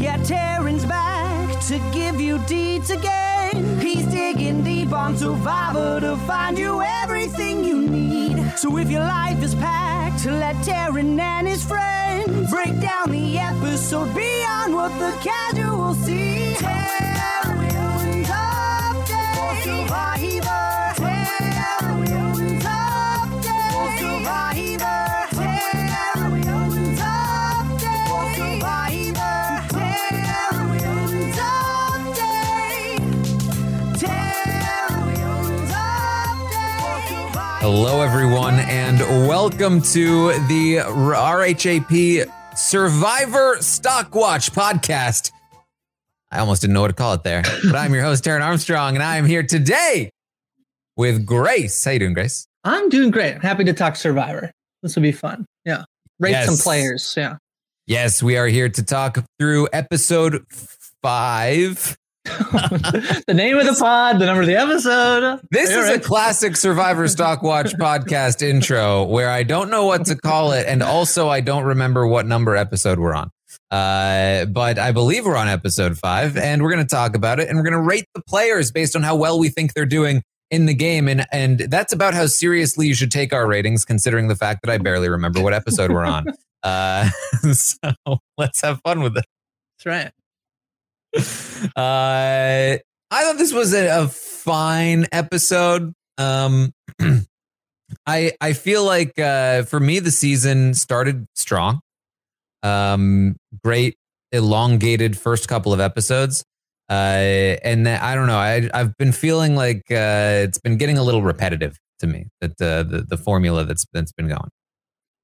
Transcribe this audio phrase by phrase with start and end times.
[0.00, 3.80] Yeah, Taran's back to give you deeds again.
[3.80, 8.52] He's digging deep on Survivor to find you everything you need.
[8.56, 14.14] So if your life is packed, let Taran and his friends break down the episode
[14.14, 16.54] beyond what the casual see.
[16.54, 20.67] Taran's update Survivor.
[37.60, 45.32] Hello, everyone, and welcome to the RHAP Survivor Stock Watch podcast.
[46.30, 48.94] I almost didn't know what to call it there, but I'm your host, Taran Armstrong,
[48.94, 50.10] and I am here today
[50.96, 51.84] with Grace.
[51.84, 52.46] How you doing, Grace?
[52.62, 53.34] I'm doing great.
[53.34, 54.52] I'm happy to talk Survivor.
[54.84, 55.44] This will be fun.
[55.64, 55.82] Yeah.
[56.20, 57.12] Rate some players.
[57.16, 57.38] Yeah.
[57.88, 60.44] Yes, we are here to talk through episode
[61.02, 61.96] five.
[63.26, 65.40] The name of the pod, the number of the episode.
[65.50, 70.16] This is a classic Survivor Stock Watch podcast intro where I don't know what to
[70.16, 73.30] call it, and also I don't remember what number episode we're on.
[73.70, 77.48] Uh, but I believe we're on episode five, and we're going to talk about it,
[77.48, 80.22] and we're going to rate the players based on how well we think they're doing
[80.50, 84.28] in the game, and and that's about how seriously you should take our ratings, considering
[84.28, 86.26] the fact that I barely remember what episode we're on.
[86.64, 87.08] Uh,
[87.52, 87.78] so
[88.36, 89.24] let's have fun with it.
[89.78, 90.12] That's right.
[91.76, 92.78] Uh,
[93.10, 95.92] I thought this was a, a fine episode.
[96.18, 96.72] Um,
[98.06, 101.80] I I feel like uh, for me the season started strong.
[102.62, 103.96] Um, great
[104.32, 106.44] elongated first couple of episodes.
[106.90, 108.38] Uh, and then, I don't know.
[108.38, 112.26] I I've been feeling like uh, it's been getting a little repetitive to me.
[112.40, 114.50] That uh, the the formula that's that's been going.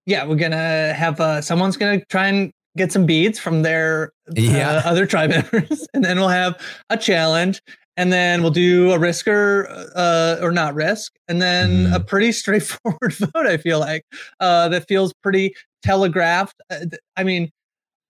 [0.06, 0.27] Yeah.
[0.27, 4.82] We're to have uh, someone's to try and get some beads from their uh, Yeah.
[4.84, 5.86] other tribe members.
[5.94, 7.62] And then we'll have a challenge.
[7.96, 11.12] And then we'll do a risker uh, or not risk.
[11.28, 11.94] And then Mhm.
[11.94, 14.04] a pretty straightforward vote, I feel like,
[14.40, 15.54] uh, that feels pretty
[15.84, 16.56] telegraphed.
[16.70, 16.86] Uh,
[17.16, 17.50] I mean,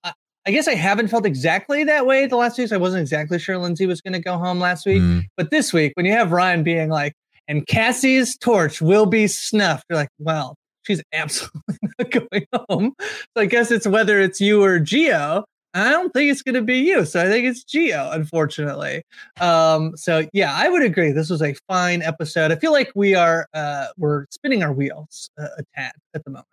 [0.03, 0.13] I,
[0.47, 2.73] I guess I haven't felt exactly that way the last weeks.
[2.73, 5.03] I wasn't exactly sure Lindsay was going to go home last week.
[5.03, 5.25] Mm.
[5.37, 7.13] But this week, when you have Ryan being like,
[7.47, 12.95] and Cassie's torch will be snuffed, you're like, well, she's absolutely not going home.
[13.01, 15.45] So I guess it's whether it's you or Geo.
[15.77, 17.05] I don't think it's going to be you.
[17.05, 19.03] So I think it's Geo, unfortunately.
[19.41, 21.11] Um, so yeah, I would agree.
[21.11, 22.53] This was a fine episode.
[22.53, 26.47] I feel like we are uh, we're spinning our wheels a tad at the moment.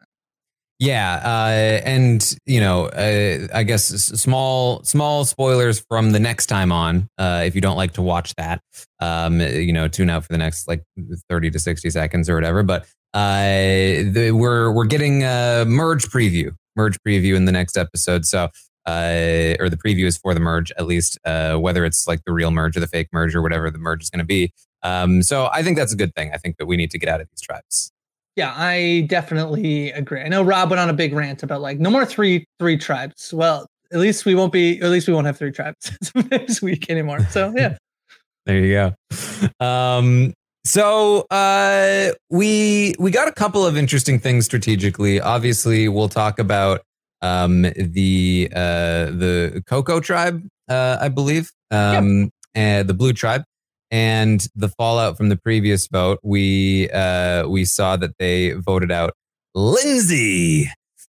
[0.81, 6.71] Yeah, uh, and you know, uh, I guess small small spoilers from the next time
[6.71, 7.07] on.
[7.19, 8.61] Uh, if you don't like to watch that,
[8.99, 10.81] um, you know, tune out for the next like
[11.29, 12.63] thirty to sixty seconds or whatever.
[12.63, 18.25] But the, we're we're getting a merge preview, merge preview in the next episode.
[18.25, 18.49] So.
[18.87, 22.33] Uh, or the preview is for the merge, at least, uh, whether it's like the
[22.33, 24.51] real merge or the fake merge or whatever the merge is going to be.
[24.81, 26.31] Um, so I think that's a good thing.
[26.33, 27.91] I think that we need to get out of these tribes.
[28.35, 30.21] Yeah, I definitely agree.
[30.21, 33.31] I know Rob went on a big rant about like no more three three tribes.
[33.31, 34.81] Well, at least we won't be.
[34.81, 37.19] At least we won't have three tribes next week anymore.
[37.29, 37.77] So yeah,
[38.45, 39.65] There you go.
[39.65, 45.19] Um, so uh, we we got a couple of interesting things strategically.
[45.19, 46.81] Obviously, we'll talk about
[47.21, 53.43] um, the uh, the Coco tribe, uh, I believe, um, and the Blue tribe,
[53.89, 56.19] and the fallout from the previous vote.
[56.23, 59.13] We uh, we saw that they voted out
[59.55, 60.69] Lindsay.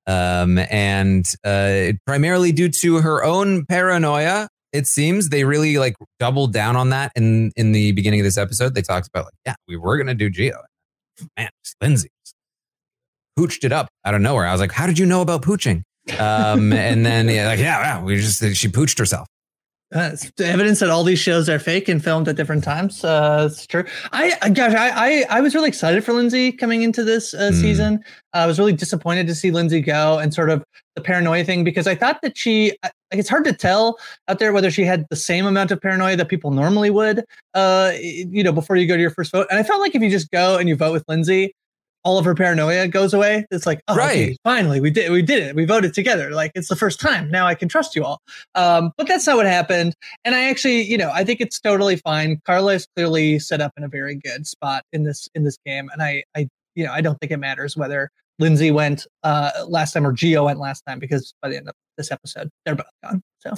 [0.07, 6.53] Um, and uh, primarily due to her own paranoia it seems they really like doubled
[6.53, 8.75] down on that in in the beginning of this episode.
[8.75, 10.61] They talked about like, yeah, we were gonna do Geo.
[11.37, 11.51] Man,
[11.81, 12.11] Lindsay
[13.39, 14.47] pooched it up out of nowhere.
[14.47, 15.83] I was like, how did you know about pooching?
[16.19, 19.27] Um, and then yeah, like yeah, we just she pooched herself.
[19.95, 23.03] Uh, it's evidence that all these shows are fake and filmed at different times.
[23.03, 23.85] Uh, it's true.
[24.13, 27.51] I, I gosh, I, I, I was really excited for Lindsay coming into this uh,
[27.51, 27.61] Mm.
[27.61, 28.05] season.
[28.35, 30.63] I was really disappointed to see Lindsay go and sort of
[30.95, 32.77] the paranoia thing because I thought that she.
[32.83, 33.99] Like, it's hard to tell
[34.29, 37.25] out there whether she had the same amount of paranoia that people normally would,
[37.55, 39.47] uh, you know, before you go to your first vote.
[39.49, 41.55] And I felt like if you just go and you vote with Lindsay,
[42.09, 43.45] all of her paranoia goes away.
[43.51, 44.37] It's like, oh, okay, Right.
[44.43, 45.55] finally, we did, we did it.
[45.55, 46.31] We voted together.
[46.31, 47.31] Like it's the first time.
[47.31, 48.23] Now I can trust you all.
[48.55, 49.95] Um, but that's not what happened.
[50.25, 52.41] And I actually, you know, I think it's totally fine.
[52.47, 55.91] Karla is clearly set up in a very good spot in this in this game,
[55.93, 59.93] and I, I, you know, I don't think it matters whether Lindsay went uh, last
[59.93, 62.87] time or Geo went last time because by the end of this episode, they're both
[63.05, 63.21] gone.
[63.41, 63.53] So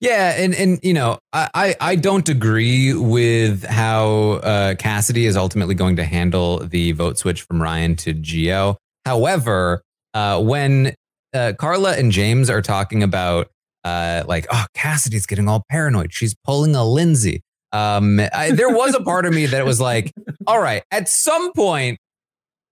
[0.00, 5.74] Yeah, and and you know, I I, don't agree with how uh, Cassidy is ultimately
[5.74, 8.76] going to handle the vote switch from Ryan to Geo.
[9.06, 9.80] However,
[10.12, 10.94] uh, when
[11.32, 13.48] uh, Karla and James are talking about
[13.84, 17.40] uh, like, oh, Cassidy's getting all paranoid, she's pulling a Lindsay.
[17.72, 20.12] Um, I, there was a part of me that was like,
[20.46, 21.98] all right, at some point,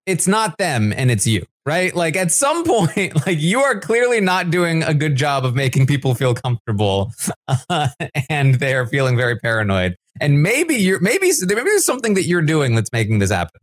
[0.05, 1.95] it's not them and it's you, right?
[1.95, 5.87] Like at some point, like you are clearly not doing a good job of making
[5.87, 7.13] people feel comfortable,
[8.29, 9.95] and they are feeling very paranoid.
[10.21, 13.59] And maybe you're maybe maybe there's something that you're doing that's making this happen.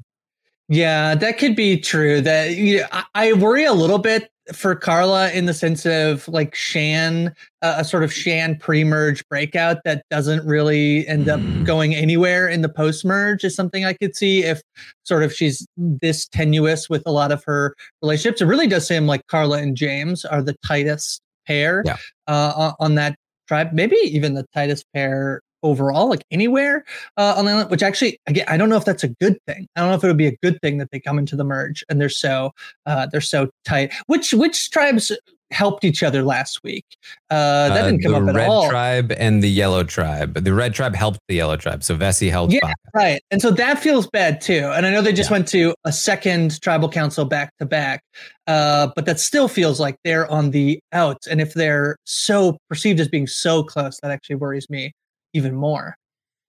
[0.69, 2.21] Yeah, that could be true.
[2.21, 6.27] That you know, I, I worry a little bit for Karla in the sense of
[6.27, 11.95] like Shan, uh, a sort of Shan pre-merge breakout that doesn't really end up going
[11.95, 14.61] anywhere in the post-merge is something I could see if
[15.05, 18.41] sort of she's this tenuous with a lot of her relationships.
[18.41, 21.97] It really does seem like Karla and James are the tightest pair Yeah.
[22.27, 23.15] uh, on that
[23.47, 23.73] tribe.
[23.73, 26.85] Maybe even the tightest pair overall, like anywhere
[27.17, 29.67] uh, on the island, which actually, again, I don't know if that's a good thing.
[29.77, 31.45] I don't know if it would be a good thing that they come into the
[31.45, 32.53] merge and they're so
[32.87, 33.93] uh, they're so tight.
[34.07, 35.13] Which which tribes
[35.51, 36.87] helped each other last week?
[37.29, 38.63] Uh, that Uh, didn't come up at all.
[38.63, 40.43] The red tribe and the yellow tribe.
[40.43, 42.55] The red tribe helped the yellow tribe, so Vesi helped.
[42.55, 42.61] Yeah.
[42.63, 42.75] Baka.
[42.95, 43.23] Right.
[43.31, 44.71] And so that feels bad too.
[44.75, 45.35] And I know they just Yeah.
[45.35, 48.03] went to a second tribal council back to back.
[48.47, 51.27] Uh, but that still feels like they're on the outs.
[51.27, 54.93] And if they're so perceived as being so close, that actually worries me
[55.33, 55.97] even more.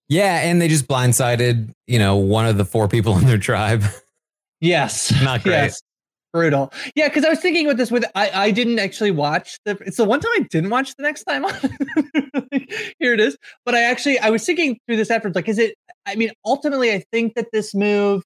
[0.09, 3.83] Yeah, and they just blindsided, you know, one of the four people in their tribe.
[4.63, 5.11] Yes.
[5.21, 5.51] Not great.
[5.51, 5.81] Yes.
[6.31, 6.71] Brutal.
[6.95, 9.97] Yeah, because I was thinking with this with I, I didn't actually watch the it's
[9.97, 11.53] the one time I didn't watch the next time on.
[12.97, 13.37] Here it is.
[13.65, 15.75] But I actually I was thinking through this afterwards, like, is it
[16.05, 18.23] I mean, ultimately I think that this move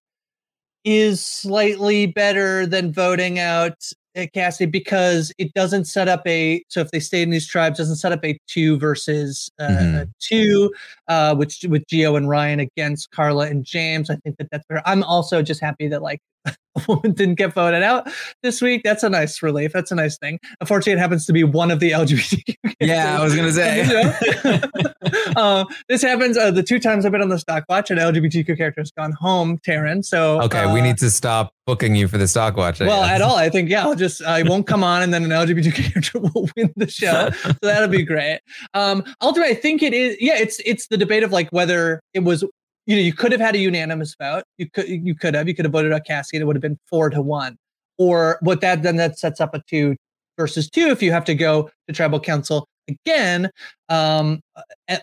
[0.86, 3.82] is slightly better than voting out
[4.26, 7.98] Cassidy because it doesn't set up a so if they stay in these tribes doesn't
[7.98, 10.12] set up a two versus uh, Mhm.
[10.20, 10.74] two
[11.08, 14.82] uh which with Geo and Ryan against Karla and James I think that that's better
[14.86, 18.08] I'm also just happy that like a woman didn't get voted out
[18.44, 21.44] this week that's a nice relief that's a nice thing unfortunately it happens to be
[21.44, 22.56] one of the LGBTQ.
[22.80, 23.82] Yeah, I was gonna say.
[25.36, 28.56] uh, this happens uh, the two times I've been on the stock watch an LGBTQ
[28.56, 32.18] character has gone home Taran so Okay, we uh, need to stop booking you for
[32.18, 32.82] the stock watch.
[32.82, 33.12] I well, guess.
[33.12, 35.92] at all, I think yeah, I'll just I won't come on, and then an LGBTQ
[35.92, 37.30] character will win the show.
[37.32, 38.40] so that'll be great.
[38.74, 40.18] Um, ultimately, I think it is.
[40.20, 42.44] Yeah, it's it's the debate of like whether it was.
[42.88, 44.44] You know, you could have had a unanimous vote.
[44.58, 46.38] You could you could have you could have voted Cassie.
[46.38, 47.58] and It would have been four to one.
[48.00, 49.96] Or what that then that sets up a two
[50.38, 53.52] versus two if you have to go to tribal council again.
[53.90, 54.42] Um,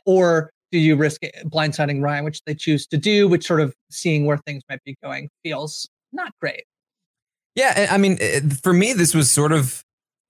[0.06, 4.26] or do you risk blindsiding Ryan, which they choose to do, which sort of seeing
[4.26, 6.64] where things might be going feels not great.
[7.54, 9.84] Yeah, I I mean, eh, for me, this was sort of,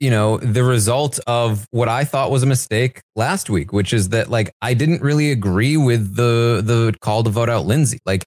[0.04, 4.10] you know, the result of what I thought was a mistake last week, which is
[4.10, 8.00] that like I didn't really agree with the the call to vote out Lindsay.
[8.04, 8.22] Like,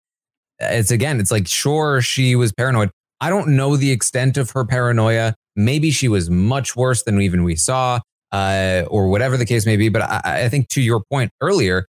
[0.57, 2.89] it's again, it's like sure she was paranoid.
[3.21, 5.35] I don't know the extent of her paranoia.
[5.55, 7.99] Maybe she was much worse than even we saw,
[8.31, 9.89] uh, or whatever the case may be.
[9.89, 11.85] But I, I think to your point earlier,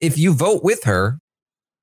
[0.00, 1.18] if you vote with her,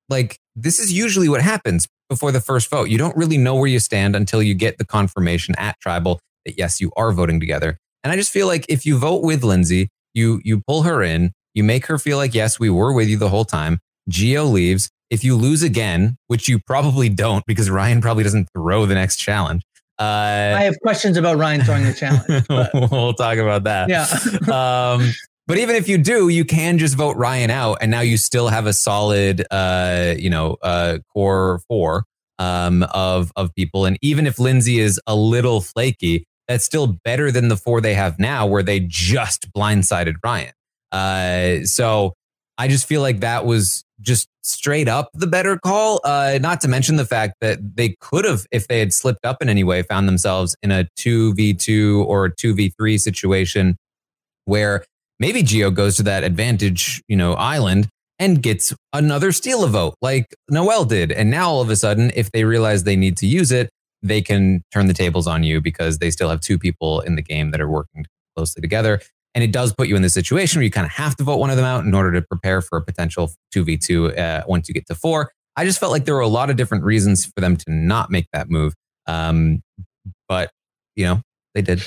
[0.10, 2.90] like this is usually what happens before the first vote.
[2.90, 6.58] You don't really know where you stand until you get the confirmation at tribal that
[6.58, 7.78] yes, you are voting together.
[8.04, 11.32] And I just feel like if you vote with Lindsay, you you pull her in,
[11.54, 13.80] you make her feel like yes, we were with you the whole time.
[14.10, 14.90] Geo leaves.
[15.10, 19.18] If you lose again, which you probably don't because Ryan probably doesn't throw the next
[19.18, 19.62] challenge.
[20.00, 20.04] I
[20.54, 22.46] Uh, have questions about Ryan throwing the challenge.
[22.92, 24.06] We'll talk about that yeah.
[24.94, 25.12] um,
[25.48, 28.50] but even if you do, you can just vote Ryan out, and now you still
[28.50, 32.04] have a solid, uh, you know, uh, core four
[32.38, 33.86] um, of of people.
[33.86, 37.94] And even if Lindsay is a little flaky, that's still better than the four they
[37.94, 40.54] have now, where they just blindsided Ryan.
[40.92, 42.14] Uh, so
[42.58, 46.00] I just feel like that was just straight up the better call.
[46.04, 49.42] Uh, not to mention the fact that they could have, if they had slipped up
[49.42, 53.76] in any way, found themselves in a 2v2 or 2v3 situation
[54.46, 54.86] where
[55.20, 57.90] maybe Geo goes to that advantage, you know, island
[58.20, 61.12] and gets another steal a vote like Noelle did.
[61.12, 63.70] And now all of a sudden, if they realize they need to use it,
[64.02, 67.22] they can turn the tables on you because they still have two people in the
[67.22, 69.02] game that are working closely together.
[69.36, 71.38] And it does put you in the situation where you kind of have to vote
[71.38, 74.74] one of them out in order to prepare for a potential 2v2 uh, once you
[74.74, 75.32] get to four.
[75.56, 78.10] I just felt like there were a lot of different reasons for them to not
[78.10, 78.74] make that move.
[79.06, 79.62] Um,
[80.28, 80.52] but,
[80.96, 81.22] you know,
[81.54, 81.84] they did.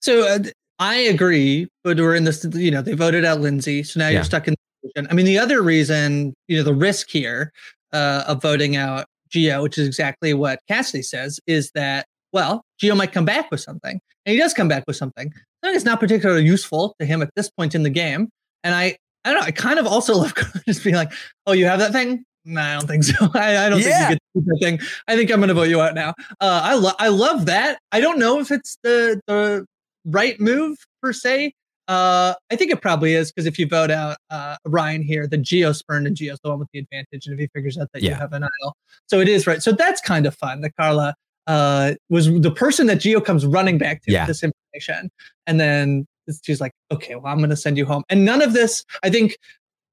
[0.00, 0.38] So uh,
[0.78, 3.82] I agree, but we're in this, you know, they voted out Lindsay.
[3.82, 4.14] So now Yeah.
[4.16, 5.08] you're stuck in the position.
[5.10, 7.52] I mean, the other reason, you know, the risk here
[7.92, 12.94] uh, of voting out Geo, which is exactly what Cassidy says, is that, well, Geo
[12.94, 14.00] might come back with something.
[14.26, 15.32] And he does come back with something.
[15.62, 18.28] I think it's not particularly useful to him at this point in the game.
[18.64, 20.34] And I, I don't know, I kind of also love
[20.66, 21.12] just being like,
[21.46, 22.24] oh, you have that thing?
[22.44, 23.14] No, I don't think so.
[23.34, 24.08] I, I don't Yeah.
[24.08, 24.80] think you get that thing.
[25.08, 26.10] I think I'm going to vote you out now.
[26.40, 27.78] Uh, I, lo- I love that.
[27.92, 29.66] I don't know if it's the, the
[30.06, 31.52] right move per se.
[31.90, 35.36] Uh, I think it probably is because if you vote out uh, Ryan here, the
[35.36, 38.02] Geo spurned and Geo's the one with the advantage, and if he figures out that
[38.02, 38.76] you have an idol,
[39.08, 39.60] so it is right.
[39.60, 40.60] So that's kind of fun.
[40.60, 41.14] That Karla
[41.48, 44.20] uh, was the person that Geo comes running back to Yeah.
[44.22, 45.10] with this information,
[45.48, 46.06] and then
[46.44, 49.10] she's like, "Okay, well, I'm going to send you home." And none of this, I
[49.10, 49.36] think,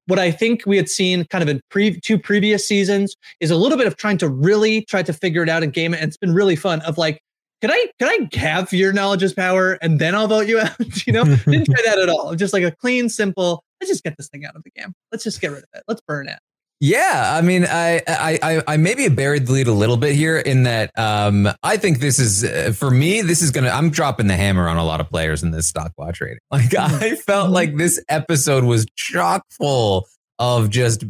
[0.06, 3.56] what I think we had seen kind of in pre- two previous seasons is a
[3.56, 6.00] little bit of trying to really try to figure it out and game it.
[6.00, 6.80] And it's been really fun.
[6.82, 7.20] Of like,
[7.60, 10.76] can I can I have your knowledge is power and then I'll vote you out?
[11.06, 12.34] you know, didn't try that at all.
[12.34, 13.64] Just like a clean, simple.
[13.80, 14.94] Let's just get this thing out of the game.
[15.12, 15.82] Let's just get rid of it.
[15.88, 16.38] Let's burn it.
[16.80, 20.38] Yeah, I mean, I, I, I, I maybe buried the lead a little bit here
[20.38, 23.20] in that um, I think this is uh, for me.
[23.20, 23.70] This is gonna.
[23.70, 26.38] I'm dropping the hammer on a lot of players in this stock watch rating.
[26.52, 30.06] Like I felt like this episode was chock full
[30.38, 31.04] of just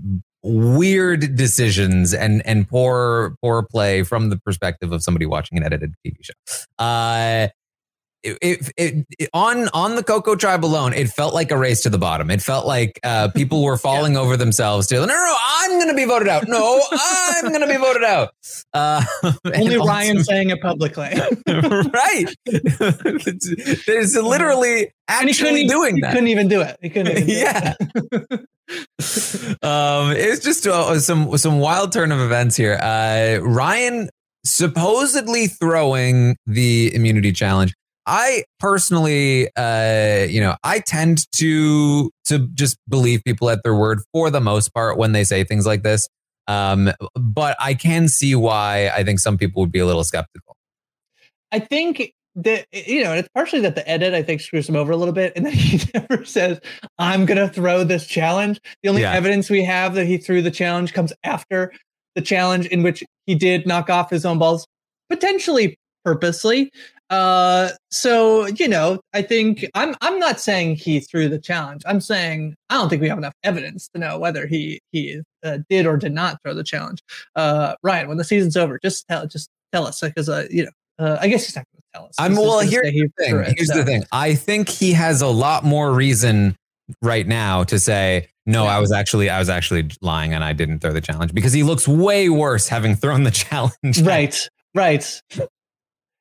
[0.48, 5.94] weird decisions and and poor poor play from the perspective of somebody watching an edited
[6.04, 6.32] TV show.
[6.78, 7.48] Uh,
[8.22, 11.82] it, it, it, it- on on the Coco tribe alone, it felt like a race
[11.82, 12.30] to the bottom.
[12.30, 15.88] It felt like uh, people were falling over themselves to no, no, no, I'm going
[15.88, 16.48] to be voted out.
[16.48, 18.30] No, I'm going to be voted out.
[18.74, 19.02] Uh,
[19.54, 21.10] Only Ryan also- saying it publicly.
[21.48, 22.26] right?
[23.86, 26.12] There's literally and he couldn't, actually doing he that.
[26.12, 26.76] couldn't even do it.
[26.82, 27.74] He couldn't even Yeah.
[27.80, 28.40] it.
[29.64, 32.78] um, it's just uh, some some wild turn of events here.
[32.82, 34.10] Uh, Ryan
[34.44, 37.74] supposedly throwing the immunity challenge.
[38.08, 44.00] I personally, uh, you know, I tend to to just believe people at their word
[44.12, 46.08] for the most part when they say things like this.
[46.46, 50.56] Um, but I can see why I think some people would be a little skeptical.
[51.52, 54.90] I think that you know, it's partially that the edit I think screws him over
[54.90, 56.60] a little bit, and that he never says,
[56.98, 59.12] "I'm gonna throw this challenge." The only Yeah.
[59.12, 61.74] evidence we have that he threw the challenge comes after
[62.14, 64.66] the challenge, in which he did knock off his own balls,
[65.10, 66.70] potentially purposely.
[67.10, 71.82] Uh, so you know, I think I'm I'm not saying he threw the challenge.
[71.86, 75.58] I'm saying I don't think we have enough evidence to know whether he he uh,
[75.70, 77.00] did or did not throw the challenge.
[77.34, 80.70] Uh, Ryan, when the season's over, just tell just tell us because uh, you know
[80.98, 82.14] uh, I guess he's not going to tell us.
[82.18, 82.60] I'm He's well.
[82.60, 83.36] Here's he the thing.
[83.36, 83.78] it, Here's so.
[83.78, 84.04] the thing.
[84.12, 86.56] I think he has a lot more reason
[87.02, 88.64] right now to say no.
[88.64, 88.76] Yeah.
[88.76, 91.62] I was actually I was actually lying and I didn't throw the challenge because he
[91.62, 94.02] looks way worse having thrown the challenge.
[94.02, 94.36] Right,
[94.74, 95.22] right.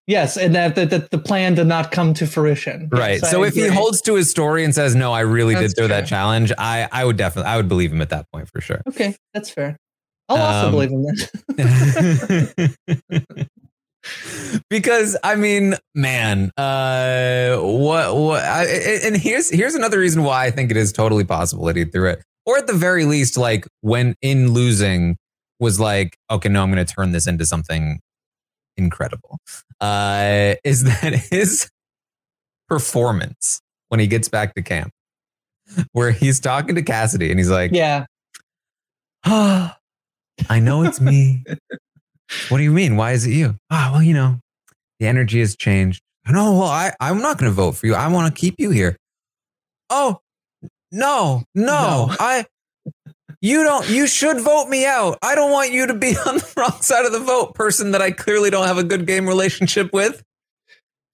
[0.07, 2.87] Yes, and that, that, that the plan did not come to fruition.
[2.91, 3.19] Right.
[3.21, 5.73] Yes, so I if he holds to his story and says no, I really That's
[5.73, 8.49] did throw that challenge, I I would definitely I would believe him at that point
[8.49, 8.81] for sure.
[8.87, 9.75] okay, that's fair.
[10.29, 11.03] I'll also Um, believe him
[11.57, 13.47] that.
[14.69, 18.65] because I mean, man, uh, what, what, I,
[19.03, 22.09] and here's here's another reason why I think it is totally possible that he threw
[22.09, 25.17] it, or at the very least, like when in losing,
[25.59, 27.99] was like, okay, no, I'm going to turn this into something
[28.77, 29.39] incredible.
[29.81, 31.69] Uh, is that his
[32.67, 34.91] performance when he gets back to camp,
[35.91, 38.05] where he's talking to Cassidy and he's like, yeah,
[39.25, 39.77] Ah,
[40.49, 41.43] I know it's me.
[42.49, 42.95] what do you mean?
[42.95, 43.55] Why is it you?
[43.69, 44.39] Ah, well, you know,
[44.99, 46.01] the energy has changed.
[46.29, 47.95] No, well, I, I'm not going to vote for you.
[47.95, 48.97] I want to keep you here.
[49.89, 50.19] Oh,
[50.91, 52.15] no, no, No.
[52.19, 52.45] I,
[53.41, 55.17] you don't, you should vote me out.
[55.21, 58.01] I don't want you to be on the wrong side of the vote, person that
[58.01, 60.23] I clearly don't have a good game relationship with.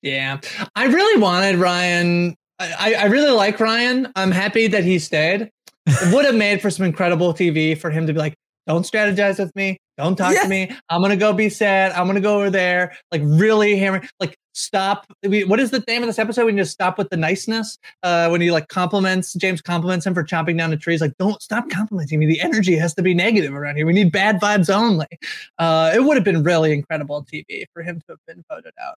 [0.02, 0.40] yeah.
[0.76, 2.36] I really wanted Ryan.
[2.60, 4.12] I, I really like Ryan.
[4.16, 5.50] I'm happy that he stayed.
[5.86, 8.36] It would have made for some incredible TV for him to be like,
[8.68, 9.78] "Don't strategize with me.
[9.98, 10.44] Don't talk Yeah.
[10.44, 10.72] to me.
[10.88, 11.92] I'm gonna go be sad.
[11.92, 14.02] I'm gonna go over there." Like really hammer.
[14.20, 15.06] Like stop.
[15.24, 16.46] We, what is the name of this episode?
[16.46, 17.78] When you just stop with the niceness.
[18.02, 21.02] Uh, when he like compliments James compliments him for chopping down the trees.
[21.02, 22.26] Like, don't stop complimenting me.
[22.26, 23.86] The energy has to be negative around here.
[23.86, 25.08] We need bad vibes only.
[25.58, 28.96] Uh, it would have been really incredible TV for him to have been voted out.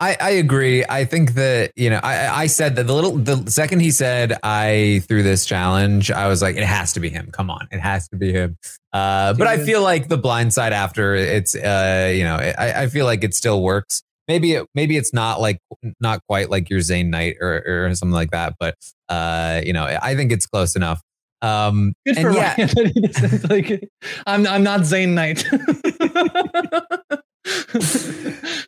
[0.00, 0.84] I, I agree.
[0.88, 4.36] I think that you know I, I said that the little the second he said
[4.42, 7.30] I threw this challenge, I was like, it has to be him.
[7.30, 8.58] Come on, it has to be him.
[8.92, 12.86] Uh, but I feel like the blind side after it's uh, you know I, I
[12.88, 14.02] feel like it still works.
[14.28, 15.58] Maybe it maybe it's not like
[16.00, 18.74] not quite like your Zane Knight or or something like that, but
[19.08, 21.00] uh, you know I think it's close enough.
[21.42, 22.92] Um, Good for yeah, Ryan.
[23.50, 23.88] like,
[24.26, 25.44] I'm I'm not Zane Knight.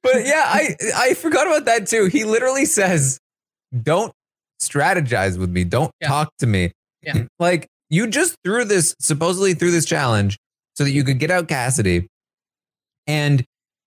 [0.02, 2.06] but yeah, I I forgot about that too.
[2.06, 3.18] He literally says,
[3.82, 4.12] "Don't
[4.60, 5.64] strategize with me.
[5.64, 6.08] Don't Yeah.
[6.08, 6.72] talk to me."
[7.02, 7.24] Yeah.
[7.38, 10.36] like you just threw this supposedly through this challenge
[10.74, 12.06] so that you could get out Cassidy,
[13.06, 13.44] and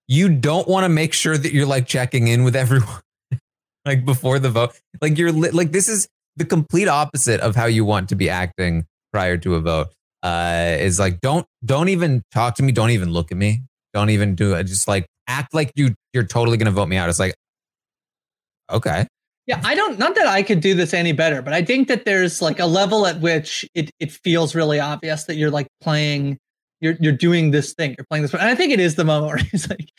[0.10, 3.00] you don't want to make sure that you're like checking in with everyone
[3.86, 4.74] like before the vote.
[5.01, 8.30] Like you're li- like this is the complete opposite of how you want to be
[8.30, 9.88] acting prior to a vote.
[10.22, 12.72] Uh, is like don't don't even talk to me.
[12.72, 13.62] Don't even look at me.
[13.94, 14.63] Don't even do it.
[14.63, 17.08] Just like act like you you're totally gonna vote me out.
[17.08, 17.36] It's like
[18.72, 19.08] okay.
[19.46, 19.98] Yeah, I don't.
[19.98, 22.66] Not that I could do this any better, but I think that there's like a
[22.66, 26.38] level at which it it feels really obvious that you're like playing,
[26.82, 28.34] you're you're doing this thing, you're playing this.
[28.34, 29.92] And I think it is the moment where he's like,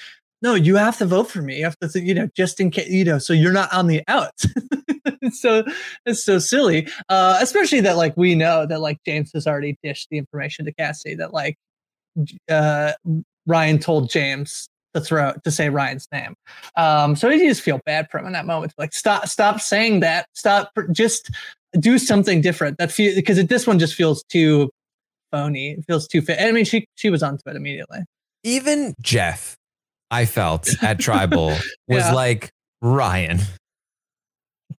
[0.43, 1.59] "No, you have to vote for me.
[1.59, 4.03] You have to, you know, just in case, you know, so you're not on the
[4.09, 4.47] outs."
[5.23, 5.65] it's so
[6.07, 10.09] it's so silly, uh, especially that like we know that like James has already dished
[10.11, 11.57] the information to Cassie that like
[12.49, 12.93] uh,
[13.47, 16.35] Ryan told James to throw to say Ryan's name.
[16.77, 18.73] Um, so you just feel bad for him in that moment.
[18.79, 20.27] Like stop, stop saying that.
[20.35, 20.71] Stop.
[20.93, 21.31] Just
[21.79, 22.79] do something different.
[22.79, 24.71] That feel because this one just feels too
[25.31, 25.73] phony.
[25.73, 26.39] It feels too fit.
[26.41, 28.01] I mean, she she was onto it immediately.
[28.43, 29.57] Even Jeff,
[30.11, 31.49] I felt at Tribal
[31.89, 32.13] was Yeah.
[32.13, 32.51] like
[32.83, 33.41] Ryan.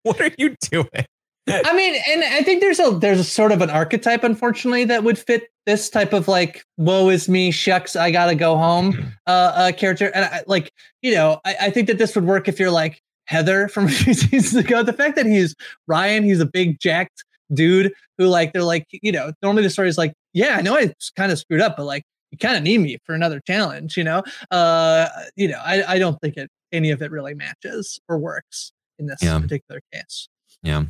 [0.04, 1.06] What are you doing?
[1.48, 5.04] I mean, and I think there's a there's a sort of an archetype, unfortunately, that
[5.04, 9.30] would fit this type of like "woe is me, shucks, I gotta go home" uh,
[9.56, 10.12] uh character.
[10.16, 13.02] And I, like, you know, I, I think that this would work if you're like
[13.26, 14.84] Heather from a few seasons ago.
[14.84, 15.56] The fact that he's
[15.88, 19.90] Ryan, he's a big jacked dude who like they're like, you know, normally the story
[19.90, 22.64] is like, yeah, I know I kind of screwed up, but like you kind of
[22.64, 24.24] need me for another challenge, you know.
[24.52, 28.72] Uh, you know, I I don't think it any of it really matches or works
[29.00, 29.40] in this Yeah.
[29.40, 30.28] particular case.
[30.64, 30.84] Yeah.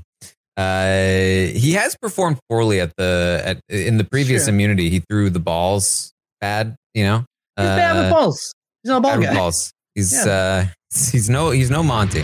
[0.58, 4.54] Uh, he has performed poorly at the at in the previous Sure.
[4.54, 4.89] immunity.
[4.89, 7.19] He threw the balls bad, you know.
[7.58, 8.54] He's bad with Uh, balls.
[8.84, 9.34] He's not a ball guy.
[9.34, 9.71] balls.
[9.95, 10.32] He's Yeah.
[10.32, 10.65] uh
[11.12, 12.23] he's no he's no Monty.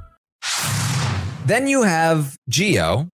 [1.45, 3.09] Then you have Geo,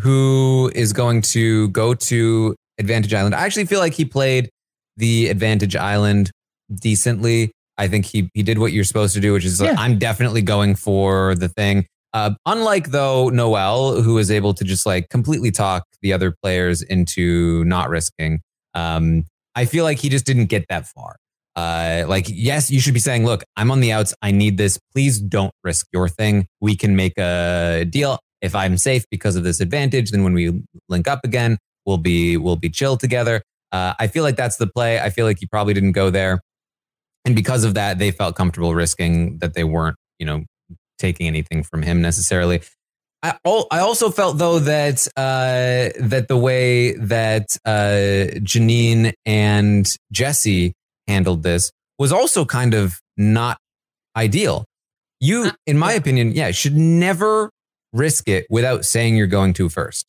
[0.00, 3.34] who is going to go to Advantage Island.
[3.34, 4.50] I actually feel like he played
[4.96, 6.30] the Advantage Island
[6.74, 7.52] decently.
[7.78, 10.42] I think he he did what you're supposed to do, which is like, I'm definitely
[10.42, 11.86] going for the thing.
[12.12, 16.82] Uh, unlike though Noelle, who was able to just like completely talk the other players
[16.82, 18.40] into not risking.
[18.74, 21.16] Um, I feel like he just didn't get that far.
[21.56, 24.14] Uh, like, yes, you should be saying, look, I'm on the outs.
[24.20, 24.78] I need this.
[24.92, 26.46] Please don't risk your thing.
[26.60, 28.18] We can make a deal.
[28.42, 32.36] If I'm safe because of this advantage, then when we link up again, we'll be
[32.36, 33.42] we'll be chill together.
[33.72, 35.00] Uh, I feel like that's the play.
[35.00, 36.42] I feel like he probably didn't go there,
[37.24, 40.44] and because of that, they felt comfortable risking that they weren't, you know,
[40.98, 42.60] taking anything from him necessarily.
[43.22, 50.74] I, I also felt though that uh, that the way that uh, Jeanine and Jesse
[51.08, 53.58] handled this was also kind of not
[54.16, 54.64] ideal.
[55.20, 57.50] You, in my opinion, yeah, should never
[57.92, 60.06] risk it without saying you're going to first.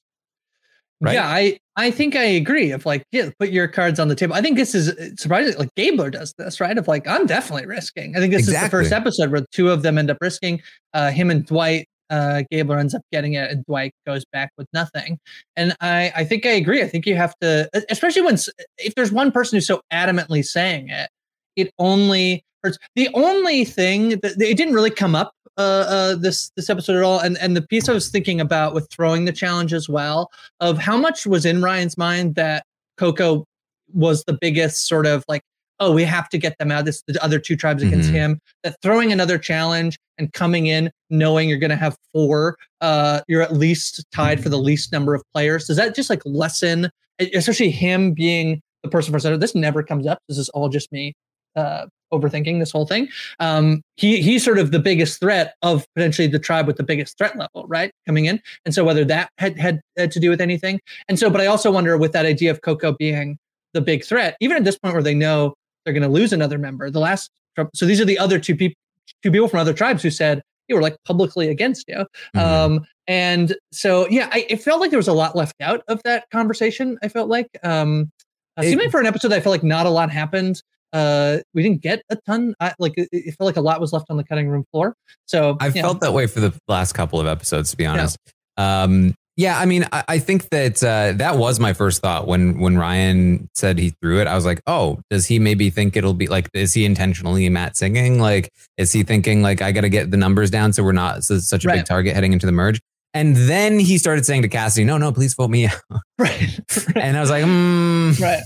[1.00, 1.14] Right?
[1.14, 2.72] Yeah, I I think I agree.
[2.72, 4.34] Of like, yeah, put your cards on the table.
[4.34, 5.58] I think this is uh, surprising.
[5.58, 6.78] Like Gabler does this, right?
[6.78, 8.18] Of like, I'm definitely risking.
[8.18, 10.62] I think this is the first episode where two of them end up risking.
[10.94, 11.88] Uh, him and Dwight.
[12.10, 15.20] Uh, Gabler ends up getting it, and Dwight goes back with nothing.
[15.56, 16.82] And I I think I agree.
[16.82, 18.38] I think you have to, especially when
[18.78, 21.10] if there's one person who's so adamantly saying it,
[21.56, 22.78] it only hurts.
[22.96, 27.04] The only thing that it didn't really come up uh, uh, this this episode at
[27.04, 30.30] all, and and the piece I was thinking about with throwing the challenge as well
[30.60, 32.64] of how much was in Ryan's mind that
[32.98, 33.46] Coco
[33.94, 35.42] was the biggest sort of like
[35.80, 36.86] oh, we have to get them out.
[36.86, 38.14] This the other two tribes against Mhm.
[38.14, 38.40] him.
[38.64, 43.42] That throwing another challenge and coming in knowing you're going to have four, uh, you're
[43.42, 45.68] at least tied for the least number of players.
[45.68, 49.38] Does that just like lessen, especially him being the person for center?
[49.38, 50.20] This never comes up.
[50.28, 51.14] This is all just me
[51.56, 53.10] uh, overthinking this whole thing.
[53.40, 57.18] Um, he he's sort of the biggest threat of potentially the tribe with the biggest
[57.18, 57.92] threat level, right?
[58.06, 61.30] Coming in, and so whether that had had, had to do with anything, and so,
[61.32, 63.38] but I also wonder with that idea of Coco being
[63.74, 65.54] the big threat, even at this point where they know
[65.88, 66.90] they're going to lose another member.
[66.90, 67.32] The last,
[67.74, 68.76] so these are the other two people,
[69.24, 72.06] two people from other tribes who said you were like publicly against you.
[72.36, 72.42] Mhm.
[72.42, 76.04] Um, and so, yeah, I, it felt like there was a lot left out of
[76.04, 76.98] that conversation.
[77.02, 78.12] I felt like, um,
[78.58, 80.62] uh, It- seemed like for an episode, I felt like not a lot happened.
[80.92, 82.54] Uh, we didn't get a ton.
[82.60, 84.94] I, like it, it felt like a lot was left on the cutting room floor.
[85.26, 85.70] So yeah.
[85.70, 88.18] felt that way for the last couple of episodes, to be honest.
[88.58, 92.60] Um, yeah, I mean, I, I think that uh, that was my first thought when
[92.60, 94.26] when Ryan said he threw it.
[94.28, 96.50] I was like, oh, does he maybe think it'll be like?
[96.54, 98.20] Is he intentionally Matt singing?
[98.20, 101.24] Like, is he thinking like I got to get the numbers down so we're not
[101.24, 101.76] so, such a Right.
[101.78, 102.80] big target heading into the merge?
[103.14, 105.80] And then he started saying to Cassidy, "No, no, please vote me out."
[106.18, 106.60] right,
[106.96, 108.42] And I was like, mm, right.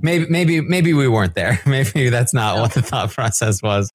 [0.00, 1.60] maybe, maybe, maybe we weren't there.
[1.66, 3.90] Maybe that's not what the thought process was.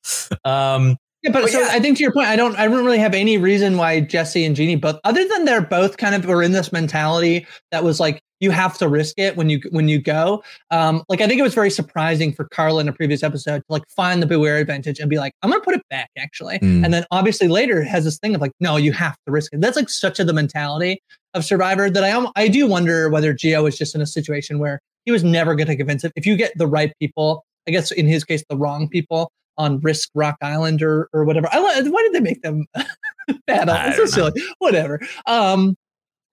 [0.45, 1.67] Um, Yeah, but But so yeah.
[1.71, 4.43] I think to your point, I don't, I don't really have any reason why Jesse
[4.43, 7.99] and Jeannie both, other than they're both kind of were in this mentality that was
[7.99, 10.43] like you have to risk it when you when you go.
[10.71, 13.65] Um, like I think it was very surprising for Karla in a previous episode to
[13.69, 16.83] like find the beware advantage and be like, I'm gonna put it back actually, Mm.
[16.83, 19.61] and then obviously later has this thing of like, no, you have to risk it.
[19.61, 21.03] That's like such of the mentality
[21.35, 24.57] of Survivor that I am, I do wonder whether Geo was just in a situation
[24.57, 26.11] where he was never going to convince it.
[26.15, 29.31] If you get the right people, I guess in his case, the wrong people
[29.61, 31.47] on Risk Rock Island or or whatever.
[31.51, 32.65] I why did they make them
[33.47, 33.69] bad?
[33.69, 34.41] It's so silly.
[34.57, 34.99] Whatever.
[35.27, 35.75] Um,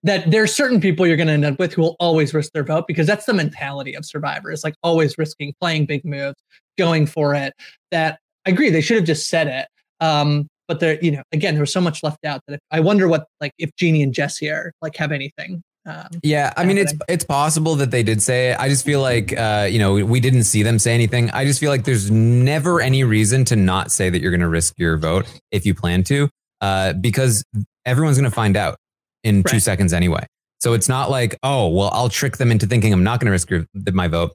[0.03, 2.63] that there's certain people you're going to end up with who will always risk their
[2.63, 4.49] vote because that's the mentality of Survivor.
[4.49, 6.37] It's like always risking, playing big moves,
[6.77, 7.53] going for it.
[7.91, 8.69] That I agree.
[8.69, 9.67] They should have just said it.
[10.03, 12.79] Um, but there, you know, again, there was so much left out that if, I
[12.79, 15.61] wonder what like if Jeannie and Jesse are like have anything.
[15.85, 18.59] Um, Yeah, I mean it's it's possible that they did say it.
[18.59, 21.29] I just feel like uh, you know we didn't see them say anything.
[21.31, 24.49] I just feel like there's never any reason to not say that you're going to
[24.49, 26.29] risk your vote if you plan to,
[26.61, 27.43] uh, because
[27.85, 28.77] everyone's going to find out
[29.23, 30.25] in two seconds anyway.
[30.59, 33.31] So it's not like oh well I'll trick them into thinking I'm not going to
[33.31, 34.33] risk your, my vote.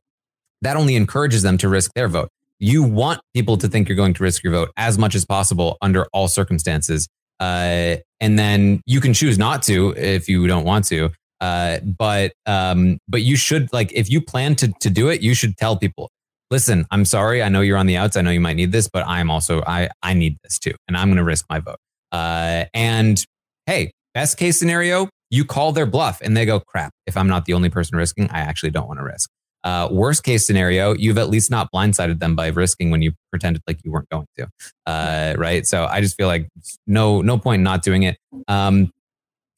[0.63, 2.31] That only encourages them to risk their vote.
[2.59, 5.77] You want people to think you're going to risk your vote as much as possible
[5.83, 7.07] under all circumstances,
[7.39, 11.11] uh, and then you can choose not to if you don't want to.
[11.45, 15.35] Uh, but um, but you should like if you plan to to do it, you
[15.35, 16.11] should tell people.
[16.51, 17.43] Listen, I'm sorry.
[17.43, 18.17] I know you're on the outs.
[18.17, 20.97] I know you might need this, but I'm also I I need this too, and
[20.97, 21.77] I'm going to risk my vote.
[22.13, 23.23] Uh, and
[23.67, 26.93] hey, best case scenario, you call their bluff, and they go, "Crap!
[27.07, 29.29] If I'm not the only person risking, I actually don't want to risk."
[29.65, 33.63] Uh, worst case scenario, you've at least not blindsided them by risking when you pretended
[33.67, 34.49] like you weren't going to.
[34.87, 35.67] Uh, right.
[35.67, 36.49] So I just feel like
[36.87, 38.17] no no point in not doing it.
[38.49, 38.91] Um,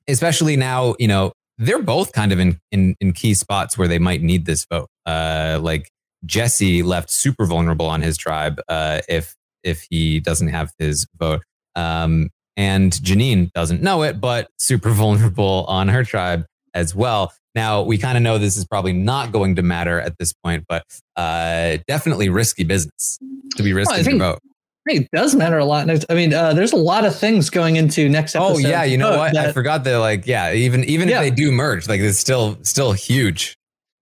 [0.09, 3.99] especially now, you know, they're both kind of in, in, in key spots where they
[3.99, 4.89] might need this vote.
[5.07, 5.91] Uh, like
[6.25, 11.43] Jesse left super vulnerable on his tribe uh, if if he doesn't have his vote.
[11.75, 17.33] Um, and Jeanine doesn't know it, but super vulnerable on her tribe as well.
[17.55, 20.65] Now we kind of know this is probably not going to matter at this point,
[20.69, 20.85] but
[21.17, 23.19] uh, definitely risky business
[23.57, 24.41] to be risking think- your vote.
[24.89, 25.89] I it does matter a lot.
[26.11, 28.55] I mean, uh, there's a lot of things going into next episode.
[28.55, 29.37] Oh yeah, you know what?
[29.37, 29.97] I that- forgot that.
[29.99, 31.17] Like, yeah, even even Yeah.
[31.17, 33.57] if they do merge, like it's still still huge.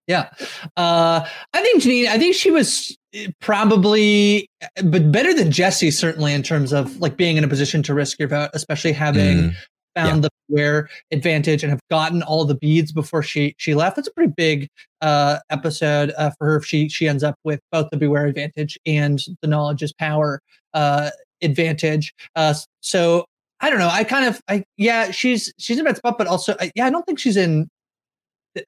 [0.06, 0.28] Yeah.
[0.76, 4.46] Uh, I think Jeanine, I think she was eh, probably,
[4.84, 8.18] but better than Jesse, certainly in terms of like being in a position to risk
[8.18, 9.54] your vote, especially having Mm,
[9.96, 13.96] found the wear advantage and have gotten all the beads before she she left.
[13.96, 14.68] That's a pretty big
[15.00, 18.78] uh, episode uh, for her if she she ends up with both the beware advantage
[18.86, 20.40] and the knowledge is power
[20.74, 21.10] uh,
[21.42, 22.12] advantage.
[22.36, 23.24] Uh, so
[23.60, 23.90] I don't know.
[23.90, 26.90] I kind of I yeah she's she's in bad spot, but also I, yeah I
[26.90, 27.68] don't think she's in.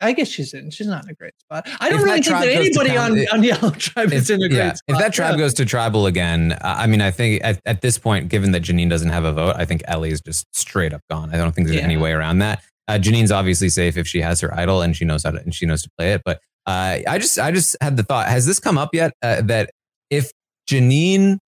[0.00, 0.70] I guess she's in.
[0.70, 1.68] She's not in a great spot.
[1.80, 4.48] I don't If really think that anybody on, it- on Yellow Tribe is in a
[4.48, 4.82] great yeah, spot.
[4.88, 5.38] if that tribe Yeah.
[5.38, 8.88] goes to tribal again, I mean, I think at, at this point, given that Jeanine
[8.90, 11.32] doesn't have a vote, I think Elie is just straight up gone.
[11.34, 11.84] I don't think there's Yeah.
[11.84, 12.62] any way around that.
[12.88, 15.54] Uh, Jeanine's obviously safe if she has her idol and she knows how to and
[15.54, 16.22] she knows to play it.
[16.24, 19.12] But uh, I just I just had the thought: Has this come up yet?
[19.22, 19.70] Uh, that
[20.10, 20.30] if
[20.70, 21.38] Jeanine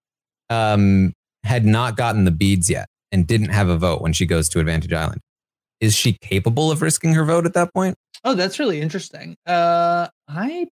[0.51, 1.13] um,
[1.45, 4.61] had not gotten the beads yet and didn't have a vote when she goes to
[4.61, 5.21] Advantage Island,
[5.81, 7.97] is she capable of risking her vote at that point?
[8.25, 9.37] Oh, that's really interesting.
[9.47, 10.67] Uh, I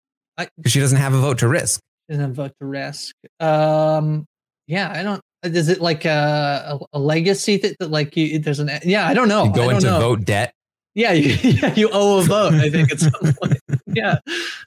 [0.57, 1.81] Because she doesn't have a vote to risk.
[2.09, 3.14] doesn't have a vote to risk.
[3.40, 4.27] Um,
[4.66, 5.21] yeah, I don't.
[5.45, 8.38] Is it like a, a, a legacy that, that like you?
[8.40, 9.07] There's an yeah.
[9.07, 9.45] I don't know.
[9.45, 10.01] You go into know.
[10.01, 10.53] vote debt.
[10.95, 12.55] Yeah, you, yeah, you owe a vote.
[12.55, 13.59] I think at some point.
[13.87, 14.16] Yeah.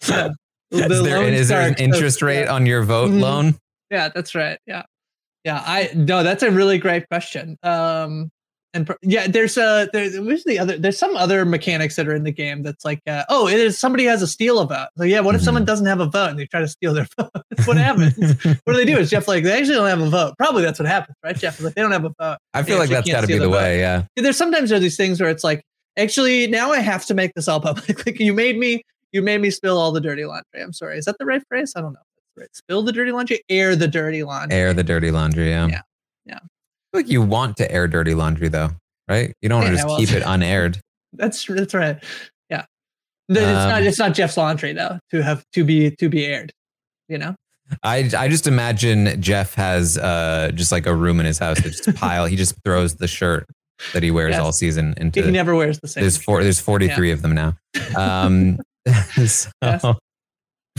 [0.02, 0.32] So,
[0.72, 2.54] The Is there, Lone is there an interest rate yeah.
[2.54, 3.20] on your vote Mhm.
[3.20, 3.56] loan?
[3.92, 4.58] Yeah, that's right.
[4.66, 4.84] Yeah,
[5.44, 5.62] yeah.
[5.66, 7.58] I no, that's a really great question.
[7.62, 8.30] Um,
[8.74, 10.78] and yeah, there's a there, where's the other?
[10.78, 13.80] There's some other mechanics that are in the game that's like, uh, oh, it is
[13.80, 14.88] somebody has a steal a vote.
[14.98, 17.08] So yeah, what if someone doesn't have a vote and they try to steal their
[17.18, 17.32] vote?
[17.66, 18.16] what happens?
[18.46, 18.98] what do they do?
[18.98, 20.36] Is Jeff like they actually don't have a vote?
[20.38, 21.36] Probably that's what happens, right?
[21.36, 22.38] Jeff like they don't have a vote.
[22.54, 23.56] I They feel like that's got to be the vote.
[23.58, 23.80] way.
[23.80, 24.04] Yeah.
[24.16, 25.64] there's sometimes there are these things where it's like
[25.98, 29.42] actually now i have to make this all public like you made me you made
[29.42, 31.92] me spill all the dirty laundry i'm sorry is that the right phrase i don't
[31.92, 35.50] know that's right spill the dirty laundry air the dirty laundry Air the dirty laundry.
[35.50, 35.68] Yeah.
[35.68, 35.82] Yeah.
[36.26, 36.40] Yeah.
[36.94, 38.70] Like you want to air dirty laundry though,
[39.08, 39.34] right?
[39.42, 40.80] You don't want to Yeah, just well- keep it unaired.
[41.14, 42.04] that's that's right
[42.52, 42.66] yeah
[43.30, 46.52] it's not Um, it's not jeff's laundry though to have to be to be aired
[47.08, 47.34] you know
[47.84, 51.70] I I just imagine Jeff has uh just like a room in his house that
[51.72, 52.26] just pile.
[52.28, 53.48] he just throws the shirt
[53.94, 54.40] that he wears Yes.
[54.42, 55.22] all season into.
[55.24, 56.44] he never wears the same there's four.
[56.44, 57.54] There's 43 of them now.
[57.96, 58.58] Um,
[59.26, 59.86] so, Yes.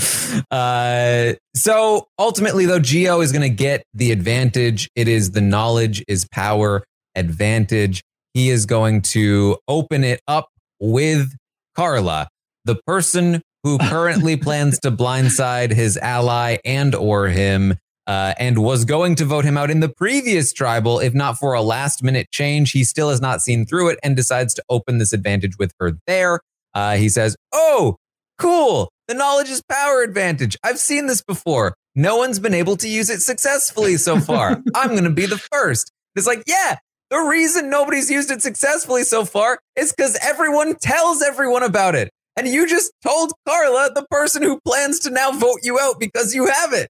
[0.50, 4.88] uh, so ultimately, though, Geo is going to get the advantage.
[4.94, 6.84] It is the knowledge is power
[7.14, 8.02] advantage.
[8.34, 11.36] He is going to open it up with
[11.76, 12.28] Karla,
[12.64, 17.76] the person who currently plans to blindside his ally and or him.
[18.06, 21.52] Uh, and was going to vote him out in the previous tribal, if not for
[21.52, 22.72] a last minute change.
[22.72, 25.92] He still has not seen through it and decides to open this advantage with her
[26.08, 26.40] there.
[26.74, 27.98] Uh, he says, Oh,
[28.36, 28.90] cool.
[29.10, 30.56] The knowledge is power advantage.
[30.62, 31.74] I've seen this before.
[31.96, 34.62] No one's been able to use it successfully so far.
[34.76, 35.90] I'm going to be the first.
[36.14, 36.76] It's like, yeah,
[37.10, 42.10] the reason nobody's used it successfully so far is because everyone tells everyone about it.
[42.36, 46.32] And you just told Karla, the person who plans to now vote you out because
[46.32, 46.88] you have it.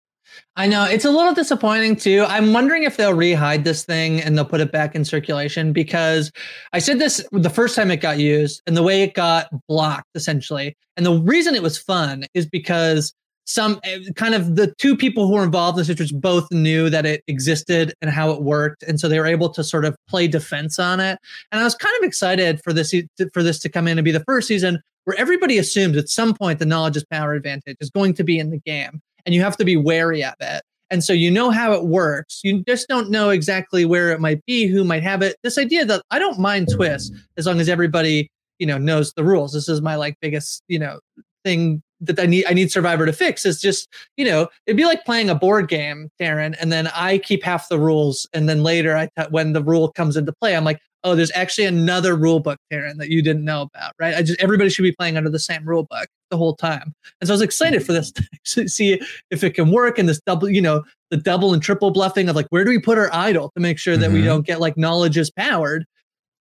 [0.56, 2.24] I know it's a little disappointing too.
[2.28, 6.32] I'm wondering if they'll rehide this thing and they'll put it back in circulation because
[6.72, 10.08] I said this the first time it got used and the way it got blocked
[10.14, 10.76] essentially.
[10.96, 13.14] And the reason it was fun is because
[13.50, 16.88] some eh, kind of the two people who were involved in this which both knew
[16.88, 19.96] that it existed and how it worked and so they were able to sort of
[20.08, 21.18] play defense on it
[21.50, 22.94] and i was kind of excited for this
[23.32, 26.34] for this to come in and be the first season where everybody assumes at some
[26.34, 29.42] point the knowledge is power advantage is going to be in the game and you
[29.42, 30.62] have to be wary of it.
[30.90, 32.40] And so you know how it works.
[32.42, 35.36] You just don't know exactly where it might be, who might have it.
[35.42, 38.28] This idea that I don't mind twists as long as everybody,
[38.58, 39.52] you know, knows the rules.
[39.52, 40.98] This is my like biggest, you know,
[41.44, 44.84] thing that I need I need Survivor to fix is just, you know, it'd be
[44.84, 48.62] like playing a board game, Darren, and then I keep half the rules and then
[48.62, 52.40] later I when the rule comes into play, I'm like, oh, there's actually another rule
[52.40, 54.14] book, Darren, that you didn't know about, right?
[54.14, 56.92] I just everybody should be playing under the same rule book the whole time.
[57.20, 58.12] And so I was excited for this
[58.46, 61.90] to see if it can work and this double, you know, the double and triple
[61.90, 64.24] bluffing of like, where do we put our idol to make sure that we Mhm.
[64.26, 65.84] don't get like knowledge is powered?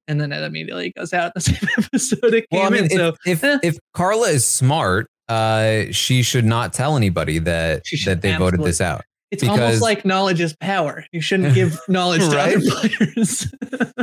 [0.07, 2.91] And then it immediately goes out in the same episode it came I mean, in.
[2.91, 3.57] if, So if, eh.
[3.63, 8.81] if Karla is smart, uh, she should not tell anybody that that they voted this
[8.81, 9.03] out.
[9.31, 11.05] It's because- almost like knowledge is power.
[11.11, 13.53] You shouldn't give knowledge to other players.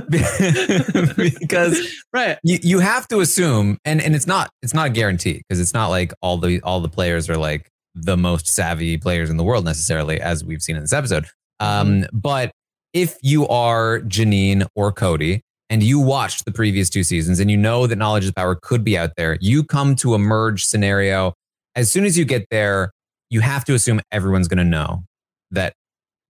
[1.40, 2.38] because right.
[2.42, 5.74] you, you have to assume, and, and it's not it's not a guarantee because it's
[5.74, 9.44] not like all the all the players are like the most savvy players in the
[9.44, 11.26] world necessarily, as we've seen in this episode.
[11.60, 12.52] Um, but
[12.92, 17.56] if you are Jeanine or Cody and you watched the previous two seasons and you
[17.56, 21.32] know that knowledge is power could be out there, you come to a merge scenario.
[21.74, 22.92] As soon as you get there,
[23.30, 25.04] you have to assume everyone's going to know
[25.50, 25.74] that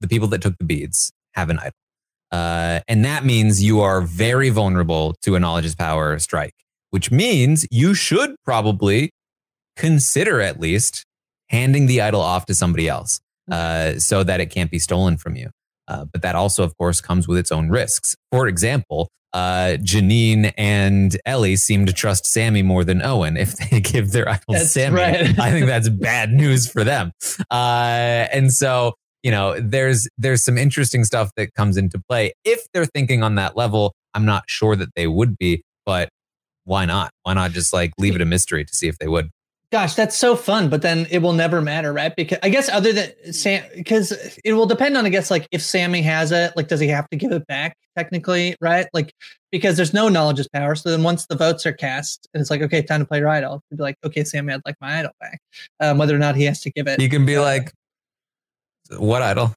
[0.01, 1.73] the people that took the beads have an idol.
[2.33, 6.55] Uh, and that means you are very vulnerable to a knowledge is power strike,
[6.91, 9.11] which means you should probably
[9.77, 11.05] consider at least
[11.49, 15.37] handing the idol off to somebody else uh, so that it can't be stolen from
[15.37, 15.51] you.
[15.89, 18.17] Uh, but that also, of course, comes with its own risks.
[18.33, 23.37] For example, uh, Jeanine and Elie seem to trust Sami more than Owen.
[23.37, 25.39] If they give their idol That's Sami, right.
[25.39, 27.13] I think that's bad news for them.
[27.51, 28.95] Uh, and so,
[29.27, 32.33] you know, there's there's some interesting stuff that comes into play.
[32.45, 36.11] If they're thinking on that level, I'm not sure that they would be, but
[36.63, 37.11] why not?
[37.25, 39.31] Why not just like leave it a mystery to see if they would?
[39.73, 42.15] Gosh, that's so fun, but then it will never matter, right?
[42.15, 44.13] Because I guess other than Sam, because
[44.45, 47.09] it will depend on, I guess, like if Sami has it, like does he have
[47.11, 48.87] to give it back technically, right?
[48.93, 49.13] Like
[49.51, 50.77] because there's no knowledge is power.
[50.77, 53.29] So then once the votes are cast, and it's like, okay, time to play your
[53.29, 53.61] idol.
[53.73, 55.41] It'd be like, okay, Sami, I'd like my idol back,
[55.81, 57.01] um, whether or not he has to give it.
[57.01, 57.73] You can be like,
[58.91, 59.55] what idol?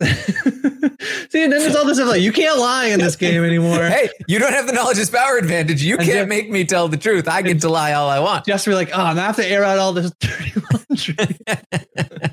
[0.02, 3.84] See, and then there's all this stuff like you can't lie in this game anymore.
[3.84, 5.82] Hey, you don't have the knowledge is power advantage.
[5.82, 7.28] You And can't make me tell the truth.
[7.28, 8.46] I get to lie all I want.
[8.46, 11.36] Just be like, oh, I'm gonna have to air out all this dirty laundry.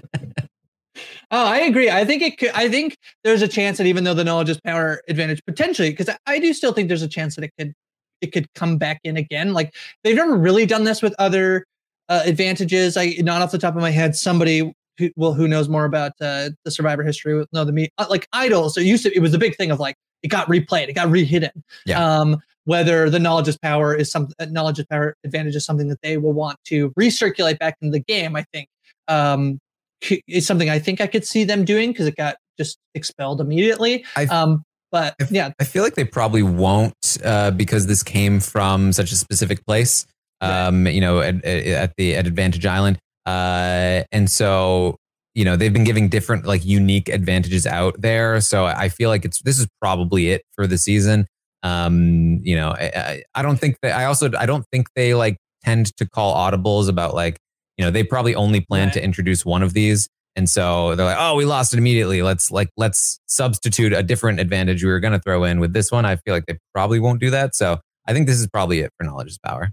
[1.29, 1.89] Oh, I agree.
[1.89, 2.51] I think it could.
[2.51, 6.07] I think there's a chance that even though the knowledge is power advantage potentially, because
[6.07, 7.73] I, I do still think there's a chance that it could
[8.21, 9.53] it could come back in again.
[9.53, 11.65] Like they've never really done this with other
[12.07, 12.95] uh, advantages.
[12.95, 16.13] I not off the top of my head, somebody who well who knows more about
[16.21, 18.77] uh, the Survivor history with know the me uh, like idols.
[18.77, 21.07] It used to it was a big thing of like it got replayed, it got
[21.09, 21.51] rehidden.
[21.85, 22.03] Yeah.
[22.03, 25.87] Um, whether the knowledge is power is some uh, knowledge is power advantage is something
[25.87, 28.35] that they will want to recirculate back into the game.
[28.35, 28.67] I think
[29.07, 29.59] um,
[30.27, 34.05] is something I think I could see them doing because it got just expelled immediately.
[34.15, 38.03] I- um, but I f- yeah, I feel like they probably won't uh, because this
[38.03, 40.05] came from such a specific place.
[40.39, 44.97] Um, you know, at, at the at Advantage Island, uh, and so
[45.35, 48.41] you know they've been giving different like unique advantages out there.
[48.41, 51.27] So I feel like it's this is probably it for the season.
[51.63, 55.37] Um, you know, I, I, don't think that I also I don't think they like
[55.63, 57.37] tend to call audibles about like
[57.77, 61.17] you know they probably only plan to introduce one of these and so they're like,
[61.19, 62.21] "Oh, we lost it immediately.
[62.21, 65.91] Let's like let's substitute a different advantage we were going to throw in with this
[65.91, 67.55] one." I feel like they probably won't do that.
[67.55, 69.71] So I think this is probably it for knowledge is power.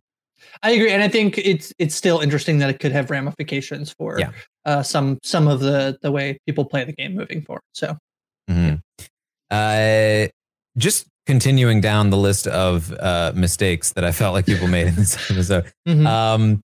[0.63, 4.19] I agree, and I think it's it's still interesting that it could have ramifications for
[4.19, 4.31] Yeah.
[4.65, 7.63] uh, some some of the the way people play the game moving forward.
[7.75, 7.97] So
[8.51, 8.81] Mhm.
[9.51, 10.29] Uh,
[10.77, 14.95] just continuing down the list of uh, mistakes that I felt like people made in
[14.97, 15.73] this episode.
[15.89, 16.07] mhm.
[16.07, 16.61] Um,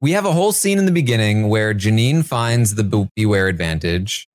[0.00, 4.26] we have a whole scene in the beginning where Jeanine finds the Be- beware advantage,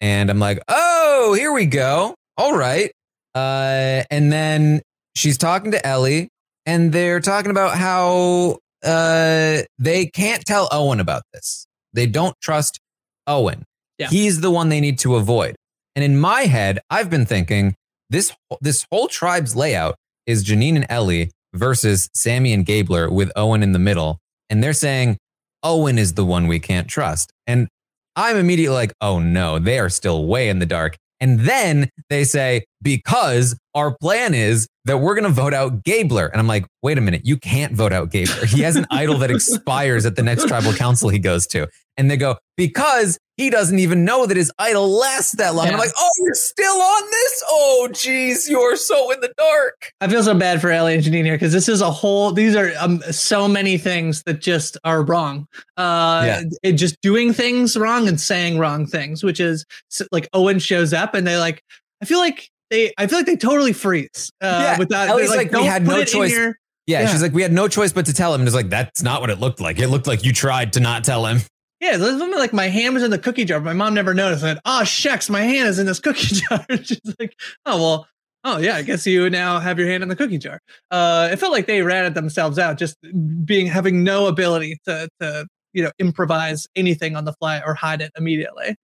[0.00, 2.14] and I'm like, "Oh, here we go.
[2.38, 2.90] All right."
[3.34, 4.80] Uh, and then
[5.14, 6.29] she's talking to Elie,
[6.66, 11.66] and they're talking about how uh, they can't tell Owen about this.
[11.92, 12.78] They don't trust
[13.26, 13.64] Owen.
[13.98, 14.08] Yeah.
[14.08, 15.56] He's the one they need to avoid.
[15.94, 17.74] And in my head, I've been thinking
[18.08, 19.96] this this whole tribe's layout
[20.26, 24.18] is Jeanine and Elie versus Sami and Gabler with Owen in the middle.
[24.48, 25.18] And they're saying
[25.62, 27.32] Owen is the one we can't trust.
[27.46, 27.68] And
[28.16, 30.96] I'm immediately like, oh no, they are still way in the dark.
[31.20, 36.26] And then they say, because our plan is that we're going to vote out Gabler.
[36.28, 38.46] And I'm like, wait a minute, you can't vote out Gabler.
[38.46, 41.68] He has an idol that expires at the next tribal council he goes to.
[41.96, 45.66] And they go, because he doesn't even know that his idol lasts that long.
[45.66, 47.44] And I'm like, oh, you're still on this?
[47.46, 49.92] Oh, geez, you're so in the dark.
[50.00, 52.32] I feel so bad for Elie and Jeanine here because this is a whole.
[52.32, 55.46] These are um, so many things that just are wrong.
[55.76, 56.42] Uh, Yeah.
[56.62, 59.66] it just doing things wrong and saying wrong things, which is
[60.10, 61.62] like Owen shows up and they like.
[62.02, 62.92] I feel like they.
[62.98, 64.30] I feel like they totally freeze.
[64.40, 67.08] Uh, Yeah, without Elie's they're like, we "Don't had put no it choice." Yeah, Yeah.
[67.08, 68.40] she's like, we had no choice but to tell him.
[68.40, 69.78] And it's like, that's not what it looked like.
[69.78, 71.40] It looked like you tried to not tell him.
[71.80, 73.60] Yeah, this woman like my hand was in the cookie jar.
[73.60, 74.42] My mom never noticed.
[74.42, 76.64] That oh shucks, my hand is in this cookie jar.
[76.82, 77.34] She's like,
[77.66, 78.08] oh well,
[78.44, 80.60] oh yeah, I guess you now have your hand in the cookie jar.
[80.90, 82.96] Uh, it felt like they ratted themselves out, just
[83.44, 88.00] being having no ability to to you know improvise anything on the fly or hide
[88.02, 88.74] it immediately.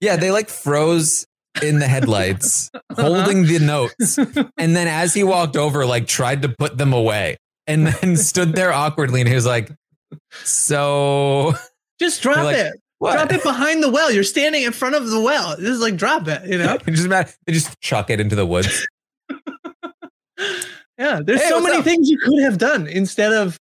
[0.00, 1.26] Yeah, they like froze
[1.62, 4.18] in the headlights, holding the notes.
[4.18, 4.44] Uh-huh.
[4.58, 8.52] And then as he walked over, like tried to put them away and then stood
[8.54, 9.20] there awkwardly.
[9.20, 9.70] And he was like,
[10.44, 11.54] so
[12.00, 12.72] Just drop like, it.
[12.98, 13.12] what?
[13.14, 14.10] Drop it behind the well.
[14.12, 15.56] You're standing in front of the well.
[15.56, 16.46] This is like drop it.
[16.46, 16.76] You know.
[16.78, 17.38] Just.
[17.46, 18.86] They just chuck it into the woods.
[20.98, 21.84] Yeah, there's Hey, so many up?
[21.84, 23.58] things you could have done instead of,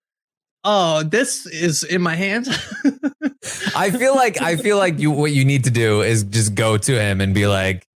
[0.64, 2.48] oh, this is in my hands.
[3.77, 6.77] I feel like I feel like you what you need to do is just go
[6.77, 7.87] to him and be like,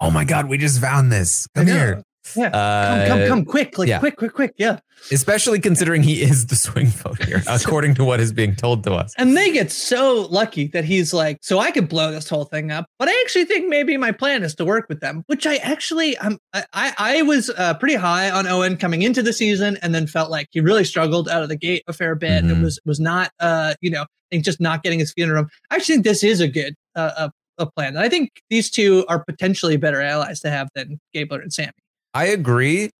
[0.00, 1.46] "Oh my god, we just found this.
[1.54, 2.02] Come here."
[2.36, 3.98] Yeah, Uh, come, come, come, quick, like yeah.
[3.98, 4.80] quick, quick, quick, yeah.
[5.12, 8.92] Especially considering he is the swing vote here, according to what is being told to
[8.94, 9.14] us.
[9.16, 12.70] And they get so lucky that he's like, so I could blow this whole thing
[12.72, 15.56] up, but I actually think maybe my plan is to work with them, which I
[15.56, 19.78] actually, um, I, I, I was uh, pretty high on Owen coming into the season,
[19.82, 22.44] and then felt like he really struggled out of the gate a fair bit.
[22.44, 22.62] It Mhm.
[22.62, 24.04] was was not, uh, you know,
[24.42, 25.48] just not getting his feet in the room.
[25.70, 28.68] I actually think this is a good uh, a, a plan, and I think these
[28.68, 31.70] two are potentially better allies to have than Gabler and Sami.
[32.18, 32.90] I agree.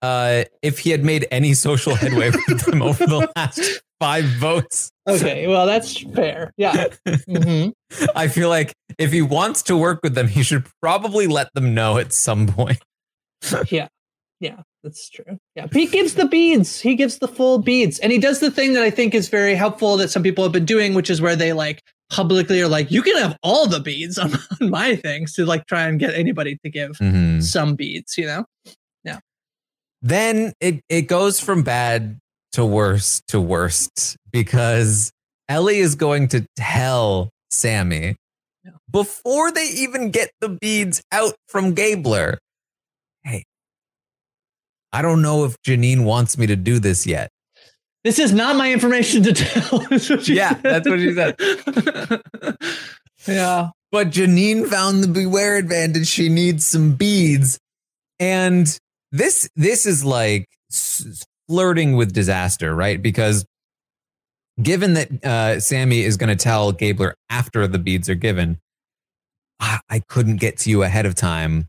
[0.00, 4.92] Uh, if he had made any social headway with them over the last five votes,
[5.08, 6.52] Okay, well that's fair.
[6.56, 6.86] Yeah.
[7.28, 7.70] hmm
[8.14, 11.74] I feel like if he wants to work with them, he should probably let them
[11.74, 12.78] know at some point.
[13.70, 13.88] yeah
[14.40, 18.18] yeah that's true yeah he gives the beads he gives the full beads and he
[18.18, 20.92] does the thing that i think is very helpful that some people have been doing
[20.92, 24.32] which is where they like publicly are like you can have all the beads on,
[24.60, 27.42] on my things to like try and get anybody to give Mhm.
[27.42, 28.44] some beads you know
[29.04, 29.20] Yeah.
[30.02, 32.18] Then it it goes from bad
[32.52, 35.10] to worse to worst because
[35.48, 38.16] Elie is going to tell Sami
[38.64, 38.72] Yeah.
[38.90, 42.38] before they even get the beads out from Gabler.
[43.24, 43.44] Hey,
[44.92, 47.30] I don't know if Jeanine wants me to do this yet.
[48.04, 50.62] This is not my information to tell she Yeah, said.
[50.62, 51.36] that's what she said.
[53.26, 56.06] yeah But Jeanine found the beware advantage.
[56.06, 57.58] She needs some beads.
[58.18, 58.66] And
[59.12, 60.46] this this is like
[61.48, 63.00] flirting with disaster, right?
[63.02, 63.44] Because
[64.62, 68.58] given that uh, Sami is going to tell Gabler after the beads are given,
[69.60, 71.66] "Ah, I couldn't get to you ahead of time.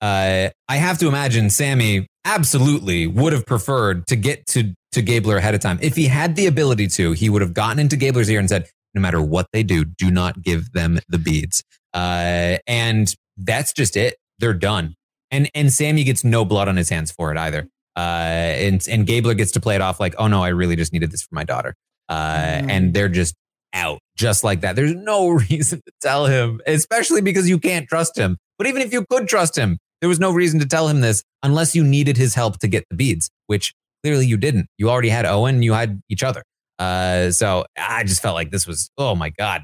[0.00, 5.36] Uh, I have to imagine Sami absolutely would have preferred to get to to Gabler
[5.36, 5.78] ahead of time.
[5.82, 8.68] If he had the ability to, he would have gotten into Gabler's ear and said,
[8.94, 13.96] "No matter what they do, do not give them the beads." Uh, and that's just
[13.96, 14.16] it.
[14.38, 14.94] They're done.
[15.30, 17.68] And and Sami gets no blood on his hands for it either.
[17.96, 20.92] Uh, and and Gabler gets to play it off like, "Oh no, I really just
[20.92, 21.74] needed this for my daughter."
[22.08, 23.34] Uh, and they're just
[23.72, 24.76] out just like that.
[24.76, 28.36] There's no reason to tell him, especially because you can't trust him.
[28.58, 31.22] But even if you could trust him, there was no reason to tell him this
[31.42, 33.74] unless you needed his help to get the beads, which
[34.04, 34.66] clearly you didn't.
[34.76, 36.42] You already had Owen, you had each other.
[36.78, 39.62] Uh, so I just felt like this was, oh my God.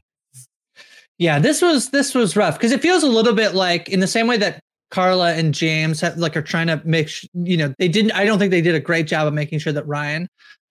[1.19, 4.07] Yeah, this was this was rough because it feels a little bit like in the
[4.07, 4.61] same way that
[4.91, 8.13] Karla and James have, like are trying to make sh- you know they didn't.
[8.13, 10.29] I don't think they did a great job of making sure that Ryan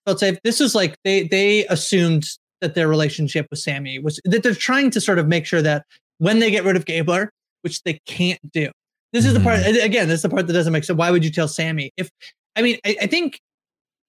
[0.08, 0.40] felt safe.
[0.44, 2.28] This is like they they assumed
[2.62, 5.86] that their relationship with Sami was that they're trying to sort of make sure that
[6.18, 7.30] when they get rid of Gabler,
[7.62, 8.72] which they can't do.
[9.14, 10.08] This is the part again.
[10.08, 10.98] This is the part that doesn't make sense.
[10.98, 12.10] Why would you tell Sami if?
[12.56, 13.40] I mean, I, I think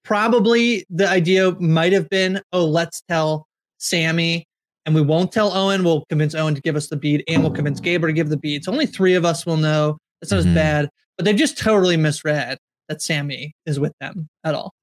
[0.03, 3.47] probably the idea might have been, oh, let's tell
[3.77, 4.45] Sami
[4.85, 5.83] and we won't tell Owen.
[5.83, 8.37] We'll convince Owen to give us the bead, and we'll convince Gabler to give the
[8.37, 8.63] bead.
[8.63, 9.97] So only three of us will know.
[10.21, 10.47] That's not Mhm.
[10.49, 12.57] as bad, but they've just totally misread
[12.89, 14.73] that Sami is with them at all.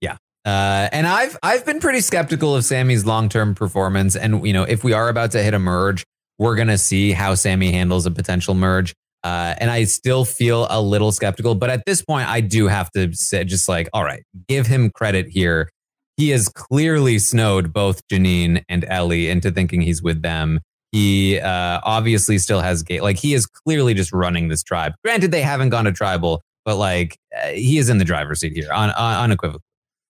[0.00, 0.16] Yeah.
[0.44, 4.16] Uh, and I've I've been pretty skeptical of Sami's long term performance.
[4.16, 6.04] And you know, if we are about to hit a merge,
[6.38, 8.92] we're gonna see how Sami handles a potential merge.
[9.24, 12.90] Uh, and I still feel a little skeptical, but at this point, I do have
[12.92, 15.68] to say, just like, all right, give him credit here.
[16.16, 20.60] He has clearly snowed both Jeanine and Elie into thinking he's with them.
[20.90, 24.92] He uh, obviously still has gate, like he is clearly just running this tribe.
[25.04, 28.52] Granted, they haven't gone to tribal, but like uh, he is in the driver's seat
[28.52, 29.62] here, un- unequivocally.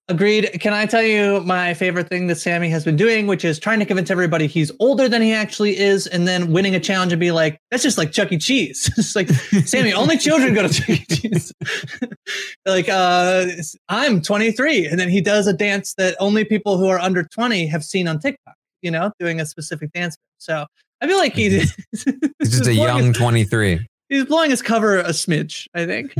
[0.08, 0.58] Agreed.
[0.60, 3.78] Can I tell you my favorite thing that Sami has been doing, which is trying
[3.78, 7.20] to convince everybody he's older than he actually is, and then winning a challenge and
[7.20, 8.36] be like, "That's just like Chuck E.
[8.38, 11.04] Cheese." it's like Sami, only children go to Chuck E.
[11.08, 11.52] Cheese.
[12.66, 13.46] like, uh,
[13.88, 17.66] I'm 23, and then he does a dance that only people who are under 20
[17.68, 18.56] have seen on TikTok.
[18.82, 20.16] You know, doing a specific dance.
[20.38, 20.66] So
[21.00, 23.86] I feel like he's He's just a young his- 23.
[24.08, 25.68] he's blowing his cover a smidge.
[25.74, 26.12] I think.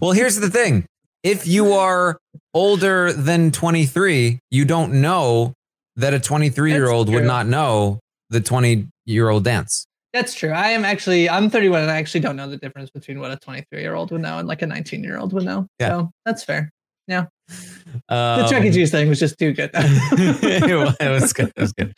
[0.00, 0.86] Well, here's the thing.
[1.24, 2.18] If you are
[2.52, 5.54] older than 23, you don't know
[5.96, 7.98] that a 23 year old would not know
[8.28, 9.86] the 20 year old dance.
[10.12, 10.50] That's true.
[10.50, 13.36] I am actually I'm 31 and I actually don't know the difference between what a
[13.36, 15.66] 23 year old would know and like a 19 year old would know.
[15.80, 15.88] Yeah.
[15.88, 16.70] So that's fair.
[17.08, 17.24] Yeah.
[17.48, 18.14] The
[18.44, 18.70] Um, Chuck E.
[18.72, 19.70] Cheese thing was just too good.
[19.74, 21.52] it was- it was good.
[21.56, 21.94] It was good.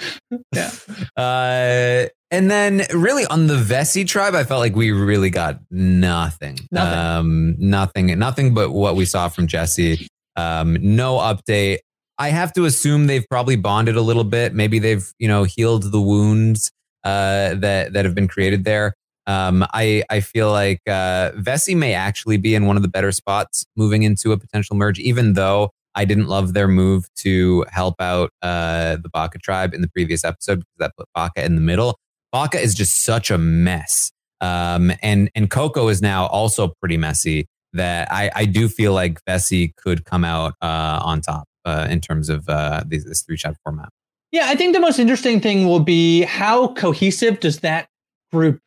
[0.55, 0.71] yeah.
[1.17, 6.59] Uh, and then, really, on the Vesi tribe, I felt like we really got nothing.
[6.73, 6.99] Nothing.
[6.99, 8.19] Um, nothing.
[8.19, 10.09] Nothing but what we saw from Jesse.
[10.35, 11.79] Um, no update.
[12.19, 14.55] I have to assume they've probably bonded a little bit.
[14.55, 16.73] Maybe they've, you know, healed the wounds
[17.05, 18.95] uh, that that have been created there.
[19.27, 23.13] Um, I I feel like uh, Vesi may actually be in one of the better
[23.13, 27.97] spots moving into a potential merge, even though I didn't love their move to help
[28.01, 31.61] out uh, the Baka tribe in the previous episode because that put Baka in the
[31.61, 31.99] middle.
[32.33, 37.47] Baka is just such a mess, um, and and Coco is now also pretty messy.
[37.73, 42.01] That I I do feel like Vesi could come out uh, on top uh, in
[42.01, 43.89] terms of uh, these, this three shot format.
[44.33, 47.89] Yeah, I think the most interesting thing will be how cohesive does that
[48.33, 48.61] group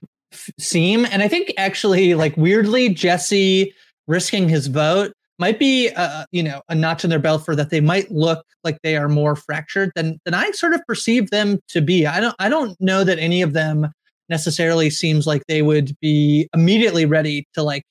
[0.60, 1.06] seem?
[1.06, 3.74] And I think actually, like weirdly, Jesse
[4.08, 7.70] risking his vote might be, uh, you know, a notch in their belt for that.
[7.70, 11.60] They might look like they are more fractured than than I sort of perceive them
[11.70, 12.06] to be.
[12.06, 13.88] I don't, I don't know that any of them
[14.28, 17.84] necessarily seems like they would be immediately ready to like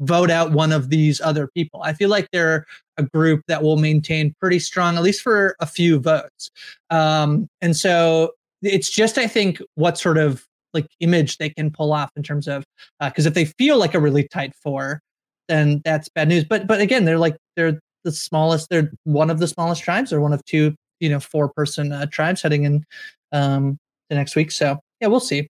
[0.00, 1.82] vote out one of these other people.
[1.82, 2.66] I feel like they're
[2.96, 6.50] a group that will maintain pretty strong, at least for a few votes.
[6.90, 10.44] Um, and so it's just, I think, what sort of
[10.74, 12.64] like image they can pull off in terms of
[13.00, 15.00] because if they feel like a really tight four,
[15.48, 16.44] then that's bad news.
[16.44, 18.68] But but again, they're like they're the smallest.
[18.70, 22.06] They're one of the smallest tribes, or one of two, you know, four person uh,
[22.06, 22.84] tribes heading in
[23.32, 24.50] um, the next week.
[24.50, 25.48] So yeah, we'll see.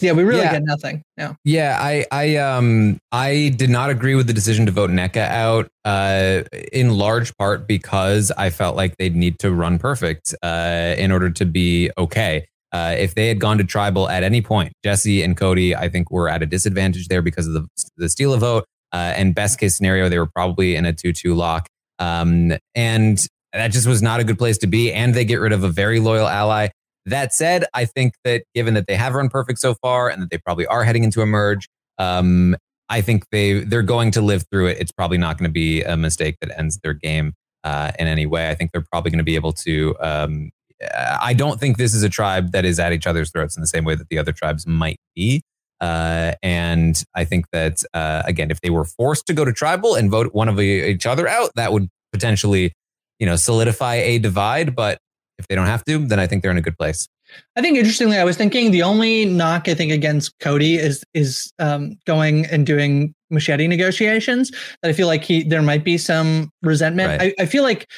[0.00, 0.52] Yeah, we really Yeah.
[0.52, 1.02] get nothing.
[1.18, 1.34] Yeah.
[1.44, 5.68] Yeah, I, I, um, I did not agree with the decision to vote Nneka out,
[5.84, 6.42] uh,
[6.72, 11.28] in large part because I felt like they'd need to run perfect, uh, in order
[11.28, 12.46] to be okay.
[12.72, 16.10] Uh, if they had gone to tribal at any point, Jesse and Cody, I think
[16.10, 17.66] were at a disadvantage there because of the
[17.96, 18.64] the steal a vote.
[18.92, 21.68] Uh, and best case scenario, they were probably in a two-two lock.
[21.98, 24.92] Um, and that just was not a good place to be.
[24.92, 26.68] And they get rid of a very loyal ally.
[27.06, 30.30] That said, I think that given that they have run perfect so far and that
[30.30, 31.68] they probably are heading into a merge,
[31.98, 32.56] um,
[32.88, 34.78] I think they they're going to live through it.
[34.78, 37.34] It's probably not going to be a mistake that ends their game.
[37.64, 38.50] uh, in any way.
[38.50, 39.96] I think they're probably going to be able to.
[40.00, 40.50] Um,
[40.94, 43.66] I don't think this is a tribe that is at each other's throats in the
[43.66, 45.42] same way that the other tribes might be.
[45.80, 49.94] Uh, and I think that uh, again, if they were forced to go to tribal
[49.94, 52.72] and vote one of each other out, that would potentially,
[53.18, 54.74] you know, solidify a divide.
[54.74, 54.98] But
[55.38, 57.08] if they don't have to, then I think they're in a good place.
[57.56, 61.52] I think interestingly, I was thinking the only knock I think against Cody is is
[61.58, 64.50] um, going and doing machete negotiations.
[64.82, 67.20] That I feel like he there might be some resentment.
[67.20, 67.34] Right.
[67.38, 67.88] I, I feel like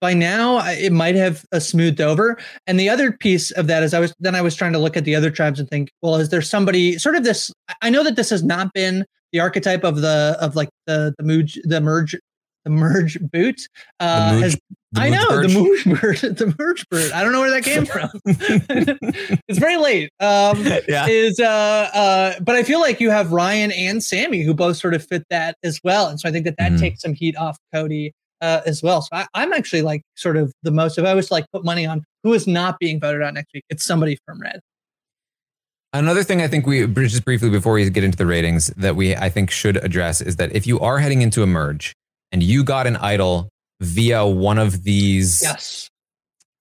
[0.00, 2.38] by now it might have uh, smoothed over.
[2.66, 4.96] And the other piece of that is I was then I was trying to look
[4.96, 7.52] at the other tribes and think, well, is there somebody sort of this?
[7.82, 11.24] I- know that this has not been the archetype of the of like the the
[11.24, 12.16] merge the merge
[12.64, 13.68] the merge boot.
[14.00, 14.56] Uh, has
[14.96, 15.48] I know bird?
[15.48, 17.12] the mooge bird, the merge bird.
[17.12, 18.10] I don't know where that came from.
[19.48, 20.10] it's very late.
[20.20, 21.06] Um, Yeah.
[21.08, 21.46] Is uh,
[21.94, 25.24] uh, but I feel like you have Ryan and Sammy who both sort of fit
[25.30, 26.80] that as well, and so I think that that Mhm.
[26.80, 29.02] takes some heat off Cody uh, as well.
[29.02, 30.98] So I, I'm actually like sort of the most.
[30.98, 33.52] If I was to, like put money on who is not being voted out next
[33.54, 34.60] week, it's somebody from Red.
[35.92, 39.16] Another thing I think we just briefly before we get into the ratings that we
[39.16, 41.94] I think should address is that if you are heading into a merge
[42.30, 43.48] and you got an idol
[43.80, 45.88] via one of these Yes.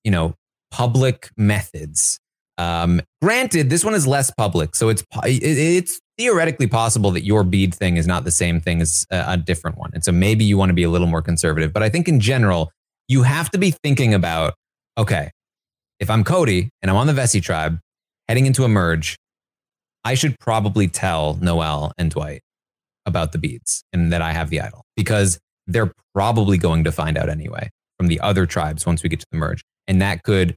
[0.04, 0.34] you know
[0.72, 2.18] public methods
[2.58, 7.74] um granted this one is less public so it's it's theoretically possible that your bead
[7.74, 10.58] thing is not the same thing as a, a different one and so maybe you
[10.58, 12.72] want to be a little more conservative but i think in general
[13.08, 14.54] you have to be thinking about
[14.98, 15.32] okay
[16.00, 17.80] if i'm cody and i'm on the vesi tribe
[18.28, 19.18] heading into a merge
[20.04, 22.42] i should probably tell noelle and dwight
[23.06, 25.40] about the beads and that i have the idol because
[25.70, 29.26] they're probably going to find out anyway from the other tribes once we get to
[29.32, 29.64] the merge.
[29.88, 30.56] And that could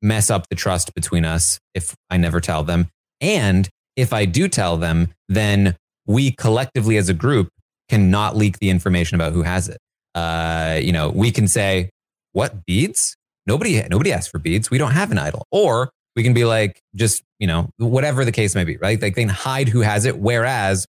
[0.00, 2.88] mess up the trust between us if I never tell them.
[3.20, 5.76] And if I do tell them, then
[6.06, 7.48] we collectively as a group
[7.88, 9.78] cannot leak the information about who has it.
[10.14, 11.90] Uh, you know, we can say,
[12.32, 13.16] what beads?
[13.46, 14.70] Nobody, nobody asked for beads.
[14.70, 15.46] We don't have an idol.
[15.50, 19.00] Or we can be like, just, you know, whatever the case may be, right?
[19.00, 20.18] Like they can hide who has it.
[20.18, 20.86] Whereas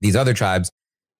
[0.00, 0.70] these other tribes,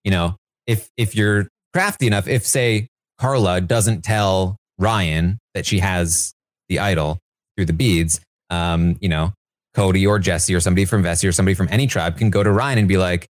[0.05, 0.37] you know,
[0.67, 2.89] if if you're crafty enough, if say
[3.19, 6.33] Karla doesn't tell Ryan that she has
[6.69, 7.19] the idol
[7.57, 9.33] through the beads, um, you know,
[9.75, 12.51] Cody or Jesse or somebody from Vesi or somebody from any tribe can go to
[12.51, 13.27] Ryan and be like,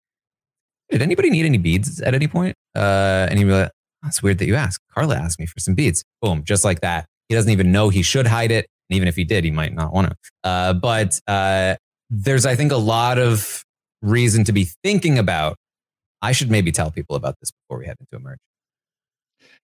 [0.89, 3.71] "Did anybody need any beads at any point?" Uh, and he'd be like,
[4.01, 6.03] "That's weird that you ask." Karla asked me for some beads.
[6.21, 7.05] Boom, just like that.
[7.29, 9.73] He doesn't even know he should hide it, and even if he did, he might
[9.73, 10.15] not want to.
[10.43, 11.75] Uh, but uh,
[12.09, 13.63] there's, I think, a lot of
[14.01, 15.55] reason to be thinking about.
[16.21, 18.39] I should maybe tell people about this before we head into a merge.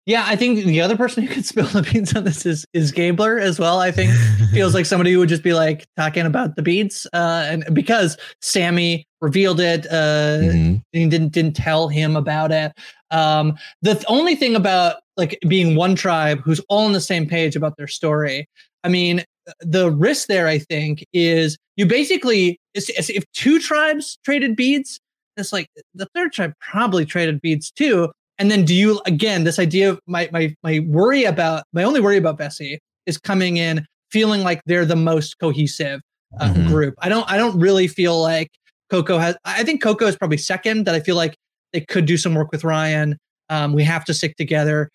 [0.09, 2.91] Yeah, I think the other person who could spill the beans on this is is
[2.91, 3.79] Gabler as well.
[3.79, 4.11] I think
[4.53, 8.17] feels like somebody who would just be like talking about the beads, uh, and because
[8.41, 10.81] Sami revealed it, uh, Mhm.
[10.93, 12.71] he didn't didn't tell him about it.
[13.11, 17.27] Um, the th- only thing about like being one tribe who's all on the same
[17.27, 18.47] page about their story,
[18.83, 19.23] I mean,
[19.59, 24.99] the risk there, I think, is you basically it's, it's- if two tribes traded beads,
[25.37, 28.11] it's like the third tribe probably traded beads too.
[28.39, 31.99] And then do you again this idea of my my my worry about my only
[32.01, 36.01] worry about Vesi is coming in feeling like they're the most cohesive
[36.39, 36.67] uh, Mhm.
[36.67, 36.93] group.
[36.99, 38.49] I don't I don't really feel like
[38.89, 39.35] Coco has.
[39.45, 40.85] I think Coco is probably second.
[40.85, 41.35] That I feel like
[41.73, 43.17] they could do some work with Ryan.
[43.49, 44.89] Um, we have to stick together.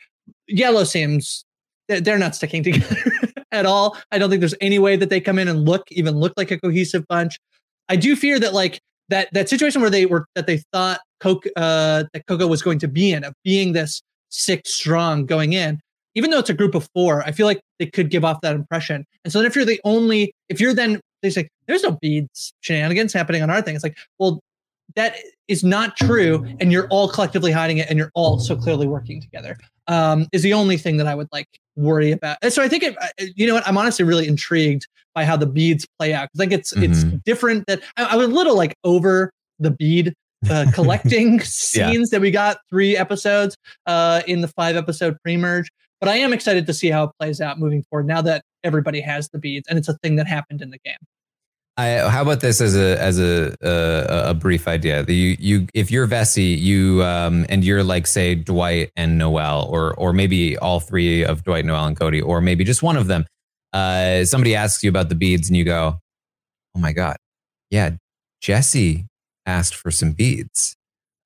[0.49, 1.45] Yellow seems
[1.89, 2.97] they're not sticking together
[3.53, 3.97] at all.
[4.11, 6.51] I don't think there's any way that they come in and look even look like
[6.51, 7.37] a cohesive bunch.
[7.89, 8.81] I do fear that like
[9.11, 12.89] that that situation where they were that they thought Uh, that Coco was going to
[12.89, 15.81] be in of being this six strong going in.
[16.17, 18.55] Even though it's a group of four, I feel like they could give off that
[18.55, 19.05] impression.
[19.25, 22.53] And so then if you're the only, if you're then they say there's no beads
[22.61, 24.41] shenanigans happening on our thing, it's like, well,
[24.95, 25.17] that
[25.49, 29.21] is not true, and you're all collectively hiding it, and you're all so clearly working
[29.21, 29.57] together.
[29.89, 32.39] Um, is the only thing that I would like worry about.
[32.43, 32.97] And so I think it,
[33.35, 36.29] you know what, I'm honestly really intrigued by how the beads play out.
[36.35, 37.67] I think it's it's different.
[37.67, 40.15] That I, I was a little like over the bead
[40.51, 45.71] uh, collecting scenes that we got three episodes uh, in the five episode pre merge.
[46.01, 49.01] But I am excited to see how it plays out moving forward now that everybody
[49.01, 50.99] has the beads and it's a thing that happened in the game.
[51.77, 55.03] I, how about this as a as a a, a brief idea?
[55.03, 59.67] The, you you if you're Vesi, you um and you're like say Dwight and Noelle,
[59.69, 63.09] or or maybe all three of Dwight, Noelle, and Cody, or maybe just one of
[63.09, 63.27] them.
[63.73, 65.99] Uh, somebody asks you about the beads, and you go,
[66.77, 67.17] "Oh my god,
[67.71, 67.91] yeah,
[68.41, 69.07] Jesse
[69.47, 70.75] asked for some beads.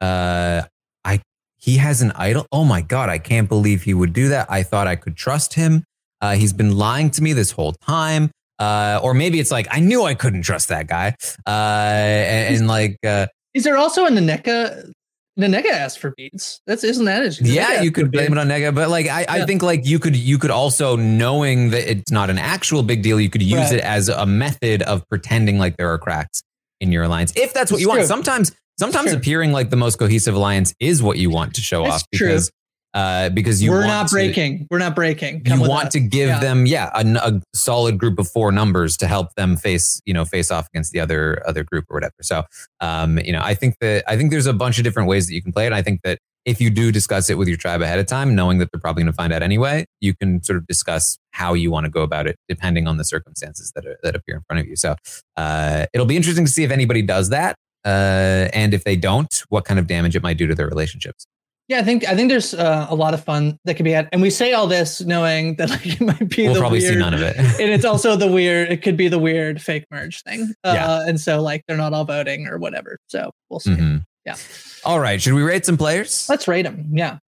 [0.01, 0.63] Uh,
[1.05, 1.21] I
[1.57, 2.47] he has an idol.
[2.53, 4.47] Oh my god, I can't believe he would do that.
[4.51, 5.85] I thought I could trust him.
[6.21, 9.79] Uh, he's been lying to me this whole time." Uh, or maybe it's like I
[9.81, 11.15] knew I couldn't trust that guy.
[11.47, 14.93] Uh, and, and like uh, Is there also a Nneka
[15.39, 16.61] Nneka asked for beads.
[16.67, 17.41] That's isn't that it?
[17.41, 20.17] Yeah, you could blame it on Nneka, but like I, I think like you could
[20.17, 23.75] you could also knowing that it's not an actual big deal, you could use Right.
[23.75, 26.43] it as a method of pretending like there are cracks
[26.81, 27.33] in your alliance.
[27.37, 28.05] If that's what It's you want.
[28.07, 31.97] Sometimes sometimes appearing like the most cohesive alliance is what you want to show That's
[31.97, 32.29] off true.
[32.29, 32.51] because
[32.95, 34.67] uh because you We're want not to- breaking.
[34.71, 35.45] We're not breaking.
[35.45, 35.93] Come you want us.
[35.95, 36.41] to give Yeah.
[36.41, 40.25] them yeah a, a solid group of four numbers to help them face you know
[40.25, 42.45] face off against the other other group or whatever so
[42.81, 45.35] um you know i think that i think there's a bunch of different ways that
[45.35, 46.19] you can play it i think that
[46.49, 49.03] if you do discuss it with your tribe ahead of time knowing that they're probably
[49.03, 52.03] going to find out anyway you can sort of discuss how you want to go
[52.03, 54.95] about it depending on the circumstances that are, that appear in front of you so
[55.37, 59.45] uh it'll be interesting to see if anybody does that uh and if they don't
[59.51, 61.27] what kind of damage it might do to their relationships
[61.69, 64.09] Yeah, I think I think there's uh, a lot of fun that could be had,
[64.11, 66.95] and we say all this knowing that like it might be we'll the probably weird,
[66.95, 68.73] see none of it and it's also the weird.
[68.73, 70.55] It could be the weird fake merge thing.
[70.65, 71.07] Uh, Yeah.
[71.09, 72.97] and so like they're not all voting or whatever.
[73.09, 73.77] So we'll see.
[73.77, 74.03] Mhm.
[74.29, 74.37] Yeah.
[74.85, 76.87] all right should we rate some players Let's rate them.
[76.93, 77.19] Yeah.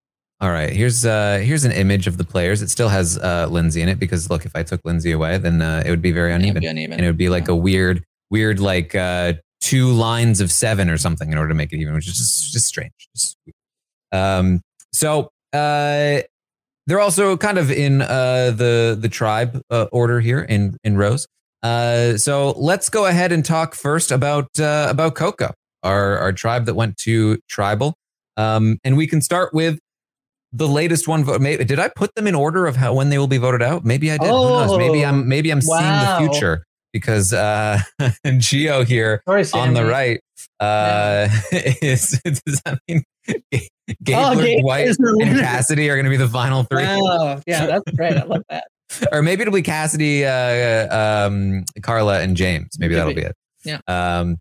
[0.43, 2.63] All right, here's uh here's an image of the players.
[2.63, 5.61] It still has uh Lindsay in it because look, if I took Lindsay away, then
[5.61, 6.93] uh, it would be very uneven, Be uneven.
[6.97, 10.97] and it would be like a weird, weird like uh two lines of seven or
[10.97, 12.91] something in order to make it even, which is just just strange.
[13.15, 13.37] Just.
[14.11, 16.21] Um, so uh,
[16.87, 21.27] they're also kind of in uh the the tribe uh, order here in in rows.
[21.61, 25.53] Uh, so let's go ahead and talk first about uh, about Coco,
[25.83, 27.95] our our tribe that went to tribal.
[28.37, 29.79] Um, and we can start with
[30.53, 31.41] the latest one vote.
[31.41, 33.85] Maybe, did I put them in order of how when they will be voted out?
[33.85, 34.27] Maybe I did.
[34.27, 34.77] Who knows?
[34.77, 35.79] Maybe I'm maybe I'm Wow.
[35.79, 37.79] seeing the future because uh,
[38.37, 40.19] Geo here Sorry, on the right
[40.59, 43.03] uh, is does that mean
[44.03, 45.39] Gabler, Gabe White, and.
[45.39, 46.83] Cassidy are going to be the final three?
[46.85, 48.17] Oh, yeah, that's great.
[48.17, 48.65] I love that.
[49.11, 52.77] or maybe it'll be Cassidy, uh, um, Karla, and James.
[52.79, 53.21] Maybe that'll be.
[53.21, 53.35] be it.
[53.63, 53.79] Yeah.
[53.87, 54.37] Um,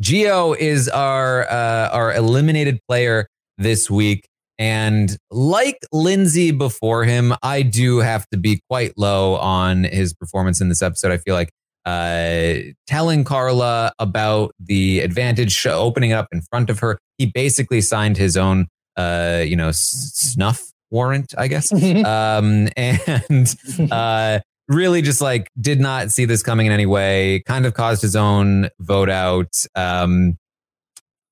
[0.00, 3.28] Geo is our uh, our eliminated player
[3.58, 4.28] this week,
[4.58, 10.60] and like Lindsay before him, I do have to be quite low on his performance
[10.60, 11.12] in this episode.
[11.12, 11.50] I feel like
[11.86, 17.80] uh, telling Karla about the advantage, opening it up in front of her, he basically
[17.80, 18.66] signed his own,
[18.96, 21.72] uh, you know, s- snuff warrant, I guess
[22.04, 23.54] um, and
[23.90, 27.42] uh, really just like did not see this coming in any way.
[27.46, 29.54] Kind of caused his own vote out.
[29.74, 30.38] Um,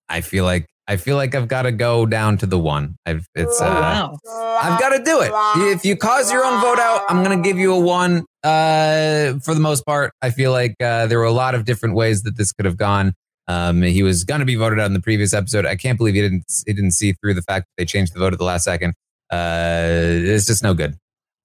[0.09, 2.97] I feel like I feel like I've got to go down to the one.
[3.07, 4.59] I've it's Oh, uh, wow.
[4.63, 5.31] I've got to do it.
[5.73, 8.25] If you cause your own vote out, I'm going to give you a one.
[8.43, 11.95] Uh, for the most part, I feel like uh, there were a lot of different
[11.95, 13.15] ways that this could have gone.
[13.49, 15.65] Um, he was going to be voted out in the previous episode.
[15.67, 16.45] I can't believe he didn't.
[16.67, 18.95] He didn't see through the fact that they changed the vote at the last second.
[19.33, 20.97] Uh, it's just no good.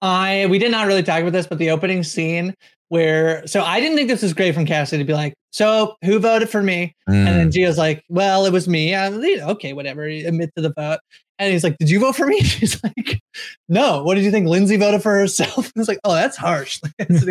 [0.02, 2.54] I we did not really talk about this, but the opening scene
[2.90, 6.20] where so I didn't think this was great from Cassidy to be like, so who
[6.20, 6.96] voted for me?
[7.08, 7.52] And then Mm.
[7.54, 8.96] Geo's like, well, it was me.
[8.96, 10.04] I'm okay, whatever.
[10.04, 11.00] Admit to the vote.
[11.40, 12.40] And he's like, did you vote for me?
[12.44, 13.20] She's like,
[13.70, 14.04] no.
[14.04, 14.48] What did you think?
[14.48, 15.72] Lindsay voted for herself.
[15.76, 16.80] It's like, oh, that's harsh.
[16.98, 17.24] That's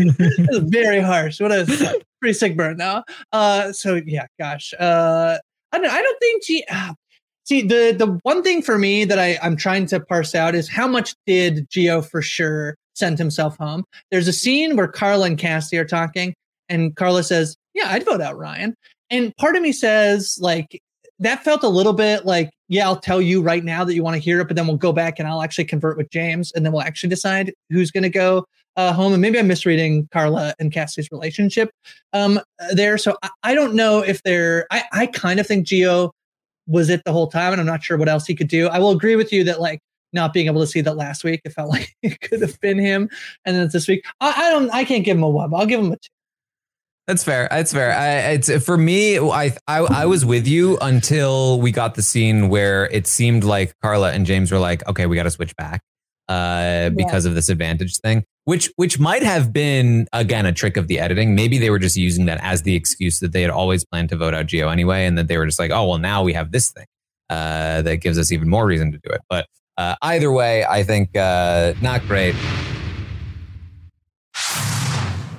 [0.59, 1.41] very harsh.
[1.41, 3.03] What a pretty sick burn now.
[3.33, 4.73] Uh, so yeah, gosh.
[4.79, 5.39] Uh,
[5.73, 5.91] I don't.
[5.91, 6.65] I don't think G.
[6.71, 6.95] ah,
[7.47, 10.69] See the the one thing for me that I I'm trying to parse out is
[10.69, 13.85] how much did Geo for sure send himself home.
[14.11, 16.35] There's a scene where Karla and Cassie are talking,
[16.69, 18.75] and Karla says, "Yeah, I'd vote out Ryan."
[19.11, 20.81] And part of me says, like,
[21.21, 24.15] that felt a little bit like, yeah, I'll tell you right now that you want
[24.15, 26.67] to hear it, but then we'll go back and I'll actually convert with James, and
[26.67, 28.45] then we'll actually decide who's going to go
[28.77, 29.13] uh, home.
[29.13, 31.71] And maybe I'm misreading Karla and Cassie's relationship
[32.13, 32.41] um,
[32.73, 32.99] there.
[32.99, 34.67] So I, I don't know if they're.
[34.71, 36.11] I I kind of think Geo
[36.67, 38.69] was it the whole time, and I'm not sure what else he could do.
[38.69, 39.81] I will agree with you that like
[40.13, 42.79] not being able to see that last week, it felt like it could have been
[42.79, 43.09] him,
[43.45, 44.05] and then it's this week.
[44.21, 44.71] I, I don't.
[44.71, 45.51] I can't give him a one.
[45.51, 46.09] but I'll give him a two.
[47.07, 47.47] That's fair.
[47.51, 47.93] That's fair.
[47.93, 49.19] I, it's for me.
[49.19, 53.75] I, I I was with you until we got the scene where it seemed like
[53.81, 55.83] Karla and James were like, "Okay, we got to switch back
[56.29, 60.87] uh, because of this advantage thing," which which might have been again a trick of
[60.87, 61.35] the editing.
[61.35, 64.17] Maybe they were just using that as the excuse that they had always planned to
[64.17, 66.53] vote out Geo anyway, and that they were just like, "Oh well, now we have
[66.53, 66.87] this thing
[67.29, 70.85] uh, that gives us even more reason to do it." But uh, either way, I
[70.85, 72.37] think uh, not great.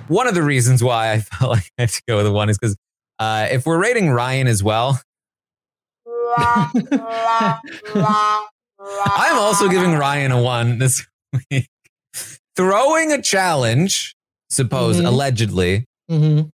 [0.10, 2.50] One of the reasons why I felt like I had to go with a one
[2.50, 2.76] is because
[3.20, 5.00] uh, if we're rating Ryan as well,
[6.38, 7.62] I'm
[9.40, 11.08] also giving Ryan a one this
[11.52, 11.70] week.
[12.58, 14.16] Throwing a challenge,
[14.50, 15.06] suppose Mhm.
[15.06, 16.50] allegedly, Mhm.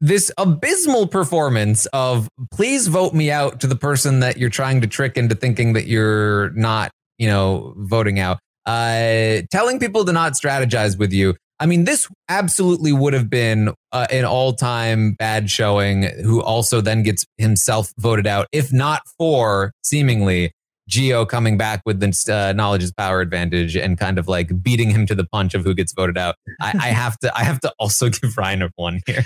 [0.00, 4.86] this abysmal performance of please vote me out to the person that you're trying to
[4.86, 8.38] trick into thinking that you're not, you know, voting out.
[8.64, 11.34] Uh, telling people to not strategize with you.
[11.58, 16.80] I mean, this absolutely would have been uh, an all time bad showing who also
[16.80, 20.52] then gets himself voted out, if not for seemingly
[20.90, 24.90] Geo coming back with the uh, knowledge is power advantage and kind of like beating
[24.90, 26.34] him to the punch of who gets voted out.
[26.60, 29.24] I, I have to, I have to also give Ryan a one here.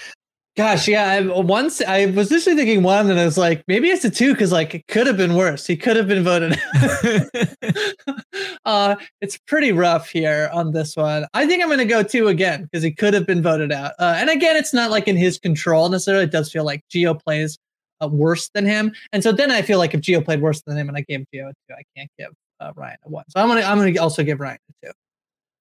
[0.56, 1.08] Gosh, yeah.
[1.10, 4.34] I, once I was initially thinking one, and I was like, maybe it's a two
[4.34, 5.66] because like it could have been worse.
[5.66, 6.56] He could have been voted.
[8.64, 11.26] uh, it's pretty rough here on this one.
[11.34, 13.94] I think I'm going to go two again because he could have been voted out.
[13.98, 16.22] Uh, and again, it's not like in his control necessarily.
[16.24, 17.58] It does feel like Geo plays
[18.00, 20.76] uh, worse than him, and so then I feel like if Geo played worse than
[20.76, 22.30] him, and I gave Geo a two, I can't give
[22.60, 23.24] uh, Ryan a one.
[23.28, 24.92] So I'm gonna I'm gonna also give Ryan a two.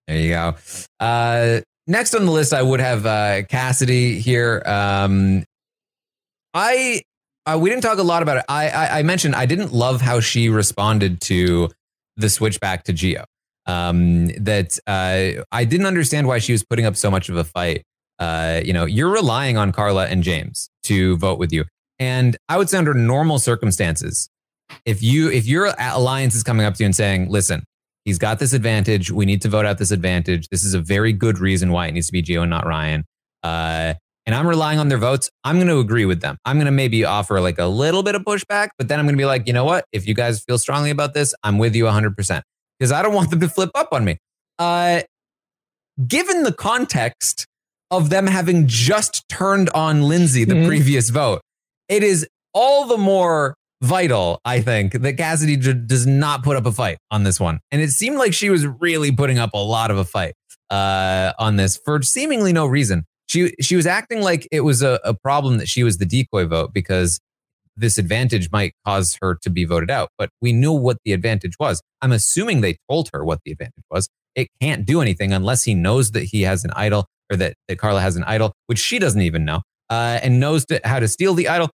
[0.07, 0.55] There you go.
[0.99, 4.61] Uh, next on the list, I would have uh, Cassidy here.
[4.65, 5.43] Um,
[6.53, 7.01] I
[7.45, 8.45] uh, we didn't talk a lot about it.
[8.47, 11.69] I, I, I mentioned I didn't love how she responded to
[12.15, 13.25] the switch back to Geo.
[13.65, 17.43] Um, that uh, I didn't understand why she was putting up so much of a
[17.43, 17.84] fight.
[18.19, 21.65] Uh, you know, you're relying on Karla and James to vote with you,
[21.99, 24.29] and I would say under normal circumstances,
[24.85, 27.63] if you if your alliance is coming up to you and saying, "Listen,
[28.05, 29.11] He's got this advantage.
[29.11, 30.49] We need to vote out this advantage.
[30.49, 33.05] This is a very good reason why it needs to be Geo and not Ryan.
[33.43, 33.93] Uh,
[34.25, 35.29] and I'm relying on their votes.
[35.43, 36.37] I'm going to agree with them.
[36.45, 39.15] I'm going to maybe offer like a little bit of pushback, but then I'm going
[39.15, 39.85] to be like, you know what?
[39.91, 42.41] If you guys feel strongly about this, I'm with you 100%
[42.79, 44.17] because I don't want them to flip up on me.
[44.59, 45.01] Uh,
[46.05, 47.45] given the context
[47.91, 50.67] of them having just turned on Lindsay the mm-hmm.
[50.67, 51.41] previous vote,
[51.93, 56.71] it is all the more vital, I think, that Cassidy does not put up a
[56.71, 57.59] fight on this one.
[57.71, 60.33] And it seemed like she was really putting up a lot of a fight
[60.71, 63.05] uh, on this for seemingly no reason.
[63.27, 66.45] She she was acting like it was a, a problem that she was the decoy
[66.47, 67.19] vote because
[67.77, 70.09] this advantage might cause her to be voted out.
[70.17, 71.81] But we knew what the advantage was.
[72.01, 74.09] I'm assuming they told her what the advantage was.
[74.35, 77.77] It can't do anything unless he knows that he has an idol or that, that
[77.77, 81.07] Karla has an idol, which she doesn't even know, uh, and knows to, how to
[81.07, 81.69] steal the idol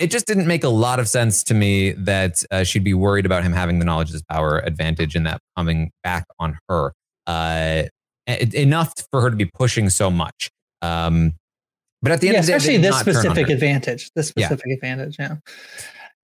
[0.00, 3.26] it just didn't make a lot of sense to me that uh, she'd be worried
[3.26, 6.92] about him having the knowledge is power advantage and that coming back on her
[7.26, 7.82] uh,
[8.26, 10.50] enough for her to be pushing so much.
[10.80, 11.34] Um,
[12.00, 14.74] but at the end yeah, of the day, especially this specific advantage, this specific yeah.
[14.74, 15.36] advantage, yeah.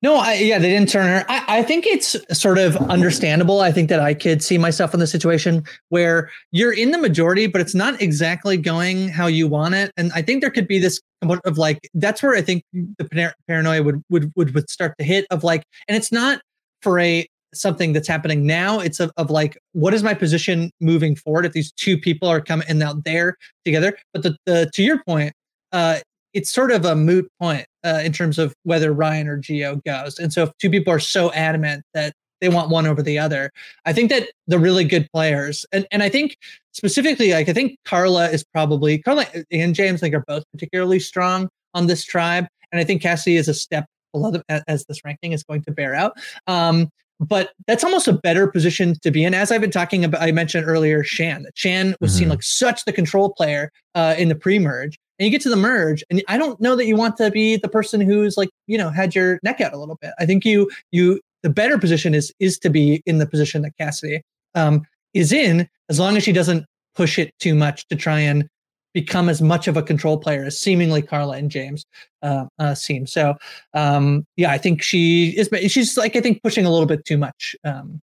[0.03, 1.25] No, I, yeah, they didn't turn her.
[1.29, 3.61] I, I, think it's sort of understandable.
[3.61, 7.47] I think that I could see myself in the situation where you're in the majority,
[7.47, 9.91] but it's not exactly going how you want it.
[9.97, 13.83] And I think there could be this of like that's where I think the paranoia
[13.83, 16.43] would would would, would start to hit of like, and it's not
[16.83, 18.81] for a something that's happening now.
[18.81, 22.41] It's of, of like, what is my position moving forward if these two people are
[22.41, 23.97] coming out there together?
[24.13, 25.33] But the, the to your point,
[25.73, 26.01] uh,
[26.35, 30.19] it's sort of a moot point uh, in terms of whether Ryan or Geo goes.
[30.19, 33.51] And so if two people are so adamant that they want one over the other,
[33.87, 36.37] I think that the really good players, and, and I think
[36.73, 41.49] specifically, like I think Karla is probably Karla and James think are both particularly strong
[41.73, 42.47] on this tribe.
[42.73, 45.71] And I think Cassie is a step below them as this ranking is going to
[45.71, 46.19] bear out.
[46.47, 46.89] Um,
[47.21, 49.33] but that's almost a better position to be in.
[49.33, 51.47] As I've been talking about, I mentioned earlier, Shan.
[51.55, 52.19] Shan was mm-hmm.
[52.19, 55.57] seen like such the control player uh, in the pre-merge, and you get to the
[55.57, 58.77] merge and i don't know that you want to be the person who's like you
[58.77, 60.13] know had your neck out a little bit.
[60.19, 63.77] I think you you the better position is is to be in the position that
[63.79, 64.23] cassidy
[64.55, 64.83] um,
[65.15, 68.49] is in as long as she doesn't push it too much to try and
[68.95, 71.85] become as much of a control player as seemingly karla and james
[72.23, 73.07] uh, uh, seem.
[73.07, 73.35] So
[73.75, 77.19] um, yeah i think she is she's like i think pushing a little bit too
[77.19, 78.01] much um,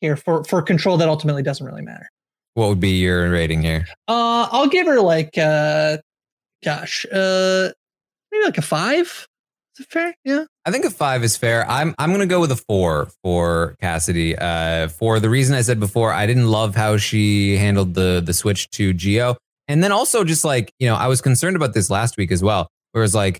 [0.00, 2.08] here for for control that ultimately doesn't really matter.
[2.54, 3.86] What would be your rating here?
[4.08, 5.98] Uh, i'll give her like uh
[6.64, 7.70] gosh, uh,
[8.30, 9.26] maybe like a five.
[9.76, 10.14] Is it fair?
[10.24, 10.44] Yeah.
[10.64, 11.68] I think a five is fair.
[11.68, 14.36] I'm I'm gonna go with a four for Cassidy.
[14.36, 18.32] Uh, for the reason I said before, I didn't love how she handled the the
[18.32, 19.36] switch to Geo,
[19.68, 22.42] and then also just like you know, I was concerned about this last week as
[22.42, 22.68] well.
[22.92, 23.38] Where it's like,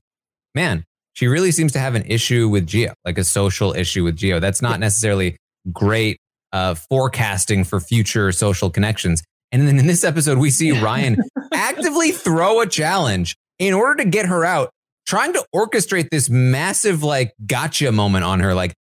[0.55, 4.17] man, she really seems to have an issue with Geo, like a social issue with
[4.17, 4.39] Geo.
[4.39, 5.39] That's not necessarily
[5.73, 6.19] great
[6.53, 9.23] uh, forecasting for future social connections.
[9.57, 11.17] And then in this episode, we see Ryan
[11.55, 14.69] actively throw a challenge in order to get her out,
[15.07, 18.53] trying to orchestrate this massive like gotcha moment on her.
[18.53, 18.75] Like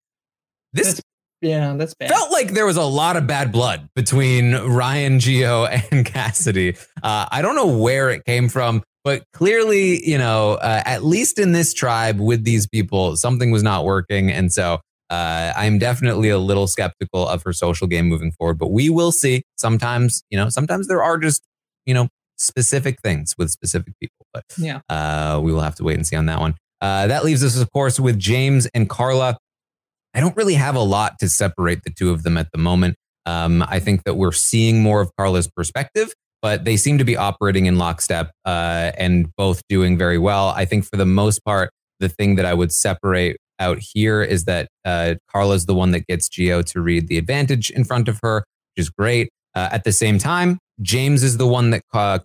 [0.74, 0.89] this.
[0.89, 1.01] That's,
[1.41, 2.11] yeah, that's bad.
[2.11, 6.77] Felt like there was a lot of bad blood between Ryan, Geo, and Cassidy.
[7.03, 11.39] Uh, I don't know where it came from, but clearly, you know, uh, at least
[11.39, 14.31] in this tribe with these people, something was not working.
[14.31, 18.71] And so uh, I'm definitely a little skeptical of her social game moving forward, but
[18.73, 19.43] we will see.
[19.57, 21.43] Sometimes, you know, sometimes there are just,
[21.85, 25.97] you know, specific things with specific people, but yeah, uh, we will have to wait
[25.97, 26.55] and see on that one.
[26.81, 29.39] Uh, that leaves us, of course, with James and Karla.
[30.15, 32.97] I don't really have a lot to separate the two of them at the moment.
[33.25, 36.13] Um, I think that we're seeing more of Karla's perspective.
[36.43, 40.51] but they seem to be operating in lockstep uh, and both doing very well.
[40.51, 44.45] I think for the most part, the thing that I would separate out here is
[44.45, 48.19] that uh, Karla's the one that gets Geo to read the advantage in front of
[48.23, 48.45] her,
[48.75, 49.31] which is great.
[49.55, 52.19] Uh, at the same time, James is the one that uh,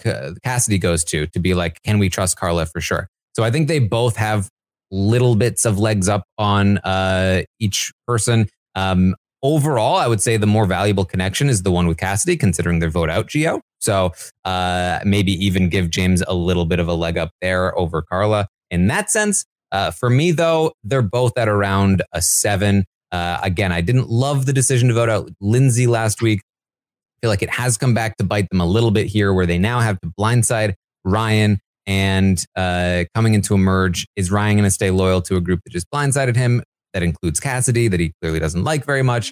[0.43, 3.07] Cassidy goes to to be like, can we trust Karla for sure?
[3.35, 4.49] So I think they both have
[4.91, 8.49] little bits of legs up on uh, each person.
[8.75, 12.79] Um, overall, I would say the more valuable connection is the one with Cassidy, considering
[12.79, 13.61] their vote out Geo.
[13.79, 14.13] So
[14.45, 18.47] uh, maybe even give James a little bit of a leg up there over Karla
[18.69, 19.45] in that sense.
[19.71, 22.85] Uh, for me, though, they're both at around a seven.
[23.11, 26.41] Uh, again, I didn't love the decision to vote out Lindsay last week.
[26.41, 29.45] I feel like it has come back to bite them a little bit here, where
[29.45, 30.73] they now have to blindside
[31.05, 31.59] Ryan.
[31.87, 35.61] And uh, coming into a merge, is Ryan going to stay loyal to a group
[35.65, 36.63] that just blindsided him?
[36.93, 39.31] That includes Cassidy, that he clearly doesn't like very much.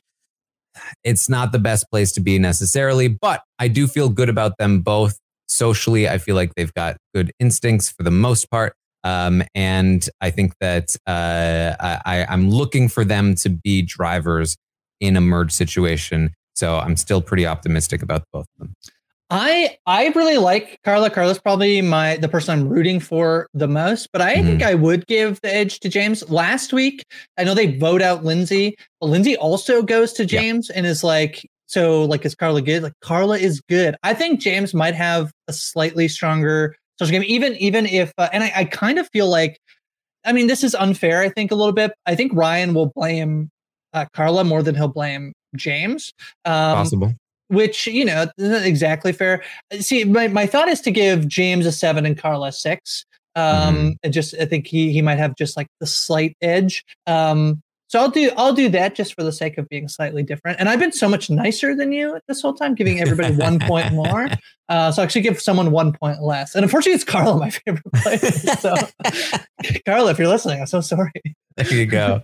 [1.04, 4.82] It's not the best place to be necessarily, but I do feel good about them
[4.82, 5.18] both
[5.48, 6.08] socially.
[6.08, 8.74] I feel like they've got good instincts for the most part.
[9.04, 14.58] Um, and I think that uh, I, I'm looking for them to be drivers
[15.00, 16.34] in a merge situation.
[16.56, 18.76] So I'm still pretty optimistic about both of them.
[19.32, 21.10] I I really like Karla.
[21.12, 24.46] Karla's probably my the person I'm rooting for the most, but I mm-hmm.
[24.48, 26.28] think I would give the edge to James.
[26.30, 27.04] Last week,
[27.38, 30.78] I know they vote out Lindsay, but Lindsay also goes to James yeah.
[30.78, 32.82] and is like, so like is Karla good?
[32.82, 33.96] Like Karla is good.
[34.02, 38.44] I think James might have a slightly stronger social game, even even if uh, and
[38.44, 39.60] I, I kind of feel like,
[40.26, 41.22] I mean, this is unfair.
[41.22, 41.92] I think a little bit.
[42.06, 43.50] I think Ryan will blame
[43.94, 46.14] uh, Karla more than he'll blame James.
[46.46, 47.14] Um, Possible.
[47.48, 49.44] Which you know isn't exactly fair.
[49.80, 53.06] See, my, my thought is to give James a seven and Karla a six.
[53.36, 53.90] Um, mm-hmm.
[54.04, 56.84] and just I think he he might have just like the slight edge.
[57.08, 60.60] Um, so I'll do I'll do that just for the sake of being slightly different.
[60.60, 63.92] And I've been so much nicer than you this whole time, giving everybody one point
[63.94, 64.28] more.
[64.70, 66.54] Uh, so I actually give someone one point less.
[66.54, 68.20] And unfortunately, it's Karla, my favorite player.
[68.60, 68.76] So
[69.88, 71.12] Karla, if you're listening, I'm so sorry.
[71.56, 72.22] There you go.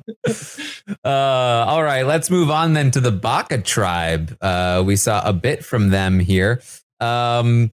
[1.03, 1.09] Uh,
[1.67, 4.37] all right, let's move on then to the Baka tribe.
[4.39, 6.61] Uh, we saw a bit from them here.
[6.99, 7.71] Um,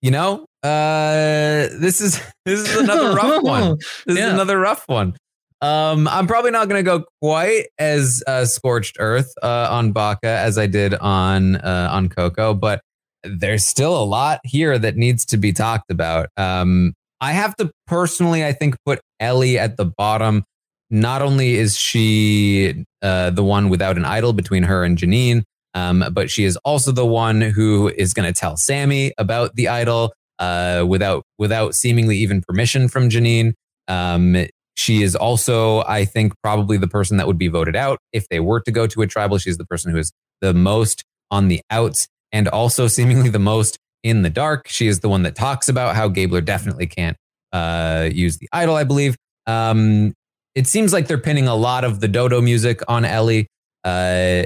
[0.00, 3.76] you know, uh, this is this is another rough one.
[4.06, 4.28] This yeah.
[4.28, 5.14] is another rough one.
[5.62, 10.28] Um, I'm probably not going to go quite as uh, scorched earth uh, on Baka
[10.28, 12.80] as I did on uh, on Coco, but
[13.24, 16.28] there's still a lot here that needs to be talked about.
[16.36, 20.44] Um, I have to personally, I think, put Elie at the bottom.
[20.88, 25.42] Not only is she uh, the one without an idol between her and Jeanine,
[25.74, 29.68] um, but she is also the one who is going to tell Sami about the
[29.68, 33.52] idol uh, without without seemingly even permission from Jeanine.
[33.86, 34.46] Um,
[34.76, 38.40] she is also, I think, probably the person that would be voted out if they
[38.40, 39.38] were to go to a tribal.
[39.38, 43.78] She's the person who is the most on the outs and also seemingly the most
[44.02, 44.68] in the dark.
[44.68, 47.16] She is the one that talks about how Gabler definitely can't
[47.52, 49.16] uh, use the idol, I believe.
[49.46, 50.14] Um,
[50.54, 53.46] it seems like they're pinning a lot of the Dodo music on Elie.
[53.84, 54.44] Uh,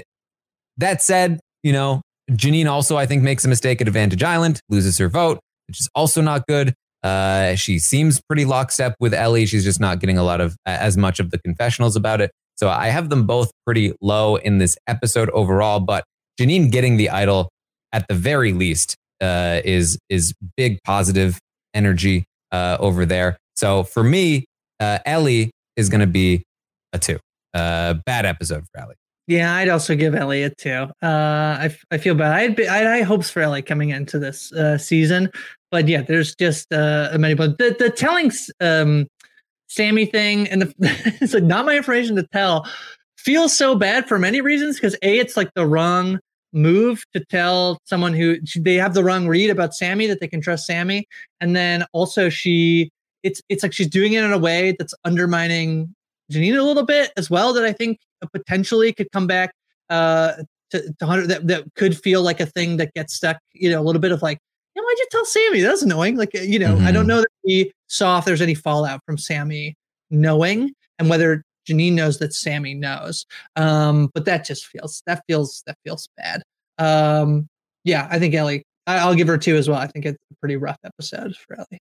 [0.77, 4.99] that said, you know, Jeanine also, I think, makes a mistake at Advantage Island, loses
[4.99, 6.75] her vote, which is also not good.
[7.05, 9.47] Uh, she seems pretty lockstep with Elie.
[9.47, 12.31] She's just not getting a lot of as much of the confessionals about it.
[12.57, 15.81] So I have them both pretty low in this episode overall.
[15.81, 16.05] But
[16.41, 17.51] Jeanine getting the idol
[17.93, 21.39] at the very least uh, is is big positive
[21.75, 23.37] energy uh, over there.
[23.55, 24.47] So for me,
[24.81, 26.43] uh, Elie is going to be
[26.93, 27.19] a two.
[27.53, 28.95] Uh, bad episode for Elie.
[29.27, 30.91] Yeah, I'd also give Elie a two.
[31.03, 32.33] Uh, I, I feel bad.
[32.33, 35.31] I had, I had hopes for Elie coming into this uh, season,
[35.75, 37.35] but yeah, there's just uh, many.
[37.35, 39.09] But the the telling um,
[39.67, 40.75] Sami thing and the,
[41.21, 42.65] it's like not my information to tell
[43.19, 46.21] feels so bad for many reasons because a it's like the wrong
[46.53, 50.41] move to tell someone who they have the wrong read about Sami that they can
[50.41, 51.09] trust Sami,
[51.41, 52.93] and then also she
[53.25, 55.93] it's it's like she's doing it in a way that's undermining
[56.31, 57.99] Jeanine a little bit as well that I think
[58.33, 59.53] potentially could come back
[59.91, 60.35] uh,
[60.71, 63.81] to, to 100 that, that could feel like a thing that gets stuck, you know,
[63.81, 64.39] a little bit of like,
[64.75, 65.61] you know, why'd you tell Sami?
[65.61, 66.17] That's annoying.
[66.17, 66.87] Like, you know, mm-hmm.
[66.87, 67.09] I don't mm-hmm.
[67.09, 69.77] know that we saw if there's any fallout from Sami
[70.11, 73.27] knowing and whether Jeanine knows that Sami knows.
[73.57, 76.43] Um, but that just feels, that feels, that feels bad.
[76.79, 77.49] Um,
[77.85, 79.79] yeah, I think Elie, I, will give her two as well.
[79.79, 81.81] I think it's a pretty rough episode for Elie.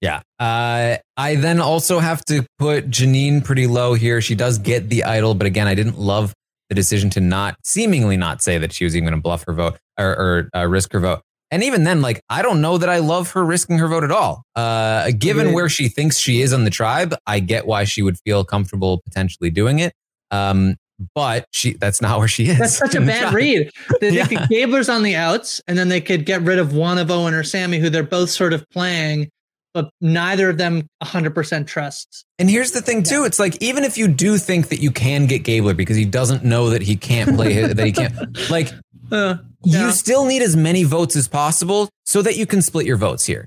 [0.00, 0.22] Yeah.
[0.40, 4.20] Uh, I then also have to put Jeanine pretty low here.
[4.20, 6.34] She does get the idol, but again, I didn't love
[6.68, 9.52] the decision to not seemingly not say that she was even going to bluff her
[9.52, 11.22] vote or, or uh, risk her vote.
[11.52, 14.10] And even then, like, I don't know that I love her risking her vote at
[14.10, 14.42] all.
[14.56, 18.18] Uh, given where she thinks she is on the tribe, I get why she would
[18.24, 19.92] feel comfortable potentially doing it.
[20.30, 20.76] Um,
[21.14, 22.58] but she that's not where she is.
[22.58, 23.70] That's such a bad read.
[24.00, 24.26] They, they Yeah.
[24.26, 27.34] could, Gabler's on the outs, and then they could get rid of one of Owen
[27.34, 29.28] or Sami, who they're both sort of playing,
[29.74, 32.24] but neither of them 100% trusts.
[32.38, 33.24] And here's the thing too.
[33.24, 36.44] It's like even if you do think that you can get Gabler because he doesn't
[36.44, 38.14] know that he can't play that he can't
[38.50, 38.70] like
[39.12, 39.86] Uh, yeah.
[39.86, 43.26] you still need as many votes as possible so that you can split your votes
[43.26, 43.46] here.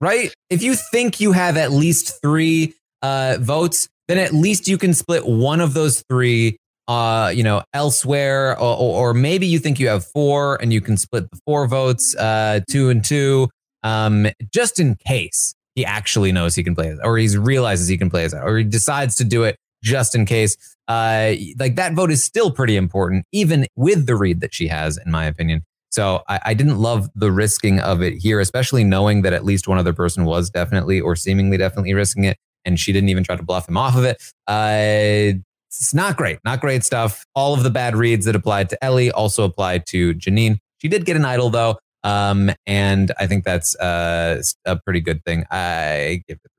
[0.00, 0.32] Right?
[0.50, 4.92] If you think you have at least 3 uh votes, then at least you can
[4.94, 6.56] split one of those 3
[6.88, 10.96] uh you know elsewhere or, or, maybe you think you have 4 and you can
[10.96, 13.48] split the 4 votes uh 2 and 2
[13.82, 18.08] um just in case he actually knows he can play or he realizes he can
[18.08, 20.56] play it or he decides to do it just in case.
[20.88, 24.98] Uh like that vote is still pretty important even with the read that she has
[24.98, 25.64] in my opinion.
[25.90, 29.66] So I, I didn't love the risking of it here especially knowing that at least
[29.66, 33.34] one other person was definitely or seemingly definitely risking it and she didn't even try
[33.36, 34.22] to bluff him off of it.
[34.46, 37.24] Uh it's not great not great stuff.
[37.34, 40.58] All of the bad reads that applied to elie also applied to jeanine.
[40.78, 45.24] She did get an idol though um and i think that's uh a pretty good
[45.24, 45.44] thing.
[45.50, 46.50] I give it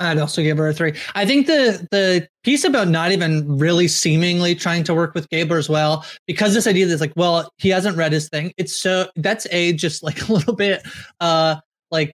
[0.00, 0.94] I'd also give her a three.
[1.14, 5.58] I think the the piece about not even really seemingly trying to work with Gabler
[5.58, 8.52] as well, because this idea that's like, well, he hasn't read his thing.
[8.56, 10.82] It's so that's a just like a little bit
[11.20, 11.56] uh
[11.90, 12.12] like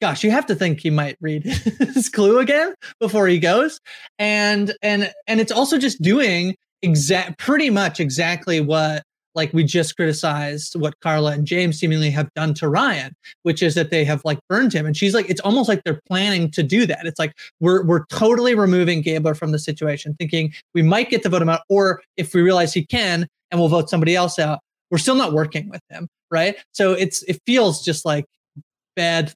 [0.00, 3.80] gosh, you have to think he might read his clue again before he goes.
[4.18, 9.02] And and and it's also just doing exact pretty much exactly what
[9.34, 13.74] like we just criticized what Karla and James seemingly have done to Ryan, which is
[13.74, 14.86] that they have like burned him.
[14.86, 17.06] And she's like, it's almost like they're planning to do that.
[17.06, 21.28] It's like we're we're totally removing Gabler from the situation, thinking we might get to
[21.28, 24.60] vote him out, or if we realize he can and we'll vote somebody else out,
[24.90, 26.08] we're still not working with him.
[26.30, 26.56] Right.
[26.72, 28.26] So it's it feels just like
[28.96, 29.32] bad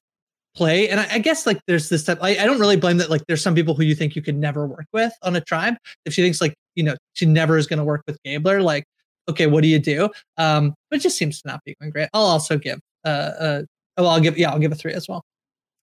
[0.55, 0.89] play.
[0.89, 3.23] And I, I guess like there's this type I, I don't really blame that like
[3.27, 5.75] there's some people who you think you could never work with on a tribe.
[6.05, 8.85] If she thinks like, you know, she never is gonna work with Gabler, like
[9.29, 10.09] okay, what do you do?
[10.37, 12.09] Um, but it just seems to not be going great.
[12.13, 13.61] I'll also give uh, uh
[13.97, 15.23] oh, I'll give yeah, I'll give a three as well.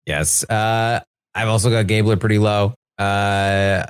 [0.05, 0.43] Yes.
[0.49, 1.01] Uh,
[1.35, 2.73] I've also got Gabler pretty low.
[2.97, 3.85] Uh,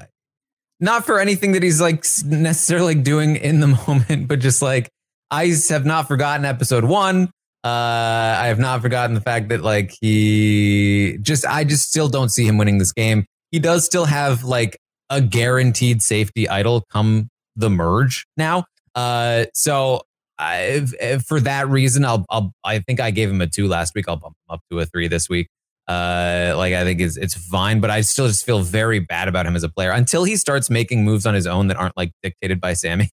[0.80, 4.90] not for anything that he's like necessarily doing in the moment, but just like
[5.32, 7.30] I have not forgotten episode one.
[7.64, 12.30] Uh, I have not forgotten the fact that like he just, I just still don't
[12.30, 13.26] see him winning this game.
[13.52, 14.78] He does still have like
[15.10, 18.66] a guaranteed safety idol come the merge now.
[18.98, 20.02] Uh, so
[20.40, 23.94] I, if- for that reason, I'll, I'll, I think I gave him a two last
[23.96, 24.06] week.
[24.10, 25.48] I'll bump him up to a three this week.
[25.88, 29.46] Uh, like I think it's it's fine, but I still just feel very bad about
[29.46, 32.12] him as a player until he starts making moves on his own that aren't like
[32.22, 33.10] dictated by Sami.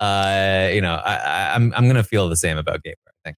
[0.00, 2.96] Uh, you know, I, I, I'm I'm gonna feel the same about Gabriel.
[3.06, 3.36] I think.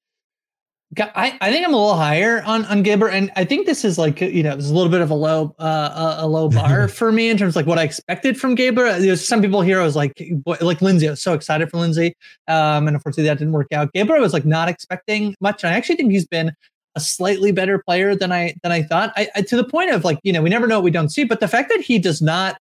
[0.96, 3.98] I, I think I'm a little higher on on Gabler, and I think this is
[3.98, 7.12] like you know, there's a little bit of a low uh, a, low bar for
[7.12, 8.98] me in terms of like what I expected from Gabler.
[8.98, 11.76] There's some people here I was like boy, like Lindsay, I was so excited for
[11.76, 12.16] Lindsay,
[12.46, 13.92] um, and unfortunately that didn't work out.
[13.92, 16.52] Gabler I was like not expecting much, and I actually think he's been
[16.94, 19.12] a slightly better player than I than I thought.
[19.14, 21.10] I, I to the point of like you know we never know what we don't
[21.10, 22.58] see, but the fact that he does not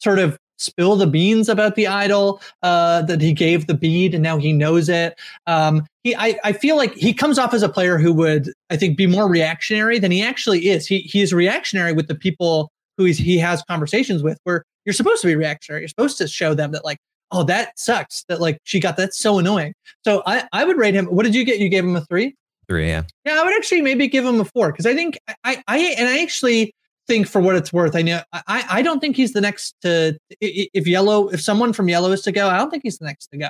[0.00, 4.22] sort of spill the beans about the idol uh that he gave the bead and
[4.22, 5.18] now he knows it.
[5.46, 8.76] Um he I, I feel like he comes off as a player who would i
[8.76, 10.86] think be more reactionary than he actually is.
[10.86, 14.92] He he is reactionary with the people who he's, he has conversations with where you're
[14.92, 15.82] supposed to be reactionary.
[15.82, 16.98] You're supposed to show them that like
[17.30, 19.74] oh that sucks that like she got that's so annoying.
[20.04, 21.58] So i i would rate him what did you get?
[21.58, 22.34] You gave him a three?
[22.68, 23.04] Three, yeah.
[23.24, 26.06] yeah, I would actually maybe give him a four because I think I, I and
[26.06, 26.74] I actually
[27.08, 30.16] think for what it's worth, I know I I don't think he's the next to
[30.40, 33.26] if yellow if someone from yellow is to go, I don't think he's the next
[33.28, 33.48] to go.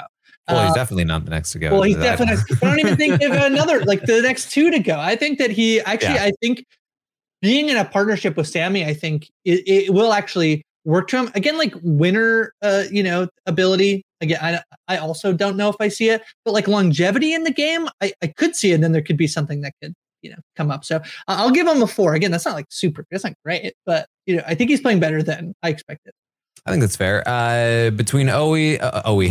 [0.49, 1.73] Well, he's Uh, definitely not the next to go.
[1.73, 2.43] well, he's definitely.
[2.63, 4.99] I don't even think of another like the next two to go.
[4.99, 6.15] I think that he actually.
[6.15, 6.25] Yeah.
[6.25, 6.65] I think
[7.43, 11.31] being in a partnership with Sami, I think it, it will actually work to him
[11.35, 11.59] again.
[11.59, 14.05] Like winner, uh, you know, ability.
[14.21, 17.53] Again, I I also don't know if I see it, but like longevity in the
[17.53, 18.75] game, I I could see it.
[18.77, 20.85] And then there could be something that could you know come up.
[20.85, 22.15] So uh, I'll give him a four.
[22.15, 23.05] Again, that's not like super.
[23.11, 26.13] That's not great, but you know, I think he's playing better than I expected.
[26.67, 27.23] I think that's fair.
[27.27, 29.23] Uh, between Owe, uh, Owe,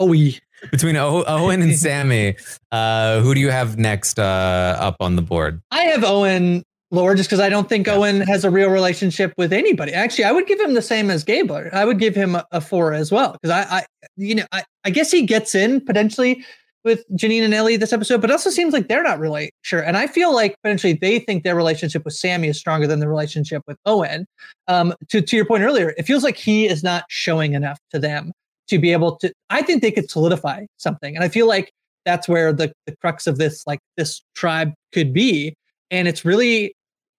[0.00, 0.38] Oh, we.
[0.70, 2.36] between o- Owen and Sami,
[2.70, 5.62] uh, who do you have next uh, up on the board?
[5.70, 9.52] I have Owen lower just because I don't think Owen has a real relationship with
[9.52, 9.92] anybody.
[9.92, 11.70] Actually, I would give him the same as Gabler.
[11.72, 13.84] I would give him a, a four as well because I, I,
[14.16, 16.44] you know, I, I guess he gets in potentially
[16.84, 19.80] with Jeanine and Elie this episode, but it also seems like they're not really sure.
[19.80, 23.08] And I feel like potentially they think their relationship with Sami is stronger than the
[23.08, 24.26] relationship with Owen.
[24.68, 27.98] Um, to to your point earlier, it feels like he is not showing enough to
[27.98, 28.32] them
[28.68, 29.32] to be able to.
[29.50, 31.72] I think they could solidify something, and I feel like
[32.04, 35.54] that's where the the crux of this like this tribe could be.
[35.90, 36.74] And it's really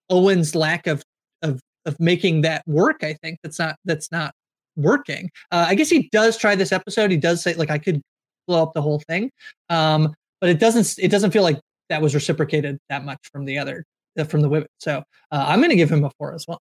[0.09, 1.03] Owen's lack of
[1.41, 3.03] of of making that work.
[3.03, 4.33] I think that's not that's not
[4.75, 5.29] working.
[5.51, 7.11] Uh, I guess he does try this episode.
[7.11, 8.01] He does say like I could
[8.47, 9.31] blow up the whole thing,
[9.69, 10.95] um, but it doesn't.
[11.03, 13.85] It doesn't feel like that was reciprocated that much from the other
[14.17, 14.67] uh, from the women.
[14.79, 14.97] So
[15.31, 16.59] uh, I'm going to give him a four as well.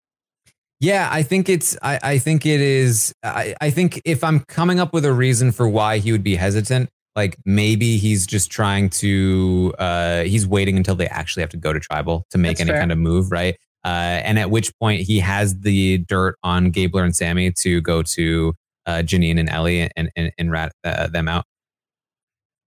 [0.80, 1.76] Yeah, I think it's.
[1.82, 3.14] I, I think it is.
[3.24, 6.36] I, I think if I'm coming up with a reason for why he would be
[6.36, 9.74] hesitant, like maybe he's just trying to.
[9.80, 12.72] uh He's waiting until they actually have to go to tribal to make That's any
[12.72, 12.80] fair.
[12.80, 13.56] kind of move, right?
[13.84, 18.04] Uh, and at which point he has the dirt on Gabler and Sami to go
[18.04, 18.54] to
[18.86, 21.46] uh, Jeanine and Elie and and, and rat uh, them out.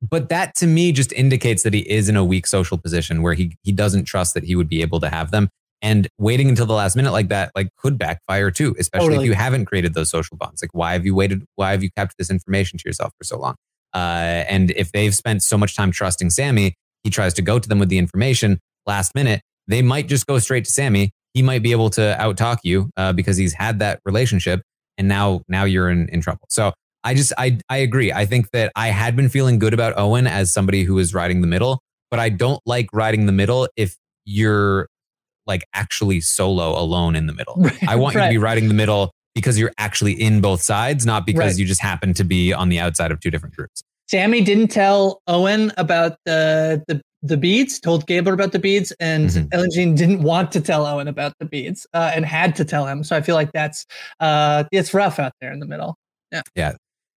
[0.02, 3.34] But that to me just indicates that he is in a weak social position where
[3.34, 5.48] he he doesn't trust that he would be able to have them.
[5.82, 9.24] And waiting until the last minute like that like could backfire too, especially Totally.
[9.24, 10.62] if you haven't created those social bonds.
[10.62, 11.44] Like why have you waited?
[11.56, 13.56] Why have you kept this information to yourself for so long?
[13.94, 17.68] Uh, and if they've spent so much time trusting Sami, he tries to go to
[17.68, 19.42] them with the information last minute.
[19.66, 21.10] They might just go straight to Sami.
[21.34, 24.62] He might be able to outtalk you uh, because he's had that relationship,
[24.98, 26.46] and now now you're in, in trouble.
[26.48, 26.72] So
[27.04, 28.12] I just I I agree.
[28.12, 31.40] I think that I had been feeling good about Owen as somebody who is riding
[31.40, 31.80] the middle,
[32.10, 34.86] but I don't like riding the middle if you're
[35.46, 37.64] like actually solo alone in the middle.
[37.88, 41.24] I want you to be riding the middle because you're actually in both sides, not
[41.24, 41.58] because Right.
[41.58, 43.82] you just happen to be on the outside of two different groups.
[44.10, 47.78] Sami didn't tell Owen about the the the beads.
[47.80, 49.48] Told Gabler about the beads, and Mhm.
[49.52, 52.86] Ellen Jean didn't want to tell Owen about the beads, uh, and had to tell
[52.86, 53.04] him.
[53.04, 53.86] So I feel like that's
[54.20, 55.96] uh, it's rough out there in the middle.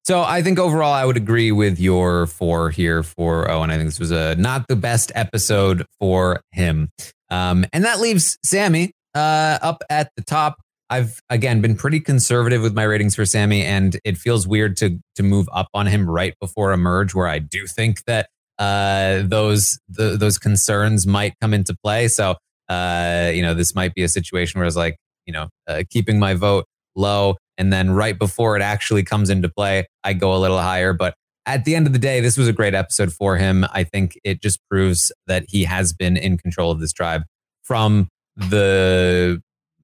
[0.03, 3.69] So I think overall, I would agree with your four here for Owen.
[3.69, 6.89] I think this was a not the best episode for him.
[7.29, 10.59] Um, and that leaves Sami uh, up at the top.
[10.89, 14.99] I've again been pretty conservative with my ratings for Sami, and it feels weird to
[15.15, 18.27] to move up on him right before a merge, where I do think that
[18.59, 22.09] uh, those the, those concerns might come into play.
[22.09, 22.35] So
[22.67, 26.19] uh, you know, this might be a situation where it's like you know, uh, keeping
[26.19, 30.37] my vote low, and then right before it actually comes into play, I go a
[30.37, 30.93] little higher.
[30.93, 33.65] But at the end of the day, this was a great episode for him.
[33.73, 37.23] I think it just proves that he has been in control of this tribe
[37.63, 39.41] from the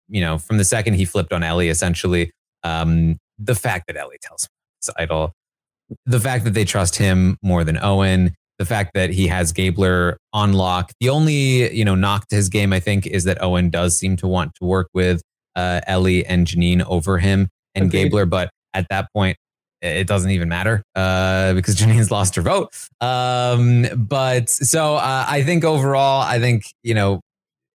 [0.07, 1.70] you know from the second he flipped on Elie.
[1.70, 2.32] Essentially,
[2.63, 5.34] um, the fact that Elie tells him it's idol,
[6.05, 8.36] the fact that they trust him more than Owen.
[8.57, 10.91] The fact that he has Gabler on lock.
[10.99, 14.17] The only, you know, knock to his game, I think, is that Owen does seem
[14.17, 15.22] to want to work with
[15.55, 18.05] uh, Elie and Jeanine over him and Agreed.
[18.05, 18.26] Gabler.
[18.26, 19.38] But at that point,
[19.82, 22.70] it doesn't even matter uh, because Jeanine's lost her vote.
[23.01, 27.22] Um, but so uh, I think overall, I think you know,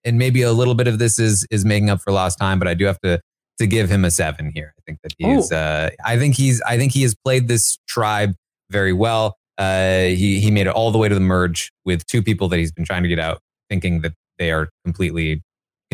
[0.05, 2.69] and maybe a little bit of this is is making up for lost time, but
[2.69, 3.21] I do have to
[3.59, 4.75] to give him a seven here.
[4.77, 5.53] I think that he's.
[5.53, 6.61] Uh, I think he's.
[6.63, 8.35] I think he has played this tribe
[8.71, 9.37] very well.
[9.57, 12.59] Uh, he he made it all the way to the merge with two people that
[12.59, 13.41] he's been trying to get out,
[13.71, 15.43] thinking that they are completely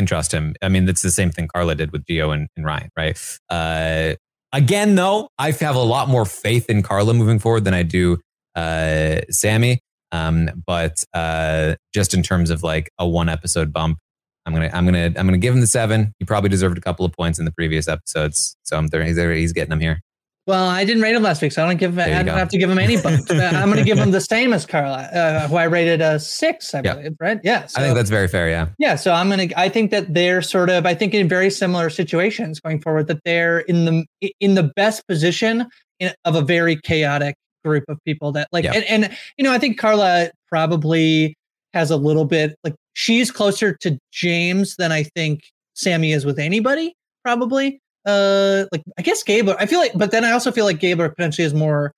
[0.01, 0.55] can trust him.
[0.61, 3.17] I mean, that's the same thing Karla did with Geo and, and Ryan, right?
[3.49, 4.15] Uh,
[4.51, 8.17] again, though, I have a lot more faith in Karla moving forward than I do
[8.55, 9.79] uh, Sami.
[10.11, 13.99] Um, but uh, just in terms of like a one episode bump,
[14.45, 16.13] I'm gonna I'm gonna I'm gonna give him the seven.
[16.17, 19.05] He probably deserved a couple of points in the previous episodes, so I'm there.
[19.05, 19.31] He's there.
[19.33, 20.01] He's getting them here.
[20.47, 21.99] Well, I didn't rate him last week, so I don't give.
[21.99, 22.33] I don't go.
[22.33, 23.29] have to give him any bump.
[23.29, 26.19] Uh, I'm going to give him the same as Karla, uh, who I rated a
[26.19, 26.95] six, I Yeah.
[26.95, 27.15] believe.
[27.19, 27.39] Right?
[27.43, 27.67] Yeah.
[27.75, 28.49] I think that's very fair.
[28.49, 28.69] Yeah.
[28.79, 29.47] Yeah, so I'm gonna.
[29.55, 30.87] I think that they're sort of.
[30.87, 33.85] I think in very similar situations going forward, that they're in
[34.19, 35.67] the in the best position
[35.99, 38.31] in, of a very chaotic group of people.
[38.31, 38.73] That like, Yeah.
[38.73, 41.35] and, and you know, I think Karla probably
[41.73, 45.41] has a little bit like she's closer to James than I think
[45.75, 46.95] Sami is with anybody.
[47.23, 47.79] Probably.
[48.05, 49.55] Uh, like I guess Gabler.
[49.59, 51.93] I feel like, but then I also feel like Gabler potentially is more.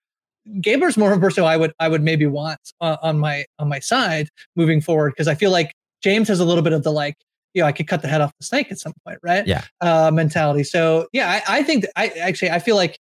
[0.60, 3.70] Gabler's more of a person I would I would maybe want uh, on my on
[3.70, 5.74] my side moving forward because I feel like
[6.04, 7.16] James has a little bit of the like,
[7.54, 9.47] you know, I could cut the head off the snake at some point, right?
[9.47, 9.64] Yeah.
[9.80, 10.66] Uh, mentality.
[10.66, 12.99] So yeah, I, I think that I actually I feel like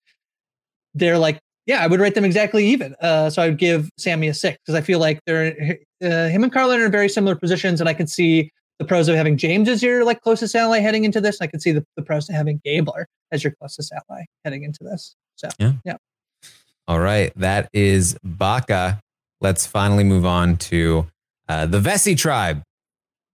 [0.94, 2.94] they're like, yeah, I would rate them exactly even.
[3.00, 6.44] Uh, so I would give Sami a six because I feel like they're uh, him
[6.44, 8.52] and Carlin are in very similar positions, and I can see
[8.82, 11.40] the pros of having James as your like closest ally heading into this.
[11.40, 14.82] I can see the, the pros to having Gabler as your closest ally heading into
[14.82, 15.14] this.
[15.36, 15.96] So yeah.
[16.88, 19.00] All right, that is Baka.
[19.40, 21.06] Let's finally move on to
[21.48, 22.62] uh, the Vesi tribe,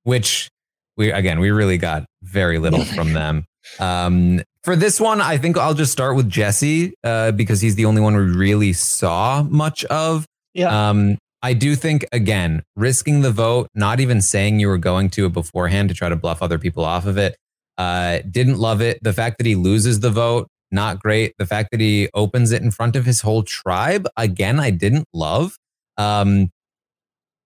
[0.04, 0.50] which
[0.96, 3.46] we again we really got very little from them.
[3.78, 7.86] Um, for this one, I think I'll just start with Jesse uh, because he's the
[7.86, 10.26] only one we really saw much of.
[10.52, 15.10] yeah, Um, I do think again, risking the vote, not even saying you were going
[15.10, 17.36] to it beforehand to try to bluff other people off of it.
[17.76, 18.98] Uh, didn't love it.
[19.02, 21.34] The fact that he loses the vote, not great.
[21.38, 25.06] The fact that he opens it in front of his whole tribe, again, I didn't
[25.12, 25.56] love.
[25.96, 26.50] Um,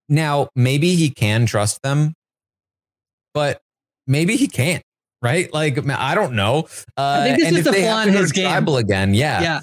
[0.08, 2.14] now maybe he can trust them,
[3.34, 3.60] but
[4.06, 4.82] maybe he can't.
[5.20, 5.52] right?
[5.52, 6.66] Like I don't know.
[6.96, 8.44] Uh, I think this and is the flaw in his game.
[8.46, 9.60] tribal again, yeah, yeah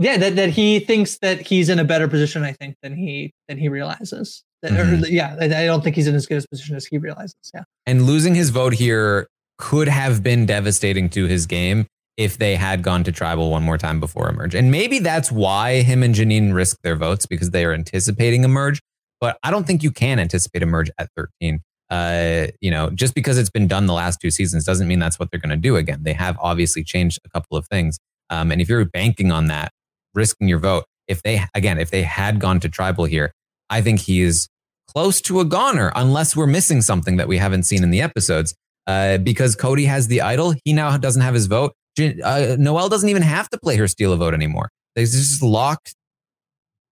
[0.00, 3.32] yeah that, that he thinks that he's in a better position i think than he
[3.48, 5.06] than he realizes that, or, Mhm.
[5.10, 7.62] yeah i I don't think he's in as good a position as he realizes yeah
[7.86, 9.28] And losing his vote here
[9.58, 11.86] could have been devastating to his game
[12.16, 14.54] if they had gone to tribal one more time before emerge.
[14.54, 18.80] And maybe that's why him and Jeanine risk their votes because they are anticipating emerge.
[19.20, 21.60] But I don't think you can anticipate emerge at 13.
[21.90, 25.18] Uh, you know, just because it's been done the last two seasons doesn't mean that's
[25.18, 26.00] what they're going to do again.
[26.02, 27.98] They have obviously changed a couple of things.
[28.30, 29.72] Um, and if you're banking on that,
[30.14, 33.32] risking your vote, if they, again, if they had gone to tribal here,
[33.68, 34.48] I think he is
[34.88, 38.54] close to a goner unless we're missing something that we haven't seen in the episodes.
[38.86, 41.72] Uh, because Cody has the idol, he now doesn't have his vote.
[41.98, 44.70] Uh, Noelle doesn't even have to play her steal a vote anymore.
[44.96, 45.94] They're just locked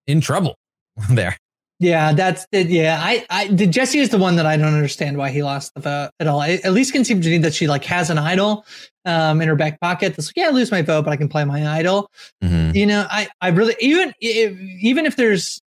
[0.07, 0.57] in trouble
[1.11, 1.37] there.
[1.81, 5.17] Yeah that's it yeah i i the jesse is the one that i don't understand
[5.17, 6.41] why he lost the vote at all.
[6.41, 8.65] I, at least to me that she like has an idol
[9.05, 10.17] um in her back pocket.
[10.17, 12.11] That's like yeah i lose my vote but i can play my idol.
[12.43, 12.75] Mhm.
[12.75, 15.61] you know i i really even if, even if there's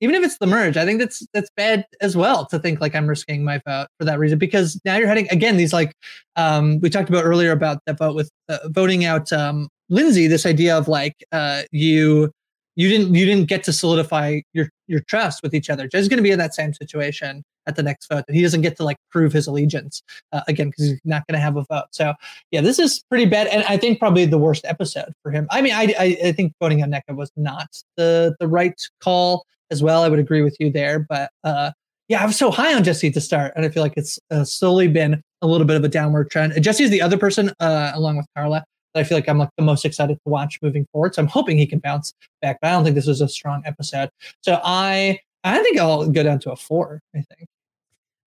[0.00, 2.94] even if it's the merge i think that's that's bad as well to think like
[2.94, 5.94] i'm risking my vote for that reason because now you're heading again these like
[6.36, 10.46] um we talked about earlier about the vote with uh, voting out um lindsay this
[10.46, 12.30] idea of like uh you
[12.76, 15.86] you didn't you didn't get to solidify your your trust with each other.
[15.86, 18.62] Jesse's going to be in that same situation at the next vote that he doesn't
[18.62, 20.02] get to like prove his allegiance
[20.32, 21.86] uh, again because he's not going to have a vote.
[21.92, 22.14] So
[22.50, 25.46] yeah this is pretty bad and i think probably the worst episode for him.
[25.50, 29.44] I mean i i, I think voting on Nneka was not the the right call
[29.70, 30.02] as well.
[30.02, 31.70] I would agree with you there but uh
[32.08, 34.44] yeah i was so high on jesse to start and i feel like it's uh,
[34.44, 36.60] slowly been a little bit of a downward trend.
[36.62, 38.64] Jesse is the other person uh along with karla
[38.94, 41.58] i feel like i'm like the most excited to watch moving forward so i'm hoping
[41.58, 42.12] he can bounce
[42.42, 44.10] back but i don't think this was a strong episode
[44.42, 47.48] so i i think i'll go down to a four i think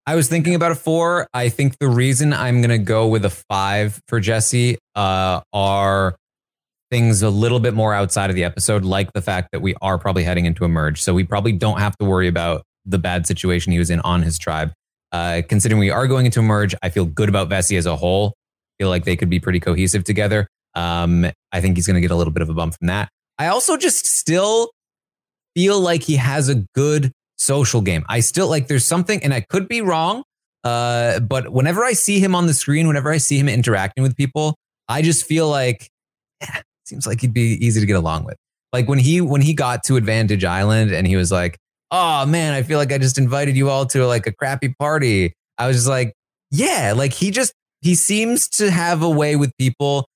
[0.06, 1.26] I was thinking about a four.
[1.32, 6.16] I think the reason I'm to go with a five for Jesse uh, are
[6.90, 9.98] things a little bit more outside of the episode, like the fact that we are
[9.98, 11.00] probably heading into a merge.
[11.00, 14.22] So we probably don't have to worry about the bad situation he was in on
[14.22, 14.72] his tribe.
[15.10, 17.96] Uh, considering we are going into a merge, I feel good about Vesi as a
[17.96, 18.34] whole.
[18.78, 20.46] I feel like they could be pretty cohesive together.
[20.74, 23.08] Um, I think he's going to get a little bit of a bump from that.
[23.38, 24.70] I also just still
[25.54, 28.04] feel like he has a good social game.
[28.08, 30.22] I still like there's something, and I could be wrong.
[30.62, 34.16] Uh, but whenever I see him on the screen, whenever I see him interacting with
[34.16, 34.56] people,
[34.88, 35.88] I just feel like
[36.40, 38.36] eh, seems like he'd be easy to get along with.
[38.72, 41.58] Like when he when he got to Advantage Island and he was like,
[41.90, 45.34] "Oh man, I feel like I just invited you all to like a crappy party."
[45.58, 46.14] I was just like,
[46.50, 47.52] "Yeah," like he just
[47.82, 50.06] he seems to have a way with people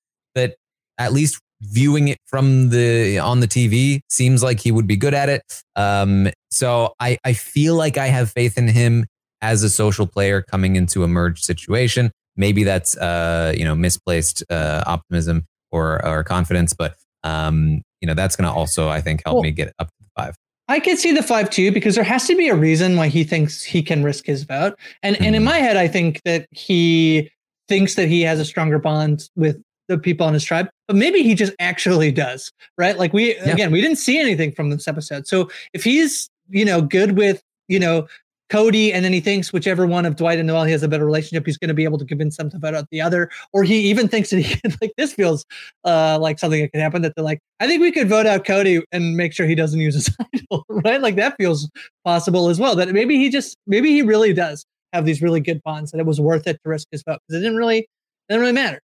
[0.98, 5.14] at least viewing it from the on the TV seems like he would be good
[5.14, 5.42] at it.
[5.76, 9.06] Um, so I I feel like I have faith in him
[9.40, 12.10] as a social player coming into a merge situation.
[12.36, 16.94] Maybe that's uh you know misplaced uh, optimism or or confidence, but
[17.24, 19.94] um you know that's going to also I think help Well- me get up to
[20.00, 20.34] the five.
[20.70, 23.24] I could see the five too because there has to be a reason why he
[23.24, 24.78] thinks he can risk his vote.
[25.02, 25.46] And and in Mhm.
[25.46, 27.30] my head, I think that he
[27.68, 31.22] thinks that he has a stronger bond with the people on his tribe, but maybe
[31.22, 32.96] he just actually does, right?
[32.98, 33.50] Like we Yeah.
[33.52, 35.26] again, we didn't see anything from this episode.
[35.26, 38.06] So if he's you know good with you know
[38.50, 41.04] Cody, and then he thinks whichever one of Dwight and Noelle he has a better
[41.04, 43.62] relationship, he's going to be able to convince them to vote out the other, or
[43.62, 45.44] he even thinks that he can, like this feels
[45.84, 47.02] uh, like something that could happen.
[47.02, 49.78] That they're like, I think we could vote out Cody and make sure he doesn't
[49.80, 51.00] use his idol, right?
[51.02, 51.68] Like that feels
[52.06, 52.74] possible as well.
[52.74, 56.06] That maybe he just maybe he really does have these really good bonds, and it
[56.06, 57.86] was worth it to risk his vote because it didn't really it
[58.30, 58.80] didn't really matter.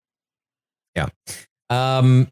[1.69, 2.29] Um,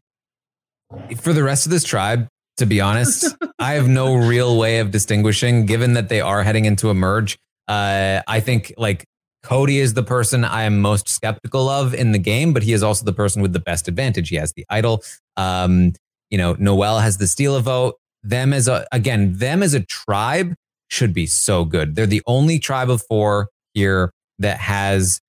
[1.17, 2.27] for the rest of this tribe,
[2.57, 5.65] to be honest, I have no real way of distinguishing.
[5.65, 7.37] Given that they are heading into a merge,
[7.67, 9.05] uh, I think like
[9.43, 12.83] Cody is the person I am most skeptical of in the game, but he is
[12.83, 14.29] also the person with the best advantage.
[14.29, 15.03] He has the idol.
[15.37, 15.93] Um,
[16.29, 17.95] you know, Noelle has the steal a vote.
[18.21, 20.53] Them as a again, them as a tribe
[20.89, 21.95] should be so good.
[21.95, 25.21] They're the only tribe of four here that has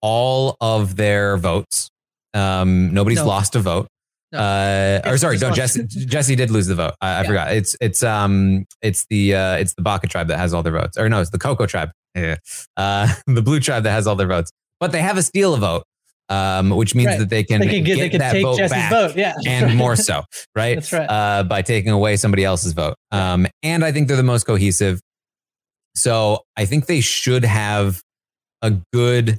[0.00, 1.90] all of their votes.
[2.36, 3.26] Um, nobody's No.
[3.26, 3.88] lost a vote.
[4.32, 4.38] No.
[4.40, 6.94] Uh, or sorry, no, Jesse, Jesse did lose the vote.
[7.00, 7.26] I, I Yeah.
[7.26, 7.52] forgot.
[7.52, 10.98] It's it's um it's the uh it's the Baka tribe that has all their votes.
[10.98, 11.90] Or no, it's the Coco tribe.
[12.14, 12.36] Yeah.
[12.76, 14.50] Uh, the blue tribe that has all their votes.
[14.80, 15.84] But they have a steal a vote,
[16.28, 17.18] um, which means Right.
[17.20, 19.16] that they can They could get, get they could that take vote Jesse's back vote,
[19.16, 20.24] yeah, and more so,
[20.56, 20.74] right?
[20.74, 21.06] That's right.
[21.08, 22.96] Uh, by taking away somebody else's vote.
[23.12, 25.00] Um, and I think they're the most cohesive.
[25.94, 28.02] So I think they should have
[28.60, 29.38] a good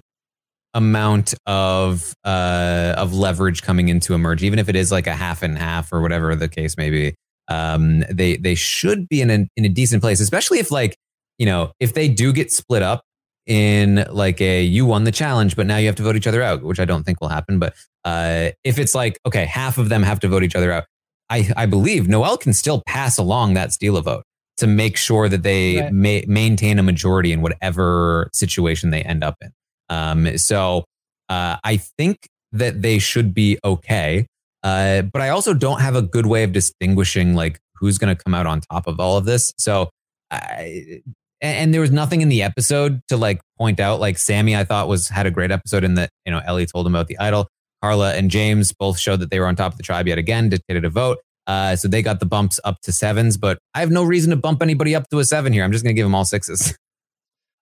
[0.77, 5.15] amount of uh, of leverage coming into a merge, even if it is like a
[5.15, 7.15] half and half or whatever the case may be.
[7.49, 10.95] Um, they they should be in a, in a decent place, especially if like
[11.39, 13.01] you know if they do get split up
[13.45, 16.41] in like a you won the challenge, but now you have to vote each other
[16.43, 17.59] out, which I don't think will happen.
[17.59, 17.73] But
[18.05, 20.85] uh, if it's like okay, half of them have to vote each other out,
[21.29, 24.23] I I believe Noelle can still pass along that steal a vote
[24.57, 25.93] to make sure that they Right.
[25.93, 29.51] ma- maintain a majority in whatever situation they end up in.
[29.89, 30.85] Um, so
[31.29, 34.25] uh, I think that they should be okay.
[34.63, 38.21] Uh, but I also don't have a good way of distinguishing like who's going to
[38.21, 39.53] come out on top of all of this.
[39.57, 39.89] So
[40.31, 41.01] I,
[41.41, 44.87] and there was nothing in the episode to like point out like Sami I thought
[44.87, 47.47] was had a great episode in that you know Elie told him about the idol.
[47.83, 50.49] Karla and James both showed that they were on top of the tribe yet again,
[50.49, 51.19] dictated a vote.
[51.45, 54.35] Uh, so they got the bumps up to sevens, but I have no reason to
[54.35, 55.63] bump anybody up to a seven here.
[55.63, 56.77] I'm just going to give them all sixes.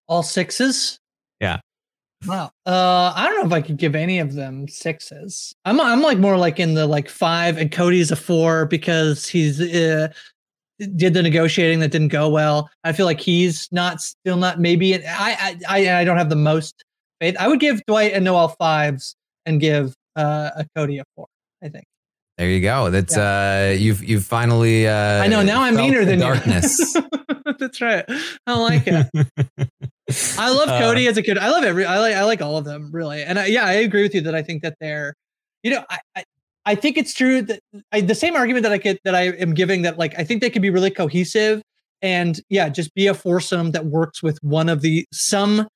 [0.08, 1.00] All sixes.
[1.42, 1.60] Yeah.
[2.28, 2.52] Wow.
[2.66, 5.56] Uh, I don't know if I could give any of them sixes.
[5.66, 9.62] I'm I'm like more like in the like five, and Cody's a four because he's
[9.62, 10.10] uh,
[10.96, 12.70] did the negotiating that didn't go well.
[12.84, 14.96] I feel like he's not still not maybe.
[14.96, 16.84] I I I, I don't have the most
[17.20, 17.36] faith.
[17.40, 19.16] I would give Dwight and Noelle fives
[19.46, 21.28] and give uh, a Cody a four.
[21.64, 21.86] I think.
[22.38, 22.90] There you go.
[22.90, 24.88] That's uh, you've you've finally.
[24.88, 26.98] Uh, I know now I'm meaner the than darkness.
[27.60, 28.04] That's right.
[28.46, 29.70] I like it.
[30.38, 31.38] I love Uh, Cody as a kid.
[31.38, 31.86] I love every.
[31.86, 32.16] I like.
[32.16, 33.24] I like all of them really.
[33.24, 35.16] And I, yeah, I agree with you that I think that they're,
[35.64, 36.24] you know, I, I,
[36.66, 37.60] I think it's true that
[37.92, 40.42] I, the same argument that I get that I am giving that like I think
[40.42, 41.62] they can be really cohesive
[42.02, 45.68] and yeah, just be a foursome that works with one of the some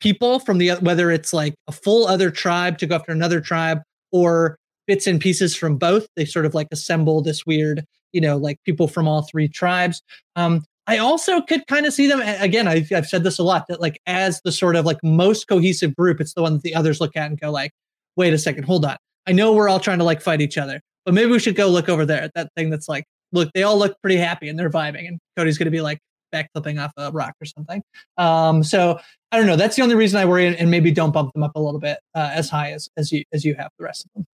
[0.00, 3.80] people from the whether it's like a full other tribe to go after another tribe
[4.12, 6.06] or bits and pieces from both.
[6.16, 10.02] They sort of like assemble this weird, you know, like people from all three tribes.
[10.36, 12.66] Um, I also could kind of see them again.
[12.66, 15.94] I've, I've said this a lot that like as the sort of like most cohesive
[15.94, 17.72] group, it's the one that the others look at and go like,
[18.16, 18.96] wait a second, hold on.
[19.26, 21.68] I know we're all trying to like fight each other, but maybe we should go
[21.68, 24.58] look over there at that thing that's like, look, they all look pretty happy and
[24.58, 25.98] they're vibing, and Cody's going to be like
[26.34, 27.82] backflipping off a rock or something.
[28.16, 28.98] Um, so
[29.30, 29.56] I don't know.
[29.56, 31.98] That's the only reason I worry, and, maybe don't bump them up a little bit
[32.14, 34.26] uh, as high as as you as you have the rest of them.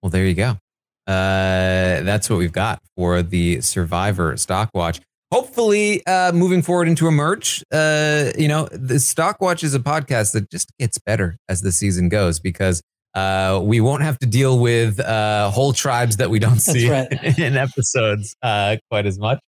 [0.00, 0.58] Well, there you go.
[1.06, 5.00] Uh, that's what we've got for the Survivor Stock Watch.
[5.34, 9.80] Hopefully, uh, moving forward into a merge, uh, you know, the Stock Watch is a
[9.80, 12.80] podcast that just gets better as the season goes because
[13.16, 17.08] uh, we won't have to deal with uh, whole tribes that we don't see right.
[17.40, 19.40] in episodes uh, quite as much.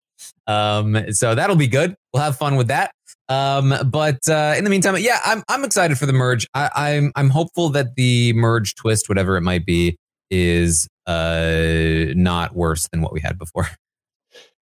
[0.47, 1.95] Um, so that'll be good.
[2.11, 2.91] We'll have fun with that.
[3.29, 6.47] Um, but uh, in the meantime, yeah, I'm I'm excited for the merge.
[6.55, 9.97] I, I'm I'm hopeful that the merge twist, whatever it might be,
[10.31, 13.69] is uh not worse than what we had before.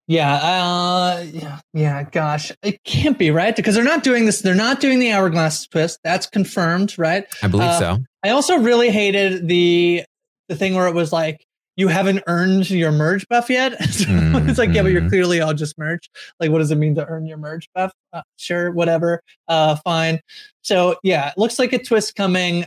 [0.08, 2.04] Yeah, uh, yeah, yeah.
[2.04, 4.42] Gosh, it can't be right because they're not doing this.
[4.42, 6.00] They're not doing the hourglass twist.
[6.04, 7.26] That's confirmed, right?
[7.42, 7.98] I believe Uh, so.
[8.24, 10.04] I also really hated the
[10.50, 11.46] the thing where it was like
[11.78, 13.74] you haven't earned your merge buff yet.
[13.92, 15.10] So it's like, yeah, but you're Mhm.
[15.10, 16.10] clearly all just merge.
[16.40, 17.94] Like, what does it mean to earn your merge buff?
[18.12, 19.22] Uh, sure, whatever.
[19.48, 20.20] Uh, fine.
[20.64, 22.66] So yeah, it looks like a twist coming.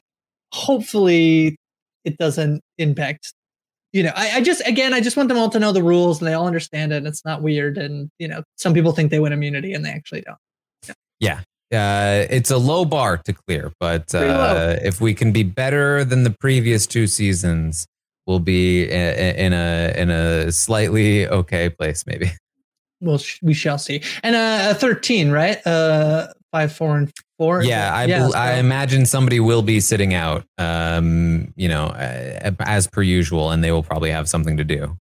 [0.53, 1.57] Hopefully,
[2.05, 3.33] it doesn't impact.
[3.97, 6.21] You know, I, I just again, I just want them all to know the rules
[6.21, 6.97] and they all understand it.
[6.97, 7.79] And it's not weird.
[7.79, 10.37] And you know, some people think they win immunity and they actually don't.
[11.19, 11.41] Yeah.
[11.73, 16.25] Uh, it's a low bar to clear, but uh, if we can be better than
[16.25, 17.87] the previous two seasons,
[18.27, 22.31] we'll be in a in a slightly okay place, maybe.
[23.01, 24.03] Well, sh- we shall see.
[24.23, 25.65] And uh, 13, right?
[25.67, 27.63] Uh, five, four, and four.
[27.63, 32.51] Yeah, I Yeah, bel I imagine somebody will be sitting out, um, you know, uh,
[32.61, 34.97] as per usual, and they will probably have something to do.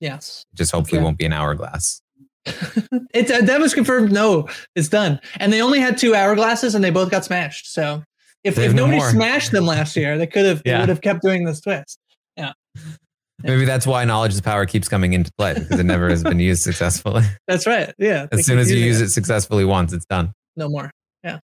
[0.00, 0.44] Yes.
[0.54, 1.04] Just hopefully Okay.
[1.04, 2.00] won't be an hourglass.
[3.14, 4.12] It's uh, that was confirmed.
[4.12, 5.20] No, it's done.
[5.40, 7.72] And they only had two hourglasses, and they both got smashed.
[7.72, 8.02] So
[8.44, 10.62] if, if no nobody smashed them last year, they could have.
[10.64, 10.80] They Yeah.
[10.80, 11.98] would have kept doing this twist.
[12.36, 12.52] Yeah.
[13.42, 16.38] Maybe that's why knowledge is power keeps coming into play because it never has been
[16.40, 17.22] used successfully.
[17.46, 17.92] That's right.
[17.98, 18.26] Yeah.
[18.32, 20.32] As soon as you use it successfully once, it's done.
[20.56, 20.90] No more.
[21.22, 21.38] Yeah.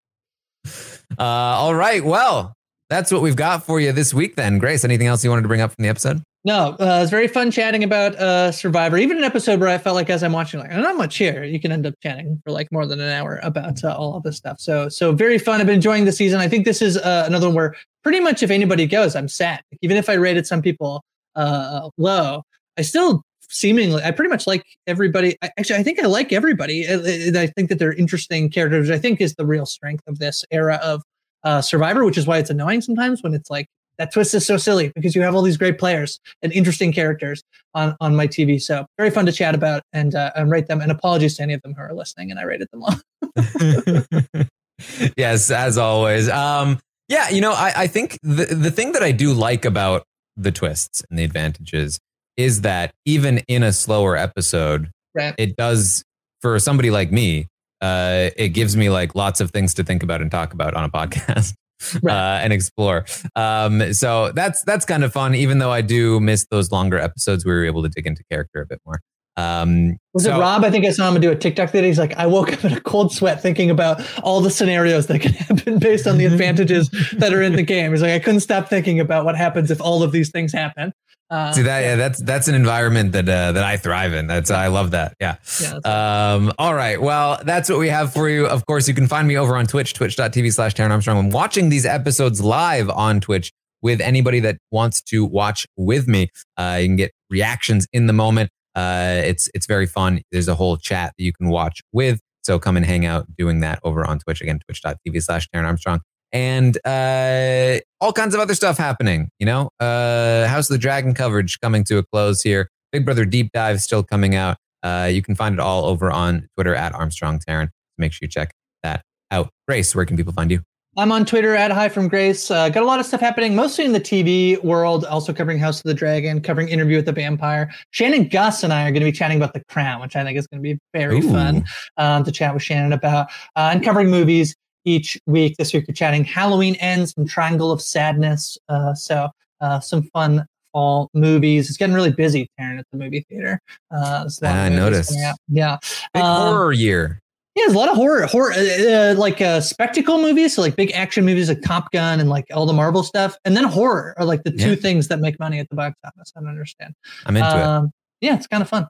[1.19, 2.05] Uh, all right.
[2.05, 2.55] Well,
[2.89, 4.59] that's what we've got for you this week then.
[4.59, 6.23] Grace, anything else you wanted to bring up from the episode?
[6.43, 8.97] No, uh, it was very fun chatting about uh, Survivor.
[8.97, 11.45] Even an episode where I felt like as I'm watching, like not much here.
[11.45, 14.23] You can end up chatting for like more than an hour about uh, all of
[14.23, 14.59] this stuff.
[14.59, 15.61] So, so very fun.
[15.61, 16.41] I've been enjoying the season.
[16.41, 19.61] I think this is uh, another one where pretty much if anybody goes, I'm sad.
[19.83, 21.05] Even if I rated some people
[21.37, 22.43] uh, low,
[22.79, 25.37] I still seemingly I pretty much like everybody.
[25.43, 26.87] Actually, I think I like everybody.
[26.89, 28.91] I, I- I think that they're interesting characters.
[28.91, 31.03] I think is the real strength of this era of
[31.45, 33.67] uh, Survivor, which is why it's annoying sometimes when it's like
[33.99, 37.43] that twist is so silly because you have all these great players and interesting characters
[37.75, 38.61] on on my TV.
[38.61, 40.81] So very fun to chat about and uh, and rate them.
[40.81, 44.45] And apologies to any of them who are listening, and I rated them low.
[45.17, 46.29] yes, as always.
[46.29, 46.79] Um,
[47.09, 50.05] yeah, you know, I, I think the, the thing that I do like about
[50.37, 51.99] the twists and the advantages
[52.43, 55.35] is that even in a slower episode, Right.
[55.39, 56.05] it does
[56.43, 57.47] for somebody like me
[57.83, 60.85] uh, it gives me like lots of things to think about and talk about on
[60.85, 61.55] a podcast.
[62.03, 62.13] Right.
[62.15, 63.07] Uh, and explore.
[63.37, 65.35] Um, so that's that's kind of fun.
[65.35, 68.61] Even though I do miss those longer episodes, we were able to dig into character
[68.61, 69.01] a bit more.
[69.39, 70.63] Um, Was so- it Rob?
[70.63, 71.89] I think I saw him do a TikTok video.
[71.89, 75.21] He's like, I woke up in a cold sweat thinking about all the scenarios that
[75.21, 77.93] could happen based on the advantages that are in the game.
[77.93, 80.93] He's like, I couldn't stop thinking about what happens if all of these things happen.
[81.31, 81.81] Uh, See that?
[81.83, 84.27] Yeah, that's that's an environment that uh, that I thrive in.
[84.27, 85.15] That's I love that.
[85.21, 85.37] Yeah.
[85.61, 86.53] Yeah, Um.
[86.59, 87.01] All right.
[87.01, 88.47] Well, that's what we have for you.
[88.47, 91.19] Of course, you can find me over on Twitch, twitch.tv slash Taran Armstrong.
[91.19, 96.29] I'm watching these episodes live on Twitch with anybody that wants to watch with me.
[96.57, 98.51] Uh, you can get reactions in the moment.
[98.75, 100.23] Uh, it's it's very fun.
[100.33, 102.21] There's a whole chat that you can watch with.
[102.43, 106.01] So come and hang out doing that over on Twitch again, twitch.tv slash Taran Armstrong.
[106.33, 109.31] And uh, all kinds of other stuff happening.
[109.39, 112.71] You know, uh, House of the Dragon coverage coming to a close here.
[112.93, 114.57] Big Brother Deep Dive still coming out.
[114.83, 117.69] Uh, you can find it all over on Twitter at Armstrong Taran.
[117.99, 118.53] Make sure you check
[118.83, 119.51] that out.
[119.69, 120.63] Grace, where can people find you?
[120.97, 122.51] I'm on Twitter at Hi from Grace.
[122.51, 125.79] Uh, got a lot of stuff happening, mostly in the TV world, also covering House
[125.79, 127.73] of the Dragon, covering Interview with the Vampire.
[127.93, 130.37] Shannon Guss and I are going to be chatting about The Crown, which I think
[130.37, 131.31] is going to be very Ooh.
[131.31, 131.65] fun
[131.97, 135.57] um, to chat with Shannon about, uh, and covering movies each week.
[135.57, 138.57] This week we're chatting Halloween Ends and Triangle of Sadness.
[138.69, 139.29] Uh, so
[139.61, 141.69] uh, some fun fall movies.
[141.69, 143.61] It's getting really busy, Taran, at the movie theater.
[143.95, 145.15] Uh, a I noticed.
[145.49, 145.77] Yeah.
[146.15, 147.21] Big Um, horror year.
[147.57, 150.77] yeah, there's a lot of horror, horror, uh, uh, like uh, spectacle movies, so like
[150.77, 154.15] big action movies like Top Gun and like all the Marvel stuff, and then horror
[154.17, 154.75] are like the two Yeah.
[154.77, 156.33] things that make money at the box office.
[156.37, 156.95] I don't understand.
[157.27, 157.49] I'm into
[157.85, 157.91] it.
[158.21, 158.87] Yeah, it's kind of fun.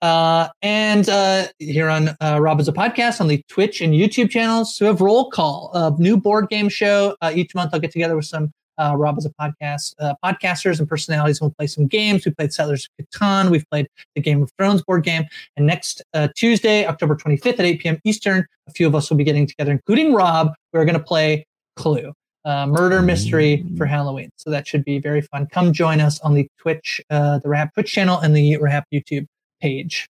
[0.00, 4.30] Uh, and uh, here on uh, Rob is a podcast on the Twitch and YouTube
[4.30, 4.76] channels.
[4.80, 7.16] We have Roll Call, a new board game show.
[7.20, 10.78] Uh, each month I'll get together with some uh, Rob is a podcast uh, podcasters
[10.78, 12.24] and personalities, and we'll play some games.
[12.24, 13.50] We played Settlers of Catan.
[13.50, 15.24] We've played the Game of Thrones board game.
[15.56, 17.98] And next uh, Tuesday, October 25th at 8 p.m.
[18.04, 20.52] Eastern, a few of us will be getting together, including Rob.
[20.72, 21.46] We're going to play
[21.76, 22.12] Clue,
[22.44, 24.30] uh, murder mystery for Halloween.
[24.36, 25.46] So that should be very fun.
[25.46, 29.26] Come join us on the Twitch, uh, the RHAP Twitch channel, and the RHAP YouTube
[29.60, 30.08] page.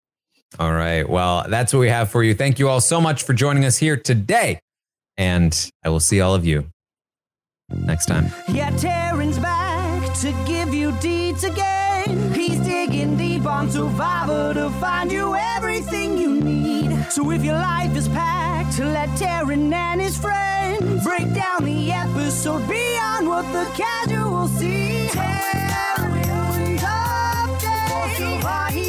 [0.60, 1.08] All right.
[1.08, 2.34] Well, that's what we have for you.
[2.34, 4.60] Thank you all so much for joining us here today.
[5.18, 6.68] And I will see all of you
[7.70, 8.32] next time.
[8.50, 12.34] Yeah, Taran's back to give you deeds again.
[12.34, 17.06] He's digging deep on Survivor to find you everything you need.
[17.12, 18.08] So if your life is
[18.72, 25.08] packed, let Taran and his friends break down the episode beyond what the casual see.
[25.10, 28.81] Taran's update.